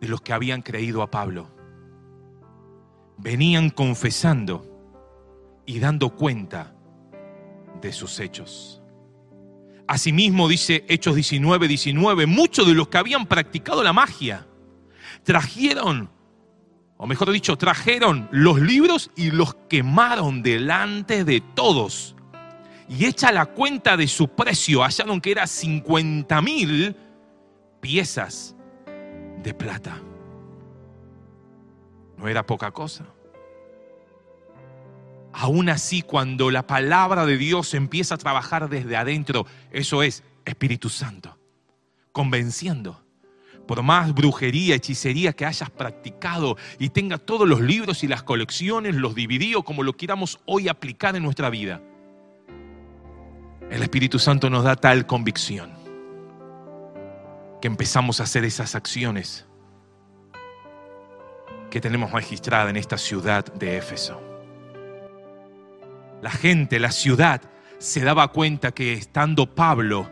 de 0.00 0.08
los 0.08 0.20
que 0.20 0.34
habían 0.34 0.60
creído 0.60 1.00
a 1.02 1.10
Pablo 1.10 1.59
venían 3.20 3.70
confesando 3.70 4.66
y 5.66 5.78
dando 5.78 6.10
cuenta 6.16 6.74
de 7.80 7.92
sus 7.92 8.18
hechos. 8.20 8.82
Asimismo, 9.86 10.48
dice 10.48 10.84
Hechos 10.88 11.14
19, 11.14 11.68
19, 11.68 12.26
muchos 12.26 12.66
de 12.66 12.74
los 12.74 12.88
que 12.88 12.98
habían 12.98 13.26
practicado 13.26 13.82
la 13.82 13.92
magia 13.92 14.46
trajeron, 15.24 16.10
o 16.96 17.06
mejor 17.06 17.30
dicho, 17.32 17.56
trajeron 17.56 18.28
los 18.30 18.60
libros 18.60 19.10
y 19.16 19.30
los 19.30 19.54
quemaron 19.68 20.42
delante 20.42 21.24
de 21.24 21.40
todos. 21.40 22.14
Y 22.88 23.06
hecha 23.06 23.32
la 23.32 23.46
cuenta 23.46 23.96
de 23.96 24.08
su 24.08 24.28
precio, 24.28 24.82
hallaron 24.82 25.20
que 25.20 25.32
era 25.32 25.46
50 25.46 26.40
mil 26.42 26.96
piezas 27.80 28.56
de 29.42 29.54
plata. 29.54 30.00
No 32.20 32.28
era 32.28 32.44
poca 32.46 32.70
cosa. 32.70 33.06
Aún 35.32 35.70
así, 35.70 36.02
cuando 36.02 36.50
la 36.50 36.66
palabra 36.66 37.24
de 37.24 37.38
Dios 37.38 37.72
empieza 37.72 38.16
a 38.16 38.18
trabajar 38.18 38.68
desde 38.68 38.96
adentro, 38.96 39.46
eso 39.70 40.02
es 40.02 40.22
Espíritu 40.44 40.90
Santo, 40.90 41.38
convenciendo. 42.12 43.02
Por 43.66 43.82
más 43.82 44.12
brujería, 44.12 44.74
hechicería 44.74 45.32
que 45.32 45.46
hayas 45.46 45.70
practicado 45.70 46.58
y 46.78 46.90
tenga 46.90 47.16
todos 47.16 47.48
los 47.48 47.62
libros 47.62 48.04
y 48.04 48.08
las 48.08 48.22
colecciones, 48.22 48.96
los 48.96 49.14
divididos 49.14 49.64
como 49.64 49.82
lo 49.82 49.94
queramos 49.94 50.40
hoy 50.44 50.68
aplicar 50.68 51.16
en 51.16 51.22
nuestra 51.22 51.48
vida, 51.48 51.80
el 53.70 53.82
Espíritu 53.82 54.18
Santo 54.18 54.50
nos 54.50 54.64
da 54.64 54.76
tal 54.76 55.06
convicción 55.06 55.70
que 57.62 57.68
empezamos 57.68 58.20
a 58.20 58.24
hacer 58.24 58.44
esas 58.44 58.74
acciones 58.74 59.46
que 61.70 61.80
tenemos 61.80 62.12
registrada 62.12 62.68
en 62.68 62.76
esta 62.76 62.98
ciudad 62.98 63.44
de 63.54 63.78
Éfeso. 63.78 64.20
La 66.20 66.30
gente, 66.30 66.78
la 66.78 66.90
ciudad, 66.90 67.40
se 67.78 68.00
daba 68.00 68.28
cuenta 68.28 68.72
que 68.72 68.92
estando 68.92 69.54
Pablo 69.54 70.10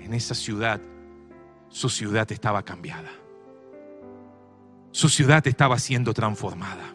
en 0.00 0.14
esa 0.14 0.34
ciudad, 0.34 0.80
su 1.68 1.88
ciudad 1.88 2.30
estaba 2.32 2.62
cambiada. 2.64 3.10
Su 4.92 5.08
ciudad 5.08 5.46
estaba 5.46 5.78
siendo 5.78 6.14
transformada. 6.14 6.94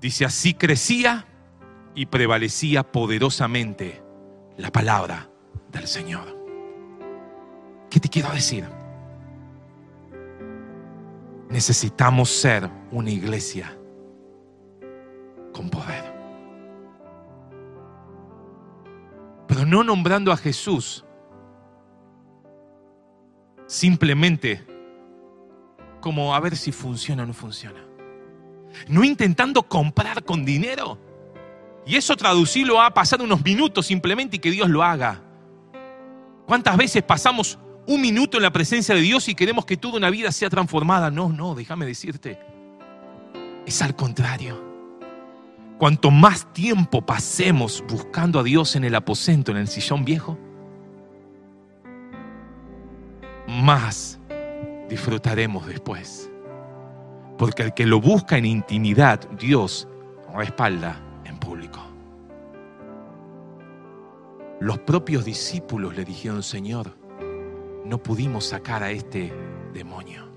Dice, 0.00 0.24
así 0.24 0.54
crecía 0.54 1.26
y 1.94 2.06
prevalecía 2.06 2.82
poderosamente 2.84 4.02
la 4.56 4.70
palabra 4.70 5.30
del 5.72 5.86
Señor. 5.86 6.36
¿Qué 7.90 8.00
te 8.00 8.08
quiero 8.08 8.30
decir? 8.30 8.77
Necesitamos 11.50 12.28
ser 12.28 12.68
una 12.90 13.10
iglesia 13.10 13.76
con 15.52 15.70
poder. 15.70 16.04
Pero 19.46 19.64
no 19.64 19.82
nombrando 19.82 20.30
a 20.30 20.36
Jesús 20.36 21.04
simplemente 23.66 24.64
como 26.00 26.34
a 26.34 26.40
ver 26.40 26.56
si 26.56 26.72
funciona 26.72 27.22
o 27.22 27.26
no 27.26 27.32
funciona. 27.32 27.84
No 28.88 29.02
intentando 29.02 29.62
comprar 29.62 30.24
con 30.24 30.44
dinero. 30.44 30.98
Y 31.86 31.96
eso 31.96 32.16
traducirlo 32.16 32.80
a 32.82 32.92
pasar 32.92 33.22
unos 33.22 33.42
minutos 33.42 33.86
simplemente 33.86 34.36
y 34.36 34.38
que 34.38 34.50
Dios 34.50 34.68
lo 34.68 34.82
haga. 34.82 35.22
¿Cuántas 36.46 36.76
veces 36.76 37.02
pasamos 37.02 37.58
un 37.88 38.02
minuto 38.02 38.36
en 38.36 38.42
la 38.42 38.52
presencia 38.52 38.94
de 38.94 39.00
Dios 39.00 39.28
y 39.28 39.34
queremos 39.34 39.64
que 39.64 39.78
toda 39.78 39.96
una 39.96 40.10
vida 40.10 40.30
sea 40.30 40.50
transformada? 40.50 41.10
No, 41.10 41.30
no, 41.30 41.54
déjame 41.54 41.86
decirte. 41.86 42.38
Es 43.66 43.80
al 43.80 43.96
contrario. 43.96 44.62
Cuanto 45.78 46.10
más 46.10 46.52
tiempo 46.52 47.00
pasemos 47.00 47.82
buscando 47.88 48.40
a 48.40 48.42
Dios 48.42 48.76
en 48.76 48.84
el 48.84 48.94
aposento, 48.94 49.52
en 49.52 49.56
el 49.56 49.68
sillón 49.68 50.04
viejo, 50.04 50.38
más 53.46 54.20
disfrutaremos 54.90 55.66
después. 55.66 56.30
Porque 57.38 57.62
el 57.62 57.72
que 57.72 57.86
lo 57.86 58.02
busca 58.02 58.36
en 58.36 58.44
intimidad, 58.44 59.26
Dios 59.30 59.88
respalda 60.34 61.00
en 61.24 61.38
público. 61.38 61.80
Los 64.60 64.78
propios 64.80 65.24
discípulos 65.24 65.96
le 65.96 66.04
dijeron, 66.04 66.42
Señor, 66.42 66.97
no 67.84 68.02
pudimos 68.02 68.46
sacar 68.46 68.82
a 68.82 68.90
este 68.90 69.32
demonio. 69.72 70.28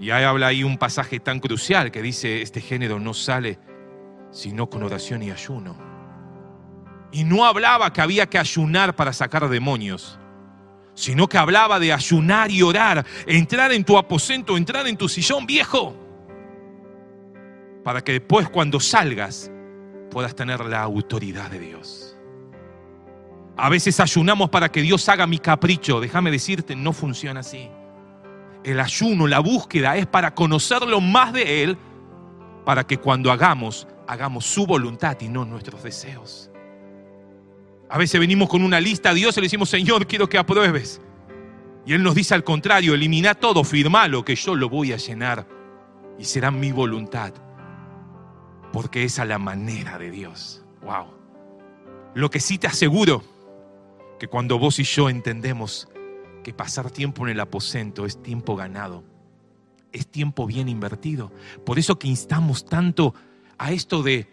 Y 0.00 0.10
ahí 0.10 0.24
habla 0.24 0.48
ahí 0.48 0.64
un 0.64 0.78
pasaje 0.78 1.20
tan 1.20 1.40
crucial 1.40 1.90
que 1.90 2.00
dice, 2.00 2.40
este 2.42 2.60
género 2.60 2.98
no 2.98 3.12
sale 3.12 3.58
sino 4.30 4.70
con 4.70 4.82
oración 4.82 5.22
y 5.22 5.30
ayuno. 5.30 5.76
Y 7.12 7.24
no 7.24 7.44
hablaba 7.44 7.92
que 7.92 8.00
había 8.00 8.26
que 8.26 8.38
ayunar 8.38 8.94
para 8.94 9.12
sacar 9.12 9.48
demonios, 9.48 10.18
sino 10.94 11.28
que 11.28 11.38
hablaba 11.38 11.78
de 11.80 11.92
ayunar 11.92 12.50
y 12.50 12.62
orar, 12.62 13.04
entrar 13.26 13.72
en 13.72 13.84
tu 13.84 13.98
aposento, 13.98 14.56
entrar 14.56 14.86
en 14.86 14.96
tu 14.96 15.08
sillón 15.08 15.46
viejo, 15.46 15.94
para 17.84 18.02
que 18.02 18.12
después 18.12 18.48
cuando 18.48 18.78
salgas 18.78 19.50
puedas 20.10 20.34
tener 20.34 20.60
la 20.60 20.82
autoridad 20.82 21.50
de 21.50 21.58
Dios. 21.58 22.09
A 23.62 23.68
veces 23.68 24.00
ayunamos 24.00 24.48
para 24.48 24.70
que 24.70 24.80
Dios 24.80 25.06
haga 25.10 25.26
mi 25.26 25.38
capricho, 25.38 26.00
déjame 26.00 26.30
decirte, 26.30 26.74
no 26.74 26.94
funciona 26.94 27.40
así. 27.40 27.68
El 28.64 28.80
ayuno, 28.80 29.26
la 29.26 29.40
búsqueda 29.40 29.98
es 29.98 30.06
para 30.06 30.34
conocerlo 30.34 30.98
más 31.02 31.34
de 31.34 31.62
Él, 31.62 31.76
para 32.64 32.86
que 32.86 32.96
cuando 32.96 33.30
hagamos 33.30 33.86
hagamos 34.06 34.46
su 34.46 34.66
voluntad 34.66 35.18
y 35.20 35.28
no 35.28 35.44
nuestros 35.44 35.82
deseos. 35.82 36.50
A 37.90 37.98
veces 37.98 38.18
venimos 38.18 38.48
con 38.48 38.62
una 38.62 38.80
lista 38.80 39.10
a 39.10 39.14
Dios 39.14 39.36
y 39.36 39.40
le 39.40 39.44
decimos, 39.44 39.68
Señor, 39.68 40.06
quiero 40.06 40.26
que 40.26 40.38
apruebes. 40.38 41.02
Y 41.84 41.92
Él 41.92 42.02
nos 42.02 42.14
dice 42.14 42.34
al 42.34 42.44
contrario, 42.44 42.94
elimina 42.94 43.34
todo, 43.34 43.62
lo 44.08 44.24
que 44.24 44.36
yo 44.36 44.54
lo 44.54 44.70
voy 44.70 44.92
a 44.94 44.96
llenar 44.96 45.46
y 46.18 46.24
será 46.24 46.50
mi 46.50 46.72
voluntad. 46.72 47.34
Porque 48.72 49.04
es 49.04 49.18
la 49.18 49.38
manera 49.38 49.98
de 49.98 50.10
Dios. 50.10 50.64
Wow. 50.82 51.08
Lo 52.14 52.30
que 52.30 52.40
sí 52.40 52.56
te 52.56 52.66
aseguro, 52.66 53.22
que 54.20 54.28
cuando 54.28 54.58
vos 54.58 54.78
y 54.78 54.84
yo 54.84 55.08
entendemos 55.08 55.88
que 56.44 56.52
pasar 56.52 56.90
tiempo 56.90 57.24
en 57.24 57.32
el 57.32 57.40
aposento 57.40 58.04
es 58.04 58.22
tiempo 58.22 58.54
ganado, 58.54 59.02
es 59.92 60.06
tiempo 60.06 60.46
bien 60.46 60.68
invertido. 60.68 61.32
Por 61.64 61.78
eso 61.78 61.98
que 61.98 62.06
instamos 62.06 62.66
tanto 62.66 63.14
a 63.56 63.72
esto 63.72 64.02
de, 64.02 64.30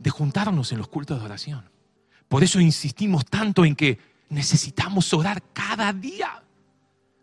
de 0.00 0.10
juntarnos 0.10 0.72
en 0.72 0.78
los 0.78 0.88
cultos 0.88 1.20
de 1.20 1.24
oración. 1.24 1.70
Por 2.28 2.42
eso 2.42 2.60
insistimos 2.60 3.24
tanto 3.24 3.64
en 3.64 3.76
que 3.76 3.98
necesitamos 4.30 5.14
orar 5.14 5.42
cada 5.52 5.92
día. 5.92 6.42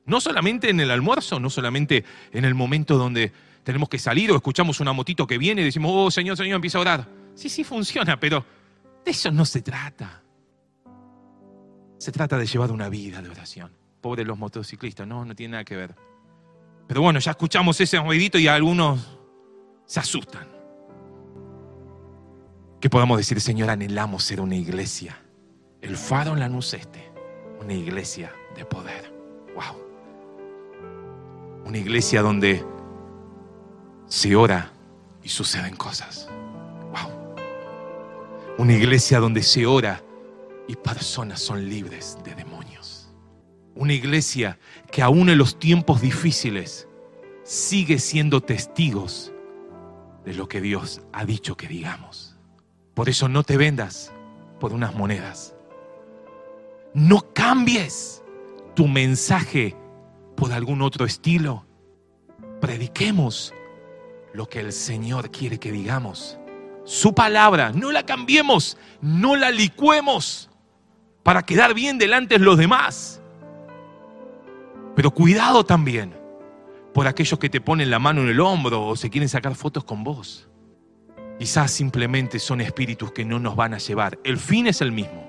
No 0.05 0.21
solamente 0.21 0.69
en 0.69 0.79
el 0.79 0.91
almuerzo, 0.91 1.41
no 1.41 1.49
solamente 1.49 2.05
en 2.31 2.45
el 2.45 2.55
momento 2.55 2.97
donde 2.97 3.33
tenemos 3.63 3.89
que 3.89 3.99
salir 3.99 4.31
o 4.31 4.37
escuchamos 4.37 4.79
una 4.79 4.93
motito 4.93 5.27
que 5.27 5.37
viene 5.37 5.61
y 5.61 5.65
decimos, 5.65 5.91
oh 5.93 6.09
Señor, 6.09 6.37
Señor, 6.37 6.55
empieza 6.55 6.77
a 6.77 6.81
orar. 6.81 7.09
Sí, 7.35 7.49
sí 7.49 7.65
funciona, 7.65 8.17
pero 8.17 8.45
de 9.03 9.11
eso 9.11 9.29
no 9.29 9.43
se 9.43 9.61
trata. 9.61 10.23
Se 11.97 12.11
trata 12.11 12.37
de 12.37 12.45
llevar 12.45 12.71
una 12.71 12.89
vida 12.89 13.21
de 13.21 13.29
oración. 13.29 13.71
Pobres 14.01 14.25
los 14.27 14.37
motociclistas, 14.37 15.07
no, 15.07 15.25
no 15.25 15.35
tiene 15.35 15.53
nada 15.53 15.63
que 15.63 15.75
ver. 15.75 15.95
Pero 16.87 17.01
bueno, 17.01 17.19
ya 17.19 17.31
escuchamos 17.31 17.79
ese 17.81 17.99
ruidito 17.99 18.37
y 18.37 18.47
algunos 18.47 19.17
se 19.85 19.99
asustan 19.99 20.47
que 22.79 22.89
podamos 22.89 23.17
decir, 23.17 23.41
Señor, 23.41 23.69
anhelamos 23.69 24.23
ser 24.23 24.39
una 24.39 24.55
iglesia. 24.55 25.17
El 25.81 25.97
faro 25.97 26.33
en 26.33 26.39
la 26.39 26.47
luz 26.47 26.73
este, 26.73 27.11
una 27.59 27.73
iglesia 27.73 28.31
de 28.55 28.65
poder. 28.65 29.11
Wow. 29.55 29.75
Una 31.65 31.77
iglesia 31.77 32.21
donde 32.21 32.63
se 34.05 34.35
ora 34.35 34.71
y 35.23 35.29
suceden 35.29 35.75
cosas. 35.75 36.29
Wow. 36.91 37.11
Una 38.59 38.73
iglesia 38.73 39.19
donde 39.19 39.41
se 39.41 39.65
ora 39.65 40.01
y 40.67 40.75
personas 40.75 41.41
son 41.41 41.67
libres 41.69 42.17
de 42.23 42.35
demonios. 42.35 43.13
Una 43.75 43.93
iglesia 43.93 44.59
que 44.91 45.01
aún 45.01 45.29
en 45.29 45.37
los 45.37 45.59
tiempos 45.59 46.01
difíciles 46.01 46.87
sigue 47.43 47.99
siendo 47.99 48.41
testigos 48.41 49.31
de 50.25 50.33
lo 50.33 50.47
que 50.47 50.59
Dios 50.59 51.01
ha 51.13 51.25
dicho 51.25 51.55
que 51.55 51.67
digamos. 51.67 52.37
Por 52.93 53.07
eso 53.07 53.29
no 53.29 53.43
te 53.43 53.57
vendas 53.57 54.11
por 54.59 54.73
unas 54.73 54.95
monedas. 54.95 55.55
No 56.93 57.33
cambies 57.33 58.23
tu 58.75 58.87
mensaje 58.87 59.75
por 60.35 60.51
algún 60.51 60.81
otro 60.81 61.05
estilo. 61.05 61.65
Prediquemos 62.59 63.53
lo 64.33 64.49
que 64.49 64.59
el 64.59 64.73
Señor 64.73 65.31
quiere 65.31 65.59
que 65.59 65.71
digamos. 65.71 66.39
Su 66.83 67.13
palabra, 67.13 67.71
no 67.71 67.91
la 67.91 68.05
cambiemos, 68.05 68.77
no 69.01 69.35
la 69.35 69.51
licuemos 69.51 70.46
para 71.27 71.43
quedar 71.43 71.73
bien 71.73 71.97
delante 71.97 72.39
de 72.39 72.45
los 72.45 72.57
demás. 72.57 73.21
Pero 74.95 75.11
cuidado 75.11 75.65
también 75.65 76.15
por 76.93 77.05
aquellos 77.05 77.37
que 77.37 77.49
te 77.49 77.59
ponen 77.59 77.91
la 77.91 77.99
mano 77.99 78.21
en 78.21 78.29
el 78.29 78.39
hombro 78.39 78.85
o 78.85 78.95
se 78.95 79.09
quieren 79.09 79.27
sacar 79.27 79.53
fotos 79.53 79.83
con 79.83 80.05
vos. 80.05 80.47
Quizás 81.37 81.69
simplemente 81.69 82.39
son 82.39 82.61
espíritus 82.61 83.11
que 83.11 83.25
no 83.25 83.39
nos 83.39 83.57
van 83.57 83.73
a 83.73 83.77
llevar. 83.77 84.17
El 84.23 84.37
fin 84.37 84.67
es 84.67 84.79
el 84.79 84.93
mismo. 84.93 85.27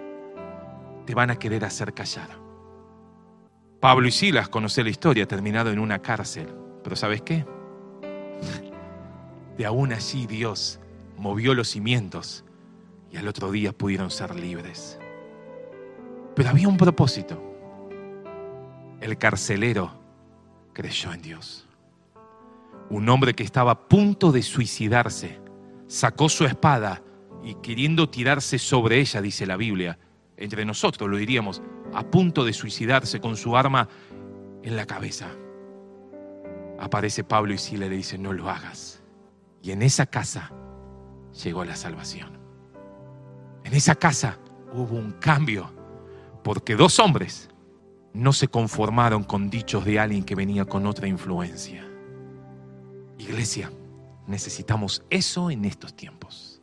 Te 1.04 1.16
van 1.16 1.32
a 1.32 1.36
querer 1.36 1.64
hacer 1.64 1.92
callar. 1.92 2.28
Pablo 3.80 4.06
y 4.06 4.12
Silas, 4.12 4.48
conoce 4.48 4.84
la 4.84 4.90
historia, 4.90 5.26
terminado 5.26 5.72
en 5.72 5.80
una 5.80 5.98
cárcel. 5.98 6.46
Pero 6.84 6.94
¿sabes 6.94 7.22
qué? 7.22 7.44
De 9.56 9.66
aún 9.66 9.92
allí 9.92 10.28
Dios 10.28 10.78
movió 11.16 11.54
los 11.54 11.70
cimientos 11.70 12.44
y 13.10 13.16
al 13.16 13.26
otro 13.26 13.50
día 13.50 13.72
pudieron 13.72 14.12
ser 14.12 14.36
libres. 14.36 15.00
Pero 16.38 16.50
había 16.50 16.68
un 16.68 16.76
propósito. 16.76 17.36
El 19.00 19.18
carcelero 19.18 19.90
creyó 20.72 21.12
en 21.12 21.20
Dios. 21.20 21.66
Un 22.90 23.08
hombre 23.08 23.34
que 23.34 23.42
estaba 23.42 23.72
a 23.72 23.88
punto 23.88 24.30
de 24.30 24.42
suicidarse 24.42 25.40
sacó 25.88 26.28
su 26.28 26.44
espada 26.44 27.02
y 27.42 27.56
queriendo 27.56 28.08
tirarse 28.08 28.60
sobre 28.60 29.00
ella, 29.00 29.20
dice 29.20 29.46
la 29.46 29.56
Biblia, 29.56 29.98
entre 30.36 30.64
nosotros 30.64 31.10
lo 31.10 31.16
diríamos, 31.16 31.60
a 31.92 32.08
punto 32.08 32.44
de 32.44 32.52
suicidarse 32.52 33.18
con 33.18 33.36
su 33.36 33.56
arma 33.56 33.88
en 34.62 34.76
la 34.76 34.86
cabeza. 34.86 35.30
Aparece 36.78 37.24
Pablo 37.24 37.52
y 37.52 37.58
Sila 37.58 37.88
le 37.88 37.96
dice, 37.96 38.16
no 38.16 38.32
lo 38.32 38.48
hagas. 38.48 39.02
Y 39.60 39.72
en 39.72 39.82
esa 39.82 40.06
casa 40.06 40.52
llegó 41.42 41.64
la 41.64 41.74
salvación. 41.74 42.38
En 43.64 43.74
esa 43.74 43.96
casa 43.96 44.38
hubo 44.72 44.94
un 44.94 45.10
cambio, 45.14 45.76
porque 46.42 46.76
dos 46.76 46.98
hombres 46.98 47.48
no 48.12 48.32
se 48.32 48.48
conformaron 48.48 49.24
con 49.24 49.50
dichos 49.50 49.84
de 49.84 49.98
alguien 49.98 50.24
que 50.24 50.34
venía 50.34 50.64
con 50.64 50.86
otra 50.86 51.08
influencia. 51.08 51.86
Iglesia, 53.18 53.70
necesitamos 54.26 55.04
eso 55.10 55.50
en 55.50 55.64
estos 55.64 55.94
tiempos. 55.94 56.60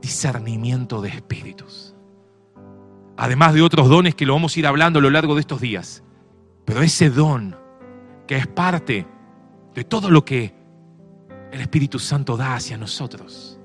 Discernimiento 0.00 1.00
de 1.00 1.10
espíritus. 1.10 1.94
Además 3.16 3.54
de 3.54 3.62
otros 3.62 3.88
dones 3.88 4.14
que 4.14 4.26
lo 4.26 4.32
vamos 4.34 4.56
a 4.56 4.58
ir 4.58 4.66
hablando 4.66 4.98
a 4.98 5.02
lo 5.02 5.10
largo 5.10 5.34
de 5.34 5.40
estos 5.40 5.60
días. 5.60 6.02
Pero 6.64 6.82
ese 6.82 7.10
don 7.10 7.56
que 8.26 8.36
es 8.36 8.46
parte 8.46 9.06
de 9.74 9.84
todo 9.84 10.10
lo 10.10 10.24
que 10.24 10.54
el 11.50 11.60
Espíritu 11.60 11.98
Santo 11.98 12.36
da 12.36 12.54
hacia 12.54 12.78
nosotros 12.78 13.58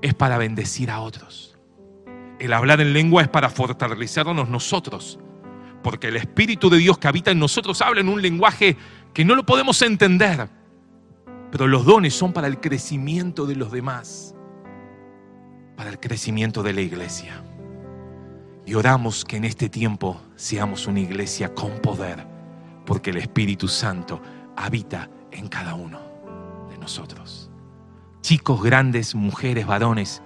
es 0.00 0.14
para 0.14 0.38
bendecir 0.38 0.90
a 0.90 1.00
otros. 1.00 1.55
El 2.38 2.52
hablar 2.52 2.80
en 2.80 2.92
lengua 2.92 3.22
es 3.22 3.28
para 3.28 3.48
fortalecernos 3.48 4.48
nosotros, 4.48 5.18
porque 5.82 6.08
el 6.08 6.16
Espíritu 6.16 6.68
de 6.68 6.78
Dios 6.78 6.98
que 6.98 7.08
habita 7.08 7.30
en 7.30 7.38
nosotros 7.38 7.80
habla 7.80 8.00
en 8.00 8.08
un 8.08 8.20
lenguaje 8.20 8.76
que 9.14 9.24
no 9.24 9.34
lo 9.34 9.46
podemos 9.46 9.80
entender, 9.82 10.48
pero 11.50 11.66
los 11.66 11.86
dones 11.86 12.12
son 12.12 12.32
para 12.32 12.46
el 12.46 12.60
crecimiento 12.60 13.46
de 13.46 13.56
los 13.56 13.72
demás, 13.72 14.34
para 15.76 15.90
el 15.90 15.98
crecimiento 15.98 16.62
de 16.62 16.74
la 16.74 16.82
iglesia. 16.82 17.42
Y 18.66 18.74
oramos 18.74 19.24
que 19.24 19.36
en 19.36 19.44
este 19.44 19.68
tiempo 19.68 20.20
seamos 20.34 20.86
una 20.86 21.00
iglesia 21.00 21.54
con 21.54 21.78
poder, 21.78 22.26
porque 22.84 23.10
el 23.10 23.16
Espíritu 23.16 23.68
Santo 23.68 24.20
habita 24.56 25.08
en 25.30 25.48
cada 25.48 25.74
uno 25.74 26.00
de 26.68 26.76
nosotros. 26.78 27.50
Chicos, 28.22 28.60
grandes, 28.62 29.14
mujeres, 29.14 29.66
varones, 29.66 30.20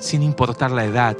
sin 0.00 0.22
importar 0.22 0.72
la 0.72 0.84
edad, 0.84 1.16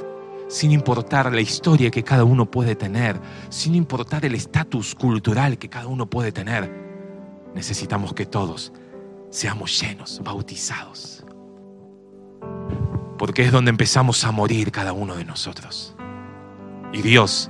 sin 0.49 0.71
importar 0.71 1.31
la 1.31 1.39
historia 1.39 1.89
que 1.91 2.03
cada 2.03 2.25
uno 2.25 2.49
puede 2.49 2.75
tener, 2.75 3.21
sin 3.49 3.75
importar 3.75 4.25
el 4.25 4.35
estatus 4.35 4.95
cultural 4.95 5.57
que 5.57 5.69
cada 5.69 5.87
uno 5.87 6.07
puede 6.07 6.33
tener, 6.33 6.69
necesitamos 7.55 8.13
que 8.13 8.25
todos 8.25 8.73
seamos 9.29 9.79
llenos, 9.79 10.21
bautizados. 10.23 11.23
Porque 13.17 13.43
es 13.43 13.51
donde 13.51 13.69
empezamos 13.69 14.25
a 14.25 14.31
morir 14.31 14.71
cada 14.71 14.93
uno 14.93 15.15
de 15.15 15.23
nosotros. 15.23 15.95
Y 16.91 17.01
Dios 17.01 17.49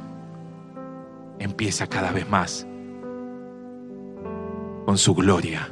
empieza 1.40 1.88
cada 1.88 2.12
vez 2.12 2.30
más 2.30 2.68
con 4.86 4.98
su 4.98 5.16
gloria 5.16 5.70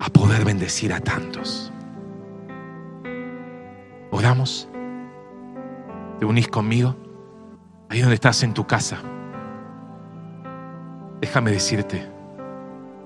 a 0.00 0.10
poder 0.10 0.44
bendecir 0.44 0.92
a 0.92 1.00
tantos. 1.00 1.72
Oramos. 4.16 4.66
¿Te 6.18 6.24
unís 6.24 6.48
conmigo? 6.48 6.96
Ahí 7.90 8.00
donde 8.00 8.14
estás 8.14 8.42
en 8.42 8.54
tu 8.54 8.66
casa. 8.66 8.96
Déjame 11.20 11.50
decirte, 11.50 12.10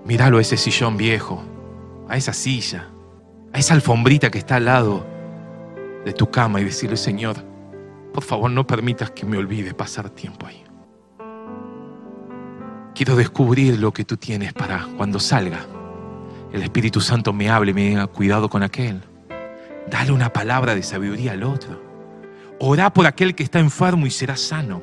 míralo 0.05 0.39
a 0.39 0.41
ese 0.41 0.57
sillón 0.57 0.97
viejo, 0.97 1.43
a 2.09 2.17
esa 2.17 2.33
silla, 2.33 2.87
a 3.53 3.59
esa 3.59 3.75
alfombrita 3.75 4.31
que 4.31 4.39
está 4.39 4.55
al 4.57 4.67
lado 4.67 5.05
de 6.05 6.13
tu 6.13 6.31
cama 6.31 6.61
y 6.61 6.65
decirle, 6.67 6.97
Señor, 6.97 7.39
por 8.15 8.23
favor 8.23 8.49
no 8.49 8.65
permitas 8.65 9.11
que 9.11 9.27
me 9.27 9.37
olvide 9.37 9.75
pasar 9.75 10.11
tiempo 10.11 10.47
ahí. 10.47 10.63
Quiero 12.95 13.17
descubrir 13.17 13.81
lo 13.81 13.93
que 13.93 14.05
tú 14.05 14.17
tienes 14.17 14.53
para 14.53 14.87
cuando 14.97 15.19
salga. 15.19 15.67
El 16.53 16.63
Espíritu 16.63 17.01
Santo 17.01 17.33
me 17.33 17.51
hable 17.51 17.73
y 17.73 17.75
me 17.75 17.89
diga, 17.89 18.07
cuidado 18.07 18.49
con 18.49 18.63
aquel. 18.63 19.10
Dale 19.89 20.13
una 20.13 20.33
palabra 20.33 20.75
de 20.75 20.83
sabiduría 20.83 21.33
al 21.33 21.43
otro. 21.43 21.83
Orá 22.59 22.93
por 22.93 23.07
aquel 23.07 23.35
que 23.35 23.43
está 23.43 23.59
enfermo 23.59 24.07
y 24.07 24.11
será 24.11 24.37
sano. 24.37 24.83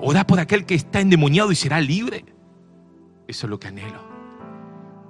Orá 0.00 0.26
por 0.26 0.40
aquel 0.40 0.66
que 0.66 0.74
está 0.74 1.00
endemoniado 1.00 1.52
y 1.52 1.56
será 1.56 1.80
libre. 1.80 2.24
Eso 3.28 3.46
es 3.46 3.50
lo 3.50 3.58
que 3.58 3.68
anhelo. 3.68 4.02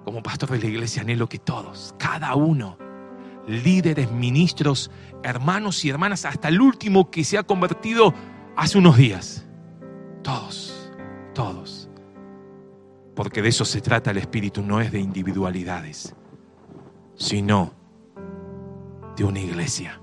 Como 0.05 0.23
pastor 0.23 0.51
de 0.51 0.59
la 0.59 0.67
iglesia 0.67 1.03
anhelo 1.03 1.29
que 1.29 1.39
todos, 1.39 1.95
cada 1.99 2.35
uno, 2.35 2.77
líderes, 3.47 4.11
ministros, 4.13 4.91
hermanos 5.23 5.85
y 5.85 5.91
hermanas, 5.91 6.25
hasta 6.25 6.49
el 6.49 6.61
último 6.61 7.11
que 7.11 7.25
se 7.25 7.39
ha 7.39 7.43
convertido 7.43 8.13
hace 8.57 8.79
unos 8.79 8.97
días, 8.97 9.47
todos, 10.23 10.93
todos. 11.35 11.89
Porque 13.17 13.43
de 13.43 13.49
eso 13.49 13.65
se 13.65 13.81
trata 13.81 14.11
el 14.11 14.19
Espíritu, 14.19 14.63
no 14.63 14.81
es 14.81 14.93
de 14.93 15.01
individualidades, 15.01 16.15
sino 17.17 17.73
de 19.17 19.25
una 19.25 19.41
iglesia 19.41 20.01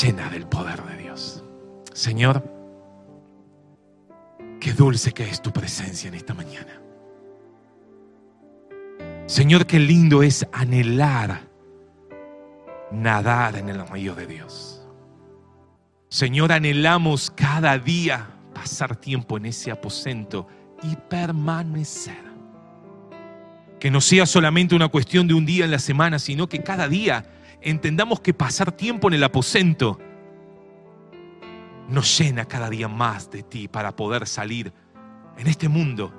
llena 0.00 0.30
del 0.30 0.46
poder 0.46 0.82
de 0.84 0.96
Dios. 0.96 1.44
Señor, 1.92 2.42
qué 4.60 4.72
dulce 4.72 5.12
que 5.12 5.28
es 5.28 5.42
tu 5.42 5.52
presencia 5.52 6.08
en 6.08 6.14
esta 6.14 6.34
mañana. 6.34 6.80
Señor, 9.26 9.66
qué 9.66 9.78
lindo 9.78 10.22
es 10.22 10.46
anhelar 10.52 11.54
nadar 12.90 13.56
en 13.56 13.68
el 13.68 13.86
río 13.88 14.14
de 14.14 14.26
Dios. 14.26 14.86
Señor, 16.08 16.52
anhelamos 16.52 17.30
cada 17.30 17.78
día 17.78 18.28
pasar 18.54 18.96
tiempo 18.96 19.36
en 19.36 19.46
ese 19.46 19.70
aposento 19.70 20.46
y 20.82 20.96
permanecer. 20.96 22.23
Que 23.84 23.90
no 23.90 24.00
sea 24.00 24.24
solamente 24.24 24.74
una 24.74 24.88
cuestión 24.88 25.28
de 25.28 25.34
un 25.34 25.44
día 25.44 25.66
en 25.66 25.70
la 25.70 25.78
semana, 25.78 26.18
sino 26.18 26.48
que 26.48 26.62
cada 26.62 26.88
día 26.88 27.26
entendamos 27.60 28.18
que 28.20 28.32
pasar 28.32 28.72
tiempo 28.72 29.08
en 29.08 29.12
el 29.12 29.22
aposento 29.22 30.00
nos 31.90 32.18
llena 32.18 32.46
cada 32.46 32.70
día 32.70 32.88
más 32.88 33.30
de 33.30 33.42
ti 33.42 33.68
para 33.68 33.94
poder 33.94 34.26
salir 34.26 34.72
en 35.36 35.48
este 35.48 35.68
mundo 35.68 36.14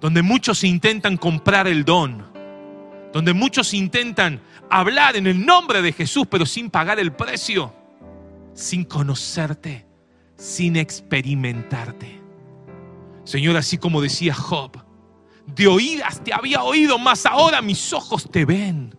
donde 0.00 0.22
muchos 0.22 0.64
intentan 0.64 1.16
comprar 1.16 1.68
el 1.68 1.84
don, 1.84 2.24
donde 3.12 3.32
muchos 3.32 3.72
intentan 3.72 4.40
hablar 4.68 5.14
en 5.14 5.28
el 5.28 5.46
nombre 5.46 5.82
de 5.82 5.92
Jesús, 5.92 6.26
pero 6.28 6.46
sin 6.46 6.68
pagar 6.68 6.98
el 6.98 7.12
precio, 7.12 7.72
sin 8.54 8.82
conocerte, 8.82 9.86
sin 10.34 10.74
experimentarte. 10.74 12.20
Señor, 13.22 13.56
así 13.56 13.78
como 13.78 14.02
decía 14.02 14.34
Job, 14.34 14.85
de 15.46 15.66
oídas 15.66 16.22
te 16.22 16.32
había 16.34 16.62
oído, 16.62 16.98
mas 16.98 17.26
ahora 17.26 17.62
mis 17.62 17.92
ojos 17.92 18.28
te 18.30 18.44
ven. 18.44 18.94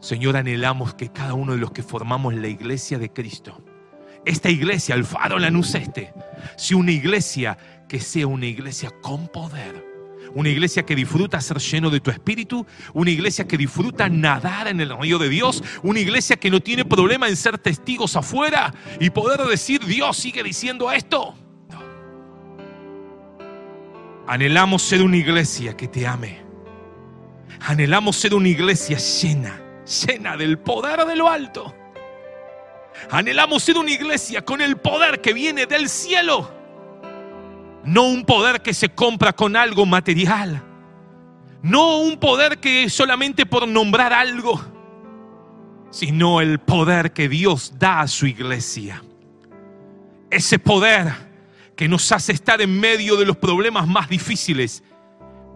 Señor, 0.00 0.36
anhelamos 0.36 0.94
que 0.94 1.10
cada 1.10 1.34
uno 1.34 1.52
de 1.52 1.58
los 1.58 1.72
que 1.72 1.82
formamos 1.82 2.34
la 2.34 2.48
iglesia 2.48 2.98
de 2.98 3.12
Cristo 3.12 3.62
esta 4.26 4.50
iglesia, 4.50 4.96
el 4.96 5.04
faro 5.04 5.38
Lanús 5.38 5.74
este, 5.76 6.12
sea 6.56 6.76
una 6.76 6.90
iglesia 6.90 7.56
que 7.88 8.00
sea 8.00 8.26
una 8.26 8.46
iglesia 8.46 8.90
con 9.00 9.28
poder. 9.28 9.86
Una 10.34 10.48
iglesia 10.48 10.84
que 10.84 10.96
disfruta 10.96 11.40
ser 11.40 11.58
lleno 11.58 11.88
de 11.88 12.00
tu 12.00 12.10
espíritu, 12.10 12.66
una 12.92 13.10
iglesia 13.10 13.46
que 13.46 13.56
disfruta 13.56 14.08
nadar 14.08 14.66
en 14.66 14.80
el 14.80 14.98
río 14.98 15.18
de 15.18 15.28
Dios, 15.28 15.62
una 15.82 16.00
iglesia 16.00 16.36
que 16.36 16.50
no 16.50 16.60
tiene 16.60 16.84
problema 16.84 17.28
en 17.28 17.36
ser 17.36 17.56
testigos 17.56 18.16
afuera 18.16 18.74
y 19.00 19.10
poder 19.10 19.40
decir, 19.42 19.82
Dios 19.86 20.16
sigue 20.16 20.42
diciendo 20.42 20.90
esto. 20.90 21.34
Anhelamos 24.26 24.82
ser 24.82 25.02
una 25.02 25.16
iglesia 25.16 25.76
que 25.76 25.86
te 25.86 26.06
ame. 26.06 26.40
Anhelamos 27.60 28.16
ser 28.16 28.34
una 28.34 28.48
iglesia 28.48 28.98
llena, 28.98 29.60
llena 29.84 30.36
del 30.36 30.58
poder 30.58 31.04
de 31.06 31.16
lo 31.16 31.28
alto. 31.28 31.74
Anhelamos 33.10 33.62
ser 33.62 33.78
una 33.78 33.90
iglesia 33.90 34.44
con 34.44 34.60
el 34.60 34.76
poder 34.78 35.20
que 35.20 35.32
viene 35.32 35.66
del 35.66 35.88
cielo. 35.88 36.50
No 37.84 38.08
un 38.08 38.24
poder 38.24 38.62
que 38.62 38.74
se 38.74 38.88
compra 38.88 39.32
con 39.32 39.54
algo 39.54 39.86
material. 39.86 40.62
No 41.62 41.98
un 41.98 42.18
poder 42.18 42.58
que 42.58 42.84
es 42.84 42.92
solamente 42.92 43.46
por 43.46 43.66
nombrar 43.66 44.12
algo, 44.12 44.60
sino 45.90 46.40
el 46.40 46.58
poder 46.58 47.12
que 47.12 47.28
Dios 47.28 47.74
da 47.78 48.00
a 48.00 48.08
su 48.08 48.26
iglesia. 48.26 49.02
Ese 50.30 50.58
poder 50.58 51.25
que 51.76 51.88
nos 51.88 52.10
hace 52.10 52.32
estar 52.32 52.60
en 52.62 52.80
medio 52.80 53.16
de 53.16 53.26
los 53.26 53.36
problemas 53.36 53.86
más 53.86 54.08
difíciles, 54.08 54.82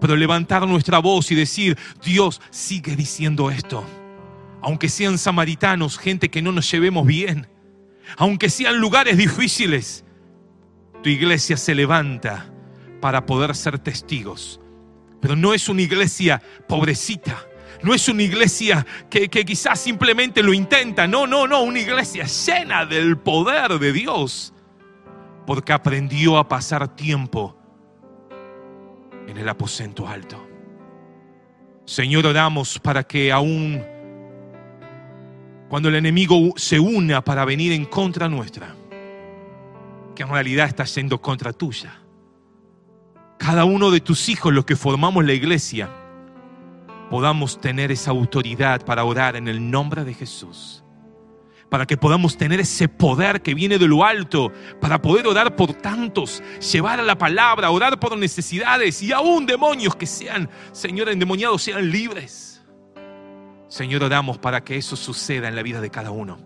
pero 0.01 0.17
levantar 0.17 0.67
nuestra 0.69 0.99
voz 0.99 1.31
y 1.31 1.35
decir, 1.35 1.79
Dios 2.05 2.41
sigue 2.51 2.95
diciendo 2.95 3.51
esto. 3.51 3.85
Aunque 4.63 4.91
sean 4.91 5.17
samaritanos, 5.17 5.99
gente 5.99 6.29
que 6.29 6.43
no 6.43 6.53
nos 6.53 6.71
llevemos 6.71 7.07
bien, 7.07 7.49
aunque 8.17 8.51
sean 8.51 8.79
lugares 8.79 9.17
difíciles, 9.17 10.05
tu 11.03 11.09
iglesia 11.09 11.57
se 11.57 11.75
levanta 11.75 12.53
para 13.01 13.25
poder 13.25 13.57
ser 13.57 13.79
testigos. 13.79 14.61
Pero 15.21 15.37
no 15.37 15.55
es 15.55 15.69
una 15.69 15.83
iglesia 15.83 16.43
pobrecita. 16.69 17.47
No 17.83 17.95
es 17.95 18.09
una 18.09 18.23
iglesia 18.23 18.87
que, 19.09 19.31
que, 19.31 19.45
quizás 19.45 19.81
simplemente 19.81 20.43
lo 20.43 20.53
intenta. 20.53 21.07
No, 21.07 21.27
no, 21.27 21.47
no. 21.47 21.63
Una 21.63 21.79
iglesia 21.79 22.27
llena 22.27 22.85
del 22.85 23.17
poder 23.17 23.79
de 23.79 23.93
Dios 23.93 24.53
porque 25.47 25.73
aprendió 25.73 26.39
a 26.39 26.49
pasar 26.49 26.95
tiempo 26.95 27.57
en 29.27 29.37
el 29.37 29.49
aposento 29.49 30.07
alto. 30.07 30.37
Señor, 31.85 32.27
oramos 32.27 32.79
para 32.79 33.03
que 33.03 33.33
aún 33.33 33.83
cuando 35.69 35.89
el 35.89 35.95
enemigo 35.95 36.53
se 36.57 36.81
una 36.81 37.23
para 37.23 37.45
venir 37.45 37.73
en 37.73 37.85
contra 37.85 38.29
nuestra, 38.29 38.75
que 40.15 40.23
en 40.23 40.29
realidad 40.29 40.67
está 40.67 40.85
yendo 40.85 41.21
contra 41.21 41.53
tuya, 41.53 42.01
cada 43.39 43.65
uno 43.65 43.91
de 43.91 44.01
tus 44.01 44.29
hijos, 44.29 44.53
los 44.53 44.65
que 44.65 44.77
formamos 44.77 45.25
la 45.25 45.33
iglesia, 45.33 45.89
podamos 47.09 47.61
tener 47.61 47.91
esa 47.91 48.11
autoridad 48.11 48.85
para 48.85 49.05
orar 49.05 49.37
en 49.37 49.49
el 49.49 49.71
nombre 49.71 50.05
de 50.05 50.15
Jesús 50.15 50.85
para 51.71 51.87
que 51.87 51.97
podamos 51.97 52.37
tener 52.37 52.61
ese 52.61 52.89
poder 52.89 53.41
que 53.41 53.55
viene 53.55 53.79
de 53.79 53.87
lo 53.87 54.05
alto, 54.05 54.53
para 54.81 55.01
poder 55.01 55.27
orar 55.29 55.55
por 55.55 55.73
tantos, 55.73 56.43
llevar 56.73 56.99
a 56.99 57.05
la 57.05 57.17
palabra, 57.17 57.71
orar 57.71 57.99
por 58.01 58.19
necesidades 58.19 59.01
y 59.03 59.13
aún 59.13 59.47
demonios 59.47 59.95
que 59.95 60.07
sean, 60.07 60.51
Señor, 60.73 61.09
endemoniados 61.09 61.63
sean 61.63 61.91
libres. 61.91 62.61
Señor, 63.69 64.03
oramos 64.03 64.37
para 64.37 64.65
que 64.65 64.77
eso 64.77 64.97
suceda 64.97 65.47
en 65.47 65.55
la 65.55 65.63
vida 65.63 65.81
de 65.81 65.91
cada 65.91 66.11
uno. 66.11 66.39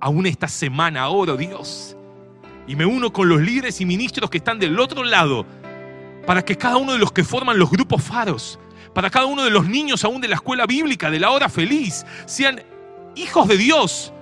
Aún 0.00 0.24
esta 0.24 0.46
semana 0.46 1.08
oro, 1.08 1.36
Dios, 1.36 1.96
y 2.68 2.76
me 2.76 2.86
uno 2.86 3.12
con 3.12 3.28
los 3.28 3.40
líderes 3.40 3.80
y 3.80 3.86
ministros 3.86 4.30
que 4.30 4.38
están 4.38 4.60
del 4.60 4.78
otro 4.78 5.02
lado, 5.02 5.44
para 6.26 6.44
que 6.44 6.56
cada 6.56 6.76
uno 6.76 6.92
de 6.92 6.98
los 6.98 7.10
que 7.10 7.24
forman 7.24 7.58
los 7.58 7.70
grupos 7.70 8.02
faros, 8.04 8.60
para 8.94 9.10
cada 9.10 9.26
uno 9.26 9.42
de 9.42 9.50
los 9.50 9.66
niños 9.66 10.04
aún 10.04 10.20
de 10.20 10.28
la 10.28 10.36
escuela 10.36 10.64
bíblica, 10.64 11.10
de 11.10 11.18
la 11.18 11.30
hora 11.32 11.48
feliz, 11.48 12.06
sean 12.26 12.62
hijos 13.16 13.48
de 13.48 13.56
Dios, 13.56 14.13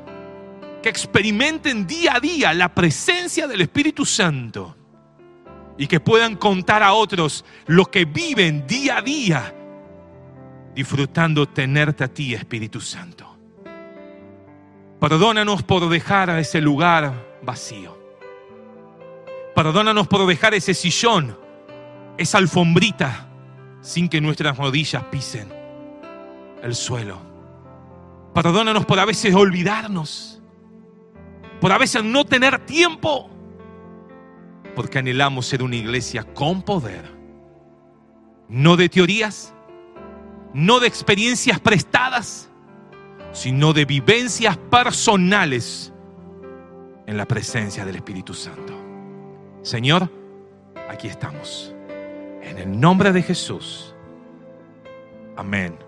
que 0.83 0.89
experimenten 0.89 1.87
día 1.87 2.17
a 2.17 2.21
día 2.21 2.53
la 2.53 2.75
presencia 2.75 3.47
del 3.47 3.63
Espíritu 3.63 4.05
Santo 4.05 4.77
y 5.79 5.87
que 5.87 6.01
puedan 6.01 6.37
contar 6.37 6.83
a 6.83 6.93
otros 6.93 7.45
lo 7.67 7.87
que 7.87 8.05
viven 8.05 8.67
día 8.67 8.99
a 8.99 9.03
día 9.03 9.55
disfrutando 10.75 11.49
tenerte 11.49 12.05
a 12.05 12.09
ti, 12.09 12.35
Espíritu 12.35 12.81
Santo. 12.81 13.37
Perdónanos 15.01 15.63
por 15.63 15.89
dejar 15.89 16.31
ese 16.31 16.61
lugar 16.61 17.39
vacío. 17.43 17.99
Perdónanos 19.55 20.09
por 20.09 20.27
dejar 20.27 20.55
ese 20.55 20.75
sillón, 20.75 21.39
esa 22.17 22.39
alfombrita, 22.39 23.29
sin 23.81 24.09
que 24.09 24.21
nuestras 24.21 24.57
rodillas 24.57 25.05
pisen 25.05 25.53
el 26.63 26.75
suelo. 26.75 27.19
Perdónanos 28.33 28.87
por 28.87 28.99
a 28.99 29.05
veces 29.05 29.35
olvidarnos 29.35 30.42
por 31.63 31.71
a 31.71 31.79
veces 31.79 32.03
no 32.03 32.25
tener 32.25 32.67
tiempo, 32.67 33.31
porque 34.75 34.99
anhelamos 34.99 35.47
ser 35.47 35.63
una 35.63 35.77
iglesia 35.77 36.25
con 36.25 36.61
poder, 36.61 37.05
no 38.49 38.77
de 38.77 38.89
teorías, 38.89 39.55
no 40.53 40.81
de 40.81 40.89
experiencias 40.89 41.61
prestadas, 41.61 42.51
sino 43.31 43.73
de 43.73 43.85
vivencias 43.85 44.57
personales 44.57 45.93
en 47.07 47.17
la 47.17 47.27
presencia 47.27 47.85
del 47.85 47.95
Espíritu 47.95 48.35
Santo. 48.35 48.75
Señor, 49.63 50.11
aquí 50.91 51.07
estamos. 51.07 51.73
En 52.43 52.59
el 52.59 52.81
nombre 52.81 53.13
de 53.13 53.23
Jesús. 53.23 53.95
Amén. 55.37 55.79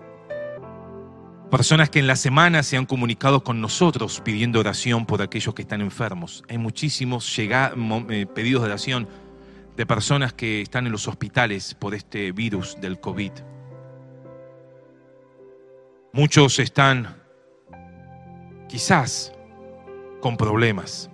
Personas 1.55 1.89
que 1.89 1.99
en 1.99 2.07
la 2.07 2.17
semana 2.17 2.63
se 2.63 2.75
han 2.75 2.85
comunicado 2.85 3.41
con 3.45 3.61
nosotros 3.61 4.19
pidiendo 4.19 4.59
oración 4.59 5.05
por 5.05 5.21
aquellos 5.21 5.55
que 5.55 5.61
están 5.61 5.79
enfermos. 5.79 6.43
Hay 6.49 6.57
muchísimos 6.57 7.33
eh, 7.39 8.27
pedidos 8.35 8.61
de 8.61 8.67
oración 8.67 9.07
de 9.77 9.85
personas 9.85 10.33
que 10.33 10.59
están 10.59 10.85
en 10.85 10.91
los 10.91 11.07
hospitales 11.07 11.73
por 11.73 11.95
este 11.95 12.33
virus 12.33 12.75
del 12.81 12.99
COVID. 12.99 13.31
Muchos 16.11 16.59
están 16.59 17.23
quizás 18.67 19.31
con 20.19 20.35
problemas. 20.35 21.09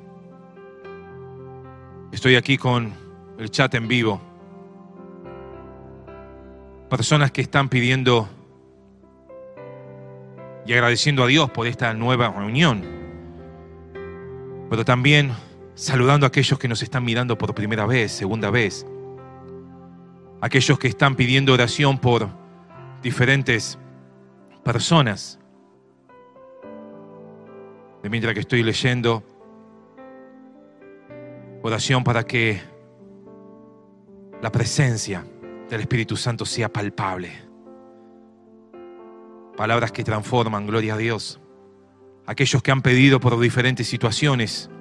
Estoy 2.11 2.35
aquí 2.35 2.57
con 2.57 2.95
el 3.37 3.51
chat 3.51 3.75
en 3.75 3.87
vivo. 3.87 4.19
Personas 6.89 7.29
que 7.29 7.41
están 7.41 7.69
pidiendo 7.69 8.27
y 10.66 10.74
agradeciendo 10.74 11.24
a 11.24 11.28
Dios 11.28 11.49
por 11.49 11.68
esta 11.68 11.93
nueva 11.93 12.30
reunión, 12.30 12.84
pero 14.70 14.86
también 14.86 15.32
saludando 15.76 16.26
a 16.26 16.28
aquellos 16.28 16.57
que 16.59 16.68
nos 16.68 16.84
están 16.84 17.03
mirando 17.03 17.38
por 17.38 17.53
primera 17.53 17.86
vez, 17.86 18.12
segunda 18.12 18.49
vez, 18.49 18.86
aquellos 20.39 20.78
que 20.78 20.88
están 20.88 21.16
pidiendo 21.16 21.53
oración 21.53 21.97
por 21.97 22.30
diferentes 23.01 23.78
personas. 24.64 25.39
De 28.03 28.09
mientras 28.09 28.34
que 28.34 28.39
estoy 28.39 28.64
leyendo, 28.64 29.24
oración 31.62 32.03
para 32.03 32.24
que 32.24 32.62
la 34.41 34.51
presencia 34.51 35.24
del 35.70 35.82
Espíritu 35.82 36.18
Santo 36.18 36.45
sea 36.45 36.70
palpable 36.70 37.50
palabras 39.62 39.91
que 39.91 40.03
transforman, 40.03 40.66
gloria 40.66 40.95
a 40.95 40.97
Dios. 40.97 41.39
Aquellos 42.26 42.64
que 42.64 42.72
han 42.72 42.82
pedido 42.82 43.20
por 43.20 43.39
diferentes 43.39 43.88
situaciones, 43.88 44.72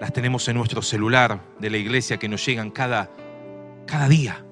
las 0.00 0.10
tenemos 0.14 0.48
en 0.48 0.56
nuestro 0.56 0.80
celular 0.80 1.42
de 1.58 1.68
la 1.68 1.76
iglesia 1.76 2.16
que 2.16 2.30
nos 2.30 2.42
llegan 2.46 2.70
cada, 2.70 3.10
cada 3.86 4.08
día. 4.08 4.42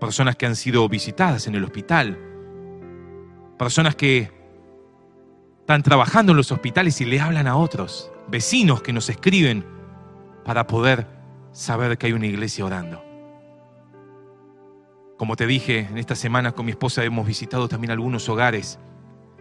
Personas 0.00 0.34
que 0.34 0.46
han 0.46 0.56
sido 0.56 0.88
visitadas 0.88 1.46
en 1.46 1.54
el 1.54 1.62
hospital. 1.62 2.18
Personas 3.56 3.94
que 3.94 4.32
están 5.60 5.84
trabajando 5.84 6.32
en 6.32 6.38
los 6.38 6.50
hospitales 6.50 7.00
y 7.00 7.04
le 7.04 7.20
hablan 7.20 7.46
a 7.46 7.54
otros. 7.54 8.10
Vecinos 8.26 8.82
que 8.82 8.92
nos 8.92 9.08
escriben 9.08 9.64
para 10.44 10.66
poder 10.66 11.06
saber 11.52 11.98
que 11.98 12.06
hay 12.06 12.14
una 12.14 12.26
iglesia 12.26 12.64
orando. 12.64 13.05
Como 15.16 15.36
te 15.36 15.46
dije, 15.46 15.80
en 15.80 15.98
esta 15.98 16.14
semana 16.14 16.52
con 16.52 16.66
mi 16.66 16.72
esposa 16.72 17.04
hemos 17.04 17.26
visitado 17.26 17.68
también 17.68 17.90
algunos 17.90 18.28
hogares 18.28 18.78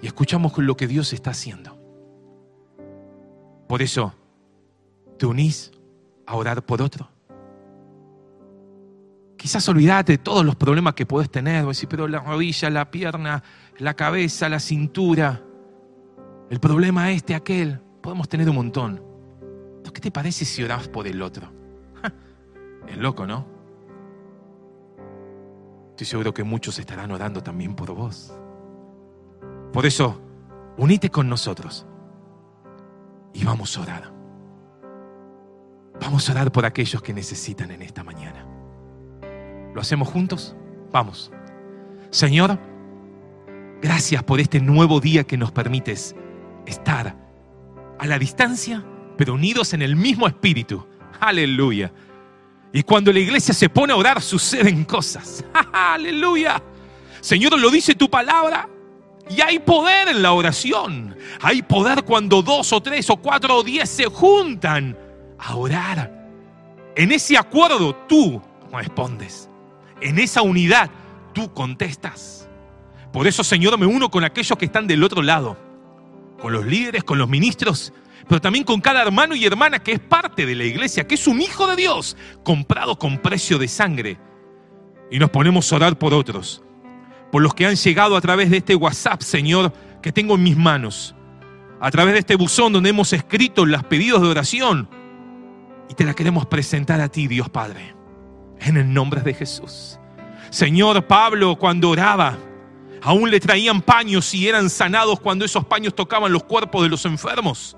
y 0.02 0.08
escuchamos 0.08 0.58
lo 0.58 0.78
que 0.78 0.88
Dios 0.88 1.12
está 1.14 1.32
haciendo. 1.32 1.78
Por 3.68 3.82
eso, 3.82 4.14
¿te 5.18 5.26
unís 5.26 5.72
a 6.26 6.36
orar 6.36 6.66
por 6.66 6.82
otro? 6.82 7.10
Quizás 9.38 9.68
olvídate 9.68 10.14
de 10.14 10.18
todos 10.18 10.46
los 10.46 10.56
problemas 10.56 10.94
que 10.94 11.06
puedes 11.06 11.30
tener, 11.30 11.66
decir, 11.66 11.90
pero 11.90 12.08
la 12.08 12.20
rodilla, 12.20 12.70
la 12.70 12.90
pierna, 12.90 13.44
la 13.78 13.94
cabeza, 13.94 14.48
la 14.50 14.60
cintura, 14.60 15.44
el 16.50 16.60
problema 16.60 17.12
este, 17.12 17.36
aquel, 17.36 17.80
podemos 18.02 18.30
tener 18.30 18.50
un 18.50 18.56
montón. 18.56 19.02
¿qué 19.94 20.02
te 20.02 20.12
parece 20.12 20.46
si 20.46 20.64
orás 20.64 20.88
por 20.88 21.08
el 21.08 21.22
otro? 21.22 21.52
Es 22.88 22.98
loco, 22.98 23.26
¿no? 23.26 23.55
Estoy 25.96 26.08
seguro 26.08 26.34
que 26.34 26.44
muchos 26.44 26.78
estarán 26.78 27.10
orando 27.12 27.42
también 27.42 27.74
por 27.74 27.94
vos. 27.96 28.38
Por 29.72 29.86
eso, 29.86 30.22
unite 30.76 31.10
con 31.10 31.30
nosotros 31.30 31.86
y 33.32 33.46
vamos 33.46 33.78
a 33.78 33.82
orar. 33.82 34.14
Vamos 36.02 36.28
a 36.28 36.34
orar 36.34 36.52
por 36.52 36.66
aquellos 36.66 37.02
que 37.02 37.14
necesitan 37.14 37.72
en 37.72 37.82
esta 37.82 38.04
mañana. 38.04 38.46
¿Lo 39.74 39.80
hacemos 39.80 40.10
juntos? 40.10 40.54
Vamos. 40.92 41.32
Señor, 42.10 42.60
gracias 43.82 44.22
por 44.22 44.42
este 44.42 44.60
nuevo 44.60 45.00
día 45.00 45.24
que 45.24 45.38
nos 45.38 45.54
permites 45.54 46.14
estar 46.66 47.16
a 47.98 48.06
la 48.06 48.20
distancia, 48.20 48.84
pero 49.18 49.36
unidos 49.36 49.74
en 49.74 49.82
el 49.82 49.96
mismo 49.96 50.28
espíritu. 50.28 50.86
Aleluya. 51.22 51.94
Y 52.76 52.84
cuando 52.84 53.14
la 53.14 53.20
iglesia 53.20 53.54
se 53.54 53.70
pone 53.70 53.94
a 53.94 53.96
orar, 53.96 54.22
suceden 54.22 54.84
cosas. 54.84 55.46
Aleluya. 55.72 56.62
Señor, 57.22 57.58
lo 57.58 57.70
dice 57.70 57.96
tu 57.96 58.10
palabra. 58.10 58.68
Y 59.30 59.40
hay 59.40 59.60
poder 59.60 60.10
en 60.10 60.22
la 60.22 60.34
oración. 60.34 61.16
Hay 61.40 61.62
poder 61.62 62.04
cuando 62.04 62.42
dos 62.42 62.74
o 62.74 62.82
tres 62.82 63.10
o 63.10 63.16
cuatro 63.16 63.56
o 63.56 63.64
diez 63.64 63.90
se 63.90 64.08
juntan 64.08 64.98
a 65.40 65.56
orar. 65.56 66.28
En 66.98 67.14
ese 67.14 67.38
acuerdo 67.38 67.96
tú 68.10 68.42
respondes. 68.74 69.50
En 70.02 70.20
esa 70.20 70.42
unidad 70.42 70.90
tú 71.32 71.54
contestas. 71.54 72.50
Por 73.14 73.26
eso, 73.26 73.46
Señor, 73.46 73.78
me 73.78 73.86
uno 73.86 74.12
con 74.12 74.26
aquellos 74.26 74.58
que 74.58 74.66
están 74.66 74.86
del 74.86 75.02
otro 75.02 75.22
lado. 75.22 75.56
Con 76.42 76.52
los 76.52 76.66
líderes, 76.66 77.06
con 77.06 77.20
los 77.20 77.30
ministros 77.30 77.94
pero 78.28 78.42
también 78.42 78.64
con 78.64 78.82
cada 78.82 79.02
hermano 79.02 79.36
y 79.36 79.46
hermana 79.46 79.80
que 79.80 79.94
es 79.94 80.00
parte 80.00 80.46
de 80.46 80.56
la 80.56 80.64
iglesia, 80.64 81.08
que 81.08 81.16
es 81.16 81.28
un 81.28 81.42
hijo 81.42 81.68
de 81.68 81.76
Dios, 81.76 82.18
comprado 82.44 82.98
con 82.98 83.20
precio 83.20 83.58
de 83.58 83.68
sangre. 83.68 84.18
Y 85.12 85.20
nos 85.20 85.30
ponemos 85.30 85.72
a 85.72 85.76
orar 85.76 85.98
por 86.00 86.14
otros, 86.14 86.64
por 87.32 87.42
los 87.42 87.54
que 87.54 87.66
han 87.66 87.76
llegado 87.76 88.16
a 88.16 88.22
través 88.22 88.50
de 88.50 88.58
este 88.58 88.76
WhatsApp, 88.76 89.22
Señor, 89.22 89.72
que 90.02 90.12
tengo 90.12 90.36
en 90.36 90.44
mis 90.44 90.58
manos, 90.58 91.16
a 91.80 91.92
través 91.92 92.14
de 92.14 92.20
este 92.22 92.36
buzón 92.36 92.74
donde 92.74 92.90
hemos 92.90 93.14
escrito 93.14 93.66
los 93.66 93.84
pedidos 93.84 94.22
de 94.22 94.30
oración. 94.30 94.90
Y 95.90 95.94
te 95.94 96.04
la 96.04 96.16
queremos 96.16 96.48
presentar 96.48 97.00
a 97.02 97.10
ti, 97.10 97.28
Dios 97.28 97.50
Padre, 97.50 97.96
en 98.60 98.78
el 98.78 98.92
nombre 98.92 99.22
de 99.22 99.36
Jesús. 99.36 100.00
Señor 100.50 101.06
Pablo, 101.06 101.58
cuando 101.58 101.92
oraba, 101.92 102.38
aún 103.04 103.30
le 103.30 103.40
traían 103.40 103.82
paños 103.82 104.34
y 104.34 104.48
eran 104.48 104.70
sanados 104.72 105.20
cuando 105.20 105.46
esos 105.46 105.66
paños 105.66 105.94
tocaban 105.94 106.32
los 106.32 106.44
cuerpos 106.44 106.82
de 106.82 106.90
los 106.90 107.06
enfermos. 107.06 107.78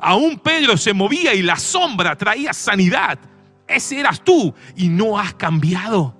Aún 0.00 0.38
Pedro 0.38 0.76
se 0.76 0.92
movía 0.92 1.34
y 1.34 1.42
la 1.42 1.56
sombra 1.56 2.16
traía 2.16 2.52
sanidad. 2.52 3.18
Ese 3.66 4.00
eras 4.00 4.22
tú 4.22 4.54
y 4.76 4.88
no 4.88 5.18
has 5.18 5.34
cambiado. 5.34 6.16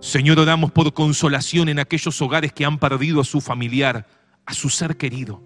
Señor, 0.00 0.38
oramos 0.38 0.72
por 0.72 0.92
consolación 0.92 1.68
en 1.68 1.78
aquellos 1.78 2.20
hogares 2.22 2.52
que 2.52 2.64
han 2.64 2.78
perdido 2.78 3.20
a 3.20 3.24
su 3.24 3.40
familiar, 3.40 4.06
a 4.46 4.54
su 4.54 4.70
ser 4.70 4.96
querido. 4.96 5.42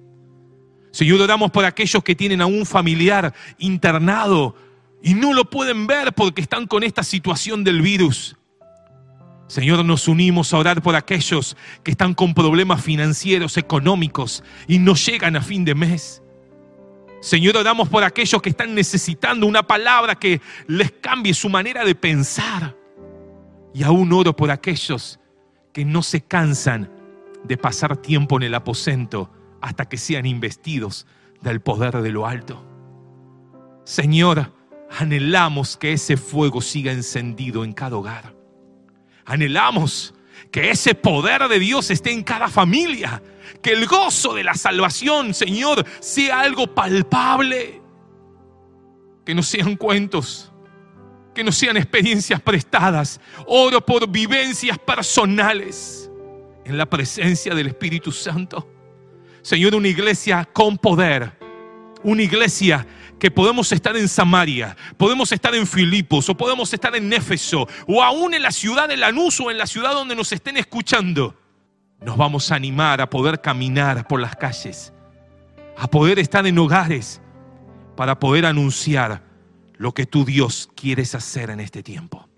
Señor, 0.92 1.20
oramos 1.20 1.50
por 1.50 1.64
aquellos 1.64 2.04
que 2.04 2.14
tienen 2.14 2.40
a 2.40 2.46
un 2.46 2.64
familiar 2.64 3.34
internado 3.58 4.54
y 5.02 5.14
no 5.14 5.34
lo 5.34 5.50
pueden 5.50 5.86
ver 5.86 6.12
porque 6.14 6.40
están 6.40 6.66
con 6.66 6.84
esta 6.84 7.02
situación 7.02 7.64
del 7.64 7.82
virus. 7.82 8.36
Señor, 9.48 9.84
nos 9.84 10.08
unimos 10.08 10.54
a 10.54 10.58
orar 10.58 10.82
por 10.82 10.96
aquellos 10.96 11.56
que 11.82 11.90
están 11.90 12.14
con 12.14 12.32
problemas 12.32 12.82
financieros, 12.82 13.56
económicos 13.56 14.42
y 14.66 14.78
no 14.78 14.94
llegan 14.94 15.36
a 15.36 15.42
fin 15.42 15.64
de 15.64 15.74
mes. 15.74 16.23
Señor, 17.24 17.56
oramos 17.56 17.88
por 17.88 18.04
aquellos 18.04 18.42
que 18.42 18.50
están 18.50 18.74
necesitando 18.74 19.46
una 19.46 19.62
palabra 19.62 20.14
que 20.14 20.42
les 20.66 20.92
cambie 20.92 21.32
su 21.32 21.48
manera 21.48 21.82
de 21.82 21.94
pensar. 21.94 22.76
Y 23.72 23.82
aún 23.82 24.12
oro 24.12 24.36
por 24.36 24.50
aquellos 24.50 25.18
que 25.72 25.86
no 25.86 26.02
se 26.02 26.20
cansan 26.20 26.90
de 27.42 27.56
pasar 27.56 27.96
tiempo 27.96 28.36
en 28.36 28.42
el 28.42 28.54
aposento 28.54 29.30
hasta 29.62 29.86
que 29.86 29.96
sean 29.96 30.26
investidos 30.26 31.06
del 31.40 31.62
poder 31.62 32.02
de 32.02 32.10
lo 32.10 32.26
alto. 32.26 32.62
Señor, 33.84 34.52
anhelamos 34.90 35.78
que 35.78 35.94
ese 35.94 36.18
fuego 36.18 36.60
siga 36.60 36.92
encendido 36.92 37.64
en 37.64 37.72
cada 37.72 37.96
hogar. 37.96 38.34
Anhelamos 39.24 40.14
que 40.50 40.68
ese 40.68 40.94
poder 40.94 41.48
de 41.48 41.58
Dios 41.58 41.90
esté 41.90 42.12
en 42.12 42.22
cada 42.22 42.48
familia. 42.48 43.22
Que 43.62 43.72
el 43.72 43.86
gozo 43.86 44.34
de 44.34 44.44
la 44.44 44.54
salvación, 44.54 45.34
Señor, 45.34 45.84
sea 46.00 46.40
algo 46.40 46.74
palpable. 46.74 47.80
Que 49.24 49.34
no 49.34 49.42
sean 49.42 49.76
cuentos, 49.76 50.52
que 51.34 51.44
no 51.44 51.52
sean 51.52 51.76
experiencias 51.76 52.40
prestadas. 52.40 53.20
Oro 53.46 53.84
por 53.84 54.08
vivencias 54.08 54.78
personales 54.78 56.10
en 56.64 56.78
la 56.78 56.86
presencia 56.86 57.54
del 57.54 57.68
Espíritu 57.68 58.12
Santo. 58.12 58.68
Señor, 59.42 59.74
una 59.74 59.88
iglesia 59.88 60.48
con 60.52 60.78
poder. 60.78 61.32
Una 62.02 62.22
iglesia 62.22 62.86
que 63.18 63.30
podemos 63.30 63.72
estar 63.72 63.96
en 63.96 64.08
Samaria, 64.08 64.76
podemos 64.98 65.32
estar 65.32 65.54
en 65.54 65.66
Filipos, 65.66 66.28
o 66.28 66.36
podemos 66.36 66.72
estar 66.74 66.94
en 66.94 67.10
Éfeso, 67.12 67.66
o 67.86 68.02
aún 68.02 68.34
en 68.34 68.42
la 68.42 68.50
ciudad 68.50 68.88
de 68.88 68.98
Lanús 68.98 69.40
o 69.40 69.50
en 69.50 69.56
la 69.56 69.66
ciudad 69.66 69.92
donde 69.92 70.14
nos 70.14 70.30
estén 70.32 70.58
escuchando, 70.58 71.34
nos 72.04 72.16
vamos 72.16 72.50
a 72.50 72.56
animar 72.56 73.00
a 73.00 73.08
poder 73.08 73.40
caminar 73.40 74.06
por 74.06 74.20
las 74.20 74.36
calles, 74.36 74.92
a 75.76 75.88
poder 75.88 76.18
estar 76.18 76.46
en 76.46 76.58
hogares, 76.58 77.20
para 77.96 78.18
poder 78.18 78.46
anunciar 78.46 79.22
lo 79.76 79.92
que 79.92 80.06
tú 80.06 80.24
Dios 80.24 80.68
quieres 80.74 81.14
hacer 81.14 81.50
en 81.50 81.60
este 81.60 81.82
tiempo. 81.82 82.28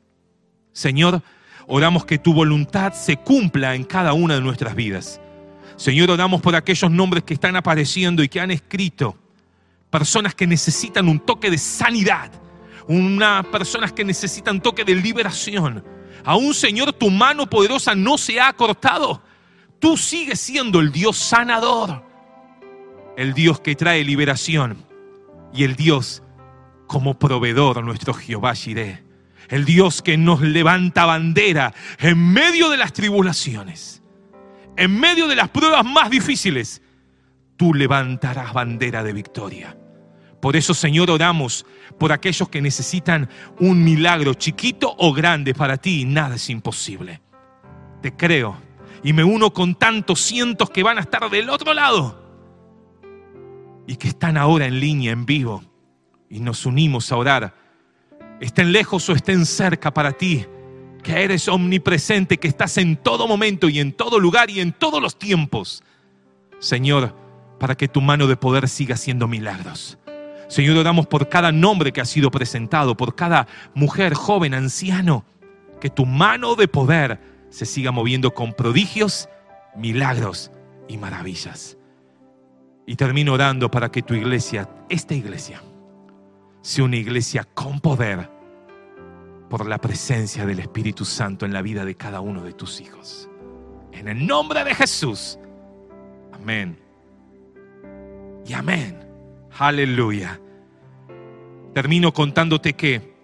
Señor, 0.73 1.23
oramos 1.67 2.05
que 2.05 2.19
tu 2.19 2.35
voluntad 2.35 2.93
se 2.93 3.17
cumpla 3.17 3.75
en 3.75 3.85
cada 3.85 4.12
una 4.12 4.35
de 4.35 4.41
nuestras 4.41 4.75
vidas. 4.75 5.21
Señor, 5.77 6.11
oramos 6.11 6.41
por 6.41 6.55
aquellos 6.55 6.91
nombres 6.91 7.25
que 7.25 7.35
están 7.35 7.57
apareciendo 7.57 8.23
y 8.23 8.29
que 8.29 8.41
han 8.41 8.51
escrito 8.51 9.17
personas 9.91 10.35
que 10.35 10.47
necesitan 10.47 11.09
un 11.09 11.19
toque 11.19 11.51
de 11.51 11.59
sanidad, 11.59 12.31
unas 12.87 13.47
personas 13.47 13.93
que 13.93 14.05
necesitan 14.05 14.61
toque 14.61 14.85
de 14.85 14.95
liberación. 14.95 15.85
Aún 16.25 16.55
Señor, 16.55 16.93
tu 16.93 17.11
mano 17.11 17.49
poderosa 17.49 17.95
no 17.95 18.19
se 18.19 18.41
ha 18.41 18.53
cortado. 18.53 19.23
Tú 19.79 19.97
sigues 19.97 20.41
siendo 20.41 20.81
el 20.81 20.93
Dios 20.93 21.16
sanador, 21.16 22.03
el 23.16 23.35
Dios 23.35 23.61
que 23.61 23.74
trae 23.74 24.05
liberación 24.05 24.85
y 25.53 25.64
el 25.64 25.77
Dios 25.77 26.22
como 26.87 27.18
proveedor, 27.18 27.83
nuestro 27.85 28.14
Jehová 28.14 28.55
Jireh. 28.55 29.05
El 29.49 29.64
Dios 29.64 30.03
que 30.03 30.16
nos 30.16 30.41
levanta 30.41 31.05
bandera 31.05 31.72
en 32.01 32.33
medio 32.33 32.68
de 32.68 32.77
las 32.77 32.93
tribulaciones, 32.93 34.03
en 34.77 34.99
medio 34.99 35.29
de 35.29 35.37
las 35.37 35.51
pruebas 35.51 35.85
más 35.85 36.11
difíciles 36.11 36.83
tú 37.57 37.72
levantarás 37.72 38.53
bandera 38.53 39.03
de 39.03 39.12
victoria. 39.12 39.77
Por 40.41 40.57
eso, 40.57 40.74
Señor, 40.74 41.11
oramos 41.11 41.64
por 41.99 42.12
aquellos 42.12 42.49
que 42.49 42.61
necesitan 42.61 43.29
un 43.59 43.83
milagro, 43.83 44.35
chiquito 44.35 44.95
o 44.99 45.12
grande, 45.12 45.55
para 45.55 45.77
ti 45.77 46.05
nada 46.05 46.37
es 46.37 46.51
imposible. 46.51 47.20
Te 48.03 48.14
creo 48.14 48.66
y 49.03 49.12
me 49.12 49.24
uno 49.24 49.53
con 49.53 49.74
tantos 49.74 50.20
cientos 50.20 50.70
que 50.70 50.82
van 50.82 50.99
a 50.99 51.03
estar 51.03 51.28
del 51.30 51.51
otro 51.51 51.74
lado 51.74 52.26
y 53.86 53.97
que 53.97 54.09
están 54.09 54.36
ahora 54.36 54.66
en 54.66 54.80
línea, 54.80 55.12
en 55.12 55.26
vivo, 55.26 55.62
y 56.28 56.40
nos 56.40 56.66
unimos 56.66 57.12
a 57.12 57.16
orar. 57.16 57.55
Estén 58.40 58.72
lejos 58.72 59.09
o 59.09 59.12
estén 59.12 59.47
cerca 59.47 59.94
para 59.94 60.12
ti, 60.12 60.44
que 61.03 61.22
eres 61.22 61.49
omnipresente, 61.49 62.38
que 62.38 62.49
estás 62.49 62.78
en 62.78 62.97
todo 62.97 63.28
momento 63.28 63.68
y 63.68 63.78
en 63.78 63.92
todo 63.92 64.18
lugar 64.18 64.51
y 64.51 64.61
en 64.61 64.72
todos 64.72 65.01
los 65.01 65.18
tiempos. 65.18 65.84
Señor, 66.59 67.14
para 67.61 67.76
que 67.76 67.88
tu 67.88 68.01
mano 68.01 68.26
de 68.26 68.36
poder 68.36 68.68
siga 68.68 68.94
haciendo 68.94 69.28
milagros. 69.28 69.99
Señor, 70.49 70.76
oramos 70.76 71.07
por 71.07 71.28
cada 71.28 71.53
nombre 71.53 71.92
que 71.92 72.01
ha 72.01 72.05
sido 72.05 72.30
presentado, 72.30 72.97
por 72.97 73.14
cada 73.14 73.47
mujer, 73.74 74.14
joven, 74.14 74.55
anciano, 74.55 75.24
que 75.80 75.90
tu 75.90 76.07
mano 76.07 76.55
de 76.55 76.68
poder 76.68 77.36
se 77.57 77.65
siga 77.65 77.91
moviendo 77.91 78.35
con 78.35 78.53
prodigios, 78.53 79.31
milagros 79.75 80.51
y 80.89 80.99
maravillas. 80.99 81.79
Y 82.87 82.97
termino 82.97 83.33
orando 83.33 83.71
para 83.71 83.91
que 83.91 84.03
tu 84.03 84.13
iglesia, 84.13 84.69
esta 84.91 85.15
iglesia, 85.15 85.63
sea 86.61 86.85
una 86.85 86.97
iglesia 86.97 87.45
con 87.45 87.81
poder 87.81 88.31
por 89.49 89.65
la 89.65 89.79
presencia 89.79 90.45
del 90.45 90.59
Espíritu 90.59 91.07
Santo 91.07 91.47
en 91.47 91.55
la 91.55 91.63
vida 91.63 91.87
de 91.87 91.95
cada 91.95 92.21
uno 92.21 92.43
de 92.43 92.53
tus 92.53 92.79
hijos. 92.83 93.31
En 93.91 94.09
el 94.09 94.27
nombre 94.27 94.63
de 94.63 94.75
Jesús. 94.75 95.39
Amén 96.35 96.79
y 98.47 98.53
amén. 98.53 98.99
Aleluya. 99.59 100.39
Termino 101.73 102.13
contándote 102.13 102.75
que 102.75 103.16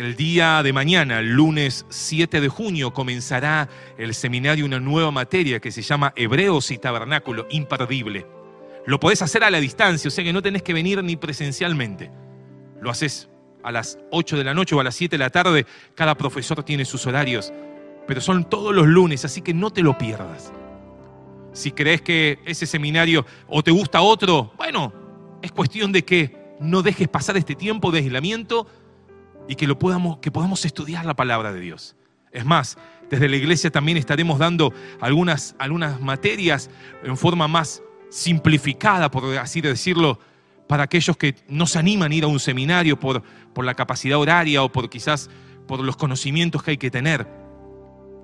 el 0.00 0.16
día 0.16 0.62
de 0.62 0.72
mañana, 0.72 1.20
lunes 1.20 1.84
7 1.90 2.40
de 2.40 2.48
junio, 2.48 2.94
comenzará 2.94 3.68
el 3.98 4.14
seminario, 4.14 4.64
una 4.64 4.80
nueva 4.80 5.10
materia 5.10 5.60
que 5.60 5.70
se 5.70 5.82
llama 5.82 6.14
Hebreos 6.16 6.70
y 6.70 6.78
Tabernáculo, 6.78 7.46
imperdible. 7.50 8.26
Lo 8.86 8.98
podés 8.98 9.20
hacer 9.20 9.44
a 9.44 9.50
la 9.50 9.60
distancia, 9.60 10.08
o 10.08 10.10
sea 10.10 10.24
que 10.24 10.32
no 10.32 10.40
tenés 10.40 10.62
que 10.62 10.72
venir 10.72 11.04
ni 11.04 11.16
presencialmente. 11.16 12.10
lo 12.80 12.90
haces 12.90 13.28
a 13.62 13.70
las 13.70 13.98
8 14.10 14.38
de 14.38 14.44
la 14.44 14.54
noche 14.54 14.74
o 14.74 14.80
a 14.80 14.84
las 14.84 14.94
7 14.94 15.18
de 15.18 15.18
la 15.18 15.28
tarde, 15.28 15.66
cada 15.94 16.16
profesor 16.16 16.62
tiene 16.62 16.86
sus 16.86 17.06
horarios, 17.06 17.52
pero 18.06 18.22
son 18.22 18.48
todos 18.48 18.74
los 18.74 18.86
lunes, 18.86 19.26
así 19.26 19.42
que 19.42 19.52
no 19.52 19.70
te 19.70 19.82
lo 19.82 19.98
pierdas. 19.98 20.50
Si 21.52 21.72
crees 21.72 22.00
que 22.00 22.38
ese 22.46 22.64
seminario 22.64 23.26
o 23.46 23.62
te 23.62 23.70
gusta 23.70 24.00
otro, 24.00 24.54
bueno, 24.56 24.94
es 25.42 25.52
cuestión 25.52 25.92
de 25.92 26.06
que 26.06 26.40
no 26.58 26.80
dejes 26.80 27.06
pasar 27.06 27.36
este 27.36 27.54
tiempo 27.54 27.90
de 27.90 27.98
aislamiento 27.98 28.66
y 29.50 29.56
que, 29.56 29.66
lo 29.66 29.80
podamos, 29.80 30.18
que 30.18 30.30
podamos 30.30 30.64
estudiar 30.64 31.04
la 31.04 31.14
palabra 31.14 31.52
de 31.52 31.58
Dios. 31.58 31.96
Es 32.30 32.44
más, 32.44 32.78
desde 33.10 33.28
la 33.28 33.34
iglesia 33.34 33.68
también 33.72 33.96
estaremos 33.96 34.38
dando 34.38 34.72
algunas, 35.00 35.56
algunas 35.58 36.00
materias 36.00 36.70
en 37.02 37.16
forma 37.16 37.48
más 37.48 37.82
simplificada, 38.10 39.10
por 39.10 39.36
así 39.38 39.60
decirlo, 39.60 40.20
para 40.68 40.84
aquellos 40.84 41.16
que 41.16 41.34
no 41.48 41.66
se 41.66 41.80
animan 41.80 42.12
a 42.12 42.14
ir 42.14 42.22
a 42.22 42.28
un 42.28 42.38
seminario 42.38 42.96
por, 42.96 43.24
por 43.52 43.64
la 43.64 43.74
capacidad 43.74 44.20
horaria 44.20 44.62
o 44.62 44.70
por 44.70 44.88
quizás 44.88 45.28
por 45.66 45.80
los 45.80 45.96
conocimientos 45.96 46.62
que 46.62 46.70
hay 46.70 46.78
que 46.78 46.92
tener. 46.92 47.26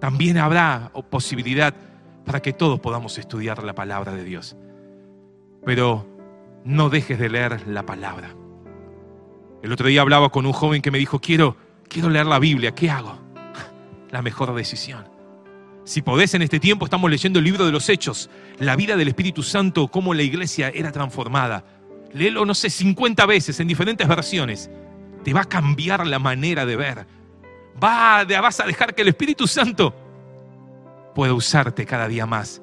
También 0.01 0.39
habrá 0.39 0.93
posibilidad 1.11 1.75
para 2.25 2.41
que 2.41 2.53
todos 2.53 2.79
podamos 2.79 3.19
estudiar 3.19 3.65
la 3.65 3.75
palabra 3.75 4.13
de 4.13 4.23
Dios. 4.23 4.57
Pero 5.65 6.07
no 6.65 6.89
dejes 6.89 7.19
de 7.19 7.31
leer 7.31 7.67
la 7.67 7.85
palabra. 7.85 8.46
El 9.67 9.73
otro 9.73 9.89
día 9.89 10.01
hablaba 10.01 10.29
con 10.29 10.47
un 10.47 10.53
joven 10.53 10.81
que 10.81 10.93
me 10.93 10.99
dijo, 10.99 11.19
quiero, 11.19 11.57
quiero 11.89 12.09
leer 12.09 12.27
la 12.27 12.39
Biblia, 12.39 12.73
¿qué 12.73 12.89
hago? 12.89 13.19
La 14.13 14.23
mejor 14.23 14.55
decisión. 14.55 15.09
Si 15.83 16.03
podés 16.03 16.35
en 16.35 16.43
este 16.43 16.61
tiempo, 16.61 16.85
estamos 16.85 17.11
leyendo 17.11 17.41
el 17.41 17.47
libro 17.47 17.67
de 17.67 17.73
los 17.73 17.89
Hechos, 17.89 18.31
la 18.61 18.77
vida 18.77 18.97
del 18.97 19.09
Espíritu 19.09 19.43
Santo, 19.43 19.89
cómo 19.89 20.15
la 20.15 20.23
iglesia 20.23 20.69
era 20.69 20.93
transformada. 20.93 21.65
Léelo, 22.13 22.47
no 22.47 22.55
sé, 22.55 22.71
50 22.71 23.27
veces 23.27 23.59
en 23.59 23.67
diferentes 23.67 24.07
versiones. 24.07 24.71
Te 25.25 25.35
va 25.35 25.41
a 25.41 25.47
cambiar 25.47 26.07
la 26.07 26.21
manera 26.21 26.65
de 26.65 26.77
ver. 26.77 27.05
Va, 27.83 28.25
vas 28.25 28.61
a 28.61 28.67
dejar 28.67 28.95
que 28.95 29.03
el 29.03 29.09
Espíritu 29.09 29.49
Santo 29.49 29.93
pueda 31.13 31.35
usarte 31.35 31.85
cada 31.87 32.07
día 32.07 32.25
más. 32.25 32.63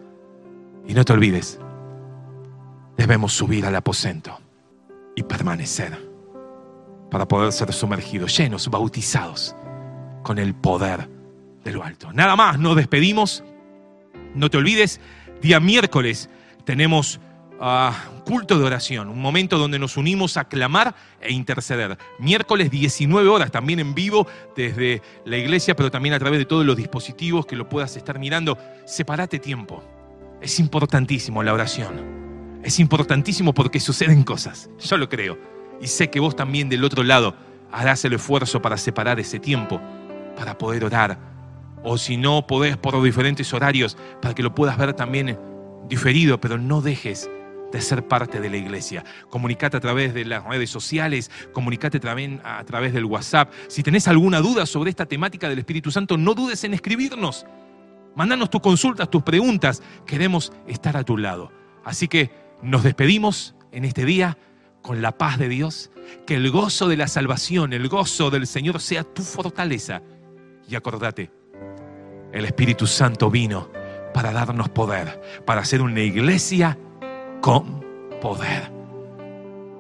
Y 0.88 0.93
no 0.93 1.04
te 1.04 1.12
olvides, 1.12 1.60
debemos 2.95 3.34
subir 3.34 3.66
al 3.66 3.76
aposento 3.76 4.39
y 5.18 5.24
permanecer 5.24 6.12
para 7.14 7.28
poder 7.28 7.51
ser 7.51 7.72
sumergidos, 7.72 8.36
llenos, 8.36 8.68
bautizados 8.70 9.55
con 10.24 10.39
el 10.39 10.55
poder 10.55 11.07
de 11.64 11.72
lo 11.72 11.84
alto. 11.84 12.11
Nada 12.11 12.36
más, 12.36 12.57
nos 12.57 12.76
despedimos. 12.76 13.43
No 14.34 14.49
te 14.49 14.57
olvides, 14.57 14.99
día 15.39 15.59
miércoles 15.59 16.28
tenemos 16.66 17.20
uh, 17.61 18.24
culto 18.26 18.57
de 18.57 18.66
oración, 18.66 19.09
un 19.09 19.22
momento 19.22 19.59
donde 19.59 19.78
nos 19.78 19.95
unimos 19.95 20.38
a 20.38 20.45
clamar 20.45 20.95
e 21.22 21.32
interceder. 21.32 21.99
Miércoles 22.18 22.72
19 22.72 23.30
horas, 23.30 23.51
también 23.51 23.80
en 23.80 23.93
vivo 23.93 24.26
desde 24.55 25.03
la 25.24 25.38
iglesia, 25.38 25.76
pero 25.76 25.91
también 25.91 26.16
a 26.16 26.20
través 26.20 26.39
de 26.39 26.45
todos 26.45 26.66
los 26.66 26.78
dispositivos 26.78 27.45
que 27.45 27.55
lo 27.55 27.70
puedas 27.70 27.95
estar 27.95 28.18
mirando. 28.18 28.57
Separate 28.88 29.38
tiempo. 29.38 29.84
Es 30.41 30.59
importantísimo 30.59 31.43
la 31.43 31.53
oración. 31.53 32.61
Es 32.64 32.80
importantísimo 32.80 33.53
porque 33.53 33.80
suceden 33.80 34.24
cosas. 34.24 34.72
Yo 34.80 34.97
lo 34.97 35.07
creo. 35.07 35.62
Y 35.82 35.88
sé 35.88 36.09
que 36.09 36.19
vos 36.19 36.36
también 36.36 36.69
del 36.69 36.84
otro 36.84 37.03
lado 37.03 37.36
harás 37.71 38.05
el 38.05 38.13
esfuerzo 38.13 38.61
para 38.61 38.78
separar 38.78 39.19
ese 39.19 39.39
tiempo, 39.39 39.82
para 40.36 40.57
poder 40.57 40.86
orar. 40.86 41.17
O 41.84 41.97
si 41.97 42.17
no 42.17 42.47
podés 42.47 42.78
por 42.78 43.01
diferentes 43.03 43.53
horarios, 43.53 43.97
para 44.21 44.34
que 44.34 44.43
lo 44.43 44.55
puedas 44.55 44.78
ver 44.78 44.93
también 44.93 45.38
diferido, 45.89 46.39
pero 46.39 46.57
no 46.57 46.82
dejes 46.82 47.30
de 47.74 47.82
ser 47.82 48.07
parte 48.07 48.39
de 48.39 48.49
la 48.49 48.57
iglesia. 48.57 49.03
Comunicate 49.30 49.78
a 49.78 49.80
través 49.80 50.13
de 50.13 50.24
las 50.26 50.45
redes 50.45 50.69
sociales, 50.69 51.32
comunicate 51.51 51.99
también 51.99 52.39
a 52.43 52.63
través 52.63 52.93
del 52.93 53.05
WhatsApp. 53.05 53.51
Si 53.67 53.82
tenés 53.82 54.07
alguna 54.07 54.39
duda 54.39 54.65
sobre 54.65 54.91
esta 54.91 55.07
temática 55.07 55.49
del 55.49 55.59
Espíritu 55.59 55.91
Santo, 55.91 56.15
no 56.15 56.36
dudes 56.36 56.63
en 56.63 56.76
escribirnos. 56.76 57.45
Mándanos 58.15 58.51
tus 58.51 58.61
consultas, 58.61 59.09
tus 59.09 59.24
preguntas. 59.24 59.82
Queremos 60.05 60.53
estar 60.67 60.95
a 60.95 61.03
tu 61.03 61.17
lado. 61.17 61.51
Así 61.84 62.07
que 62.07 62.32
nos 62.61 62.84
despedimos 62.84 63.55
en 63.71 63.86
este 63.86 64.05
día 64.05 64.38
con 64.84 65.01
la 65.01 65.17
paz 65.17 65.39
de 65.39 65.49
Dios. 65.49 65.89
Que 66.27 66.36
el 66.36 66.51
gozo 66.51 66.88
de 66.88 66.97
la 66.97 67.07
salvación, 67.07 67.73
el 67.73 67.89
gozo 67.89 68.29
del 68.29 68.45
Señor 68.45 68.79
sea 68.79 69.03
tu 69.03 69.23
fortaleza. 69.23 70.03
Y 70.69 70.75
acordate, 70.75 71.31
el 72.31 72.45
Espíritu 72.45 72.86
Santo 72.86 73.31
vino 73.31 73.71
para 74.13 74.31
darnos 74.31 74.69
poder, 74.69 75.19
para 75.45 75.65
ser 75.65 75.81
una 75.81 76.01
iglesia 76.01 76.77
con 77.41 77.84
poder. 78.21 78.71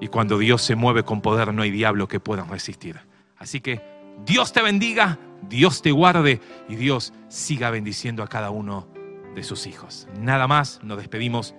Y 0.01 0.07
cuando 0.07 0.37
Dios 0.37 0.61
se 0.61 0.75
mueve 0.75 1.03
con 1.03 1.21
poder, 1.21 1.53
no 1.53 1.61
hay 1.61 1.71
diablo 1.71 2.07
que 2.07 2.19
pueda 2.19 2.43
resistir. 2.43 2.99
Así 3.37 3.61
que 3.61 3.81
Dios 4.25 4.51
te 4.51 4.61
bendiga, 4.61 5.19
Dios 5.49 5.81
te 5.81 5.91
guarde 5.91 6.41
y 6.67 6.75
Dios 6.75 7.13
siga 7.29 7.69
bendiciendo 7.69 8.23
a 8.23 8.27
cada 8.27 8.49
uno 8.49 8.87
de 9.35 9.43
sus 9.43 9.67
hijos. 9.67 10.07
Nada 10.19 10.47
más, 10.47 10.79
nos 10.83 10.97
despedimos. 10.97 11.55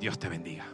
Dios 0.00 0.18
te 0.18 0.28
bendiga. 0.28 0.73